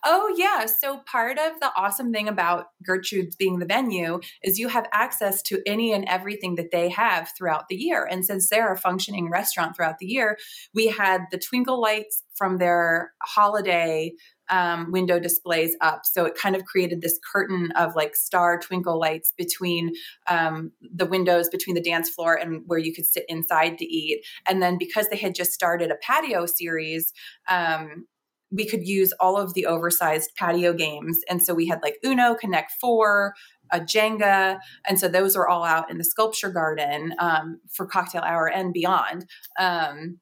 Oh, 0.04 0.34
yeah. 0.36 0.66
So, 0.66 0.98
part 1.10 1.38
of 1.38 1.60
the 1.60 1.70
awesome 1.76 2.12
thing 2.12 2.28
about 2.28 2.66
Gertrude's 2.84 3.36
being 3.36 3.58
the 3.58 3.66
venue 3.66 4.20
is 4.42 4.58
you 4.58 4.68
have 4.68 4.86
access 4.92 5.42
to 5.42 5.60
any 5.66 5.92
and 5.92 6.04
everything 6.08 6.54
that 6.56 6.70
they 6.70 6.88
have 6.90 7.30
throughout 7.36 7.68
the 7.68 7.76
year. 7.76 8.06
And 8.10 8.24
since 8.24 8.48
they're 8.48 8.72
a 8.72 8.78
functioning 8.78 9.30
restaurant 9.30 9.76
throughout 9.76 9.98
the 9.98 10.06
year, 10.06 10.38
we 10.74 10.88
had 10.88 11.22
the 11.30 11.38
twinkle 11.38 11.80
lights 11.80 12.22
from 12.36 12.58
their 12.58 13.12
holiday 13.22 14.12
um, 14.50 14.90
window 14.92 15.18
displays 15.18 15.76
up. 15.80 16.02
So, 16.04 16.24
it 16.24 16.36
kind 16.36 16.54
of 16.54 16.64
created 16.64 17.00
this 17.00 17.18
curtain 17.32 17.72
of 17.76 17.96
like 17.96 18.14
star 18.14 18.58
twinkle 18.58 18.98
lights 18.98 19.32
between 19.36 19.92
um, 20.28 20.72
the 20.80 21.06
windows, 21.06 21.48
between 21.48 21.74
the 21.74 21.82
dance 21.82 22.10
floor 22.10 22.34
and 22.34 22.62
where 22.66 22.78
you 22.78 22.94
could 22.94 23.06
sit 23.06 23.24
inside 23.28 23.78
to 23.78 23.84
eat. 23.84 24.24
And 24.46 24.62
then, 24.62 24.78
because 24.78 25.08
they 25.08 25.16
had 25.16 25.34
just 25.34 25.52
started 25.52 25.90
a 25.90 25.96
patio 25.96 26.46
series, 26.46 27.12
um, 27.48 28.06
we 28.54 28.66
could 28.66 28.86
use 28.86 29.12
all 29.20 29.36
of 29.36 29.54
the 29.54 29.66
oversized 29.66 30.30
patio 30.36 30.72
games. 30.72 31.20
And 31.28 31.42
so 31.42 31.54
we 31.54 31.66
had 31.66 31.80
like 31.82 31.98
Uno, 32.04 32.34
Connect 32.34 32.72
Four, 32.80 33.34
a 33.72 33.80
Jenga. 33.80 34.58
And 34.86 34.98
so 34.98 35.08
those 35.08 35.34
are 35.34 35.48
all 35.48 35.64
out 35.64 35.90
in 35.90 35.98
the 35.98 36.04
sculpture 36.04 36.50
garden 36.50 37.14
um, 37.18 37.60
for 37.72 37.86
cocktail 37.86 38.22
hour 38.22 38.46
and 38.46 38.72
beyond. 38.72 39.26
Um, 39.58 40.18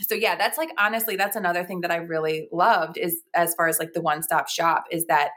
so 0.00 0.14
yeah, 0.14 0.36
that's 0.36 0.58
like 0.58 0.70
honestly, 0.78 1.16
that's 1.16 1.36
another 1.36 1.64
thing 1.64 1.80
that 1.82 1.90
I 1.90 1.96
really 1.96 2.48
loved 2.52 2.98
is 2.98 3.20
as 3.34 3.54
far 3.54 3.68
as 3.68 3.78
like 3.78 3.92
the 3.92 4.00
one 4.00 4.22
stop 4.22 4.48
shop 4.48 4.84
is 4.90 5.06
that 5.06 5.30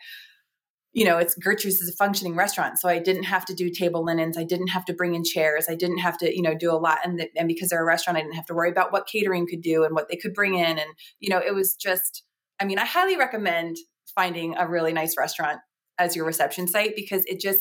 you 0.93 1.05
know, 1.05 1.17
it's 1.17 1.35
Gertrude's 1.35 1.79
is 1.79 1.89
a 1.89 1.93
functioning 1.93 2.35
restaurant. 2.35 2.77
So 2.77 2.89
I 2.89 2.99
didn't 2.99 3.23
have 3.23 3.45
to 3.45 3.53
do 3.53 3.69
table 3.69 4.03
linens. 4.03 4.37
I 4.37 4.43
didn't 4.43 4.67
have 4.67 4.83
to 4.85 4.93
bring 4.93 5.15
in 5.15 5.23
chairs. 5.23 5.67
I 5.69 5.75
didn't 5.75 5.99
have 5.99 6.17
to, 6.17 6.35
you 6.35 6.41
know, 6.41 6.53
do 6.53 6.69
a 6.69 6.75
lot. 6.75 6.97
And, 7.05 7.17
the, 7.17 7.29
and 7.37 7.47
because 7.47 7.69
they're 7.69 7.81
a 7.81 7.85
restaurant, 7.85 8.17
I 8.17 8.21
didn't 8.21 8.35
have 8.35 8.45
to 8.47 8.53
worry 8.53 8.69
about 8.69 8.91
what 8.91 9.07
catering 9.07 9.47
could 9.47 9.61
do 9.61 9.85
and 9.85 9.95
what 9.95 10.09
they 10.09 10.17
could 10.17 10.33
bring 10.33 10.55
in. 10.55 10.77
And, 10.77 10.89
you 11.21 11.29
know, 11.29 11.39
it 11.39 11.55
was 11.55 11.75
just, 11.75 12.23
I 12.61 12.65
mean, 12.65 12.77
I 12.77 12.85
highly 12.85 13.17
recommend 13.17 13.77
finding 14.13 14.55
a 14.55 14.67
really 14.67 14.93
nice 14.93 15.17
restaurant 15.17 15.59
as 15.97 16.15
your 16.15 16.25
reception 16.25 16.67
site 16.67 16.93
because 16.95 17.23
it 17.25 17.39
just 17.39 17.59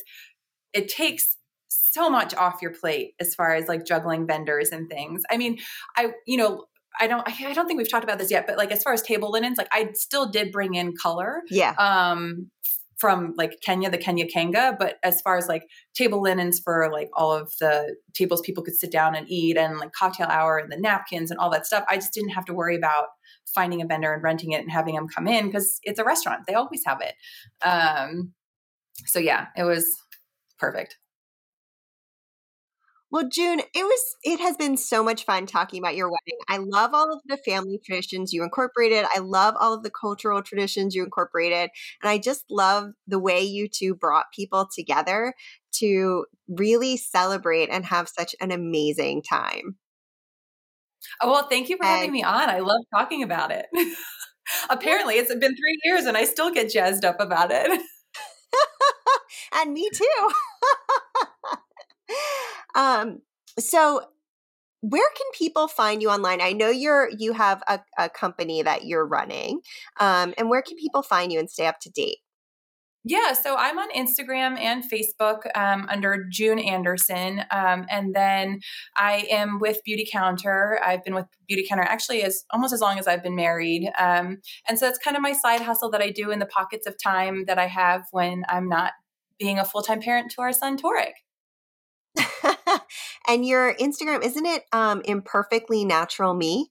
it 0.73 0.89
takes 0.89 1.37
so 1.69 2.11
much 2.11 2.35
off 2.35 2.61
your 2.61 2.73
plate 2.73 3.15
as 3.19 3.35
far 3.35 3.55
as 3.55 3.67
like 3.67 3.85
juggling 3.87 4.27
vendors 4.27 4.71
and 4.71 4.89
things. 4.89 5.23
I 5.31 5.37
mean, 5.37 5.59
I 5.97 6.13
you 6.27 6.37
know, 6.37 6.67
I 6.99 7.07
don't 7.07 7.27
I 7.27 7.53
don't 7.53 7.67
think 7.67 7.79
we've 7.79 7.91
talked 7.91 8.05
about 8.05 8.19
this 8.19 8.31
yet, 8.31 8.47
but 8.47 8.59
like 8.59 8.73
as 8.73 8.83
far 8.83 8.93
as 8.93 9.03
table 9.03 9.31
linens, 9.31 9.57
like 9.59 9.69
I 9.73 9.91
still 9.95 10.31
did 10.31 10.53
bring 10.53 10.75
in 10.75 10.95
color. 11.01 11.43
Yeah. 11.51 11.75
Um 11.79 12.51
from 12.99 13.33
like 13.39 13.59
Kenya, 13.65 13.89
the 13.91 13.97
Kenya 13.97 14.27
Kanga, 14.27 14.77
but 14.79 14.99
as 15.03 15.23
far 15.23 15.39
as 15.39 15.49
like 15.49 15.63
table 15.95 16.21
linens 16.21 16.61
for 16.63 16.91
like 16.93 17.09
all 17.15 17.33
of 17.33 17.51
the 17.59 17.97
tables 18.13 18.43
people 18.43 18.63
could 18.63 18.77
sit 18.77 18.93
down 18.93 19.15
and 19.15 19.27
eat 19.31 19.57
and 19.57 19.79
like 19.79 19.93
cocktail 19.93 20.27
hour 20.27 20.59
and 20.59 20.71
the 20.71 20.77
napkins 20.77 21.31
and 21.31 21.41
all 21.41 21.49
that 21.51 21.65
stuff, 21.65 21.83
I 21.89 21.97
just 21.97 22.13
didn't 22.13 22.31
have 22.31 22.45
to 22.45 22.53
worry 22.53 22.77
about 22.77 23.07
finding 23.55 23.83
a 23.83 23.87
vendor 23.87 24.13
and 24.13 24.23
renting 24.23 24.53
it 24.53 24.61
and 24.61 24.71
having 24.71 24.95
them 24.95 25.09
come 25.09 25.27
in 25.27 25.47
because 25.47 25.79
it's 25.83 25.99
a 25.99 26.05
restaurant. 26.05 26.43
They 26.47 26.55
always 26.55 26.83
have 26.87 27.01
it. 27.01 27.15
Um, 27.67 28.33
so 29.07 29.19
yeah, 29.19 29.47
it 29.57 29.65
was 29.65 29.87
perfect. 30.59 30.97
Well, 33.13 33.29
June, 33.29 33.59
it 33.59 33.83
was 33.83 34.17
it 34.23 34.39
has 34.39 34.57
been 34.57 34.77
so 34.77 35.03
much 35.03 35.25
fun 35.25 35.47
talking 35.47 35.81
about 35.83 35.97
your 35.97 36.09
wedding. 36.09 36.39
I 36.49 36.59
love 36.59 36.93
all 36.95 37.13
of 37.13 37.21
the 37.27 37.39
family 37.39 37.81
traditions 37.85 38.33
you 38.33 38.45
incorporated. 38.45 39.05
I 39.13 39.19
love 39.19 39.55
all 39.59 39.75
of 39.75 39.83
the 39.83 39.91
cultural 39.91 40.43
traditions 40.43 40.95
you 40.95 41.03
incorporated, 41.03 41.71
and 42.03 42.11
I 42.11 42.19
just 42.19 42.45
love 42.51 42.93
the 43.09 43.19
way 43.19 43.43
you 43.43 43.69
two 43.69 43.97
brought 43.97 44.27
people 44.33 44.69
together 44.73 45.35
to 45.81 46.27
really 46.49 46.97
celebrate 46.97 47.69
and 47.69 47.85
have 47.85 48.09
such 48.09 48.37
an 48.41 48.53
amazing 48.53 49.23
time. 49.23 49.77
Oh, 51.21 51.31
well, 51.31 51.47
thank 51.49 51.69
you 51.69 51.77
for 51.77 51.85
and, 51.85 51.97
having 51.97 52.13
me 52.13 52.23
on. 52.23 52.49
I 52.49 52.61
love 52.61 52.81
talking 52.95 53.23
about 53.23 53.51
it. 53.51 53.67
Apparently, 54.71 55.15
it's 55.15 55.35
been 55.35 55.41
3 55.41 55.81
years 55.85 56.05
and 56.07 56.17
I 56.17 56.25
still 56.25 56.51
get 56.53 56.71
jazzed 56.71 57.05
up 57.05 57.21
about 57.21 57.51
it. 57.53 57.81
and 59.55 59.73
me 59.73 59.89
too. 59.95 60.31
um, 62.75 63.21
so 63.59 64.03
where 64.83 65.09
can 65.17 65.27
people 65.35 65.69
find 65.69 66.03
you 66.03 66.11
online? 66.11 66.41
I 66.41 66.53
know 66.53 66.71
you're 66.71 67.11
you 67.19 67.33
have 67.33 67.63
a, 67.69 67.81
a 67.99 68.09
company 68.09 68.63
that 68.63 68.87
you're 68.87 69.07
running, 69.07 69.61
um, 69.99 70.35
and 70.39 70.49
where 70.49 70.63
can 70.63 70.77
people 70.77 71.03
find 71.03 71.33
you 71.33 71.39
and 71.39 71.51
stay 71.51 71.67
up 71.67 71.81
to 71.81 71.91
date? 71.91 72.19
Yeah, 73.03 73.33
so 73.33 73.57
I'm 73.57 73.79
on 73.79 73.91
Instagram 73.93 74.59
and 74.59 74.85
Facebook 74.85 75.47
um, 75.57 75.87
under 75.89 76.27
June 76.31 76.59
Anderson, 76.59 77.43
um, 77.51 77.87
and 77.89 78.15
then 78.15 78.61
I 78.95 79.27
am 79.31 79.59
with 79.59 79.81
Beautycounter. 79.89 80.77
I've 80.85 81.03
been 81.03 81.15
with 81.15 81.25
Beautycounter 81.51 81.85
actually 81.87 82.23
as 82.23 82.45
almost 82.51 82.75
as 82.75 82.83
long 82.83 82.99
as 82.99 83.09
I've 83.09 83.23
been 83.23 83.37
married, 83.37 83.91
um, 83.99 84.39
and 84.69 84.79
so 84.79 84.87
it's 84.87 84.99
kind 84.99 85.17
of 85.17 85.23
my 85.23 85.33
side 85.33 85.63
hustle 85.63 85.91
that 85.93 86.03
I 86.03 86.11
do 86.11 86.31
in 86.31 86.41
the 86.41 86.47
pockets 86.47 86.87
of 86.87 86.95
time 87.03 87.47
that 87.47 87.59
I 87.59 87.69
have 87.69 88.03
when 88.11 88.45
I'm 88.51 88.69
not 88.69 88.93
being 89.39 89.59
a 89.59 89.65
full 89.65 89.83
time 89.83 90.03
parent 90.03 90.31
to 90.33 90.43
our 90.43 90.53
son 90.53 90.77
Torek. 90.77 91.13
and 93.29 93.47
your 93.47 93.75
Instagram, 93.77 94.23
isn't 94.23 94.47
it 94.47 94.65
um, 94.73 95.01
imperfectly 95.07 95.87
natural 95.87 96.35
me? 96.35 96.71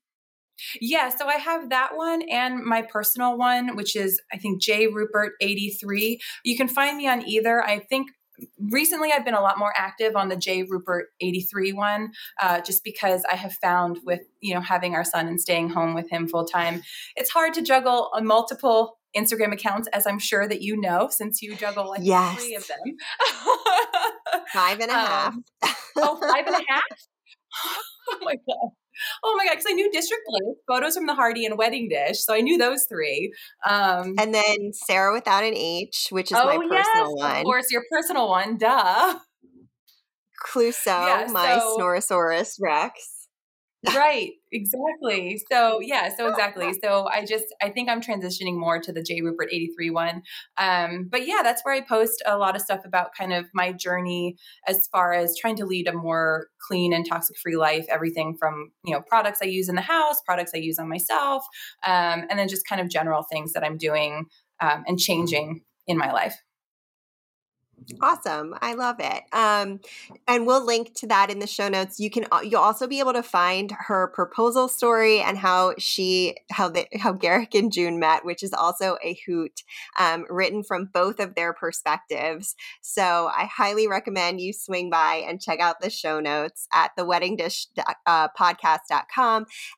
Yeah, 0.82 1.10
so 1.10 1.28
I 1.28 1.36
have 1.36 1.70
that 1.70 1.96
one 1.96 2.22
and 2.30 2.64
my 2.64 2.82
personal 2.82 3.38
one, 3.38 3.76
which 3.76 3.96
is 3.96 4.22
I 4.32 4.38
think 4.38 4.62
J 4.62 4.88
Rupert 4.88 5.34
83. 5.42 6.20
You 6.44 6.58
can 6.58 6.68
find 6.68 6.98
me 6.98 7.08
on 7.08 7.28
either. 7.28 7.64
I 7.64 7.80
think 7.80 8.10
recently 8.70 9.12
I've 9.12 9.26
been 9.26 9.34
a 9.34 9.42
lot 9.42 9.60
more 9.60 9.74
active 9.76 10.16
on 10.16 10.30
the 10.30 10.36
J 10.36 10.64
Rupert 10.64 11.08
83 11.22 11.74
one, 11.74 12.12
uh, 12.42 12.62
just 12.62 12.84
because 12.84 13.24
I 13.30 13.36
have 13.36 13.54
found 13.54 14.00
with 14.06 14.22
you 14.42 14.54
know 14.54 14.62
having 14.62 14.96
our 14.96 15.04
son 15.04 15.28
and 15.28 15.40
staying 15.40 15.70
home 15.70 15.94
with 15.94 16.10
him 16.10 16.28
full 16.28 16.46
time, 16.46 16.82
it's 17.16 17.30
hard 17.30 17.54
to 17.56 17.62
juggle 17.62 18.10
on 18.14 18.26
multiple 18.26 18.98
Instagram 19.16 19.54
accounts, 19.54 19.88
as 19.94 20.06
I'm 20.06 20.20
sure 20.20 20.48
that 20.48 20.62
you 20.62 20.80
know, 20.80 21.08
since 21.10 21.42
you 21.42 21.56
juggle 21.56 21.90
like 21.90 22.02
yes. 22.04 22.38
three 22.38 22.56
of 22.56 22.68
them. 22.68 22.96
five 24.54 24.80
and 24.80 24.92
a 24.92 24.94
um, 25.00 25.06
half. 25.06 25.36
oh, 25.98 26.20
five 26.22 26.46
and 26.46 26.56
a 26.56 26.64
half? 26.68 26.84
oh 28.10 28.18
my 28.22 28.36
god. 28.36 28.70
Oh 29.24 29.36
my 29.38 29.46
god! 29.46 29.52
Because 29.52 29.66
I 29.70 29.74
knew 29.74 29.92
District 29.92 30.22
Bliss, 30.28 30.58
photos 30.68 30.96
from 30.96 31.08
the 31.08 31.16
Harty, 31.16 31.46
and 31.46 31.58
Wedding 31.58 31.90
Dish, 31.90 32.24
so 32.24 32.34
I 32.34 32.42
knew 32.42 32.58
those 32.58 32.86
three. 32.86 33.34
Um, 33.68 34.16
and 34.20 34.34
then 34.34 34.72
Sarah 34.74 35.14
without 35.14 35.44
an 35.44 35.56
H, 35.56 36.08
which 36.12 36.32
is 36.32 36.38
oh, 36.40 36.46
my 36.46 36.58
personal 36.58 37.16
yes, 37.18 37.24
one. 37.24 37.38
Of 37.38 37.44
course, 37.44 37.72
your 37.72 37.84
personal 37.92 38.30
one. 38.30 38.58
Duh. 38.58 39.20
Clouseau, 40.46 40.86
yeah, 40.86 41.28
my 41.32 41.60
so, 41.60 41.78
Snorosaurus 41.78 42.56
Rex 42.62 43.20
right 43.88 44.32
exactly. 44.52 45.42
So 45.52 45.80
yeah 45.82 46.10
so 46.16 46.28
exactly. 46.28 46.74
So 46.82 47.08
i 47.12 47.26
just 47.26 47.46
i 47.62 47.70
think 47.70 47.90
i'm 47.90 48.02
transitioning 48.02 48.58
more 48.58 48.80
to 48.80 48.92
the 48.92 49.02
j 49.02 49.22
rupert 49.22 49.50
83 49.52 49.90
one 49.90 50.22
um 50.58 51.08
but 51.10 51.28
yeah 51.28 51.42
that's 51.44 51.64
where 51.64 51.74
i 51.74 51.82
post 51.82 52.22
a 52.26 52.38
lot 52.38 52.56
of 52.56 52.62
stuff 52.62 52.82
about 52.86 53.10
kind 53.18 53.34
of 53.34 53.46
my 53.54 53.72
journey 53.72 54.36
as 54.68 54.88
far 54.92 55.14
as 55.14 55.36
trying 55.38 55.56
to 55.58 55.66
lead 55.66 55.88
a 55.88 55.94
more 55.94 56.48
clean 56.68 56.94
and 56.94 57.06
toxic 57.08 57.38
free 57.38 57.58
life 57.58 57.86
everything 57.90 58.36
from 58.38 58.72
you 58.84 58.94
know 58.94 59.02
products 59.02 59.40
i 59.42 59.46
use 59.46 59.70
in 59.70 59.76
the 59.76 59.82
house 59.82 60.22
products 60.26 60.52
i 60.54 60.58
use 60.58 60.80
on 60.80 60.90
myself 60.90 61.44
um, 61.86 62.26
and 62.30 62.38
then 62.38 62.48
just 62.48 62.68
kind 62.68 62.82
of 62.82 62.90
general 62.90 63.24
things 63.32 63.54
that 63.54 63.64
i'm 63.64 63.78
doing 63.78 64.26
um, 64.62 64.84
and 64.88 65.00
changing 65.00 65.62
in 65.88 65.98
my 65.98 66.12
life 66.12 66.36
Awesome. 68.02 68.56
I 68.62 68.76
love 68.76 68.98
it. 69.00 69.24
Um, 69.34 69.80
and 70.28 70.46
we'll 70.46 70.66
link 70.66 70.94
to 70.96 71.08
that 71.08 71.30
in 71.30 71.40
the 71.40 71.48
show 71.48 71.68
notes. 71.68 72.00
You 72.00 72.10
can 72.10 72.26
you'll 72.44 72.62
also 72.62 72.88
be 72.88 73.00
able 73.00 73.14
to 73.14 73.24
find 73.24 73.72
her 73.72 74.08
proposal 74.08 74.68
story 74.68 75.22
and 75.22 75.38
how 75.38 75.74
she 75.78 76.36
how 76.52 76.70
the 76.70 76.88
how 76.98 77.14
Garrick 77.14 77.56
and 77.56 77.72
June 77.72 78.00
met, 78.00 78.26
which 78.26 78.44
is 78.44 78.54
also 78.54 78.98
a 79.04 79.20
hoot, 79.26 79.64
um, 79.98 80.26
written 80.30 80.64
from 80.64 80.90
both 80.94 81.20
of 81.20 81.36
their 81.36 81.54
perspectives. 81.54 82.56
So 82.82 83.30
I 83.36 83.46
highly 83.46 83.88
recommend 83.88 84.40
you 84.40 84.54
swing 84.54 84.90
by 84.90 85.24
and 85.28 85.42
check 85.42 85.60
out 85.60 85.82
the 85.82 85.90
show 85.90 86.20
notes 86.20 86.68
at 86.74 86.92
the 86.96 87.06
wedding 87.06 87.36
dish 87.36 87.68
uh. 88.06 88.28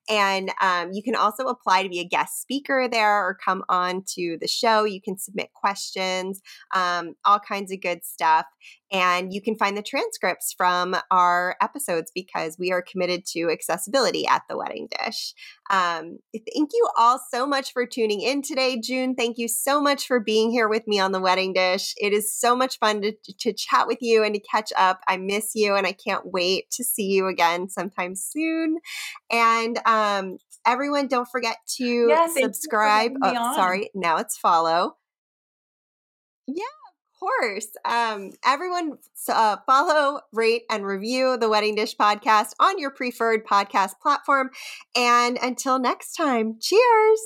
And 0.09 0.51
um, 0.61 0.91
you 0.91 1.01
can 1.03 1.15
also 1.15 1.45
apply 1.45 1.83
to 1.83 1.89
be 1.89 1.99
a 1.99 2.05
guest 2.05 2.41
speaker 2.41 2.87
there 2.91 3.25
or 3.25 3.37
come 3.43 3.63
on 3.69 4.03
to 4.15 4.37
the 4.39 4.47
show. 4.47 4.83
You 4.83 5.01
can 5.01 5.17
submit 5.17 5.53
questions, 5.53 6.41
um, 6.73 7.15
all 7.25 7.39
kinds 7.39 7.71
of 7.71 7.81
good 7.81 8.00
good 8.01 8.05
stuff. 8.05 8.45
And 8.91 9.33
you 9.33 9.41
can 9.41 9.55
find 9.55 9.77
the 9.77 9.81
transcripts 9.81 10.53
from 10.53 10.95
our 11.09 11.55
episodes 11.61 12.11
because 12.13 12.57
we 12.59 12.71
are 12.71 12.81
committed 12.81 13.25
to 13.27 13.49
accessibility 13.49 14.27
at 14.27 14.43
the 14.49 14.57
Wedding 14.57 14.89
Dish. 14.99 15.33
Um, 15.69 16.19
thank 16.33 16.71
you 16.73 16.89
all 16.97 17.19
so 17.31 17.47
much 17.47 17.71
for 17.71 17.85
tuning 17.85 18.21
in 18.21 18.41
today, 18.41 18.79
June. 18.79 19.15
Thank 19.15 19.37
you 19.37 19.47
so 19.47 19.79
much 19.79 20.07
for 20.07 20.19
being 20.19 20.51
here 20.51 20.67
with 20.67 20.87
me 20.87 20.99
on 20.99 21.13
the 21.13 21.21
Wedding 21.21 21.53
Dish. 21.53 21.93
It 21.97 22.11
is 22.11 22.33
so 22.33 22.55
much 22.55 22.79
fun 22.79 23.01
to, 23.01 23.13
to 23.39 23.53
chat 23.53 23.87
with 23.87 23.99
you 24.01 24.23
and 24.23 24.35
to 24.35 24.41
catch 24.41 24.73
up. 24.77 25.01
I 25.07 25.17
miss 25.17 25.51
you 25.55 25.75
and 25.75 25.87
I 25.87 25.93
can't 25.93 26.25
wait 26.25 26.69
to 26.71 26.83
see 26.83 27.05
you 27.05 27.27
again 27.27 27.69
sometime 27.69 28.15
soon. 28.15 28.79
And 29.31 29.79
um, 29.85 30.37
everyone, 30.65 31.07
don't 31.07 31.29
forget 31.29 31.57
to 31.77 32.07
yeah, 32.09 32.27
subscribe. 32.27 33.13
Oh, 33.21 33.55
sorry, 33.55 33.89
now 33.95 34.17
it's 34.17 34.37
follow. 34.37 34.97
Yeah 36.47 36.80
course. 37.21 37.67
Um, 37.85 38.31
everyone, 38.45 38.97
uh, 39.29 39.57
follow, 39.65 40.21
rate, 40.33 40.63
and 40.69 40.85
review 40.85 41.37
the 41.37 41.47
Wedding 41.47 41.75
Dish 41.75 41.95
podcast 41.95 42.53
on 42.59 42.79
your 42.79 42.91
preferred 42.91 43.45
podcast 43.45 43.99
platform. 44.01 44.49
And 44.95 45.37
until 45.41 45.79
next 45.79 46.13
time, 46.13 46.57
cheers. 46.59 47.21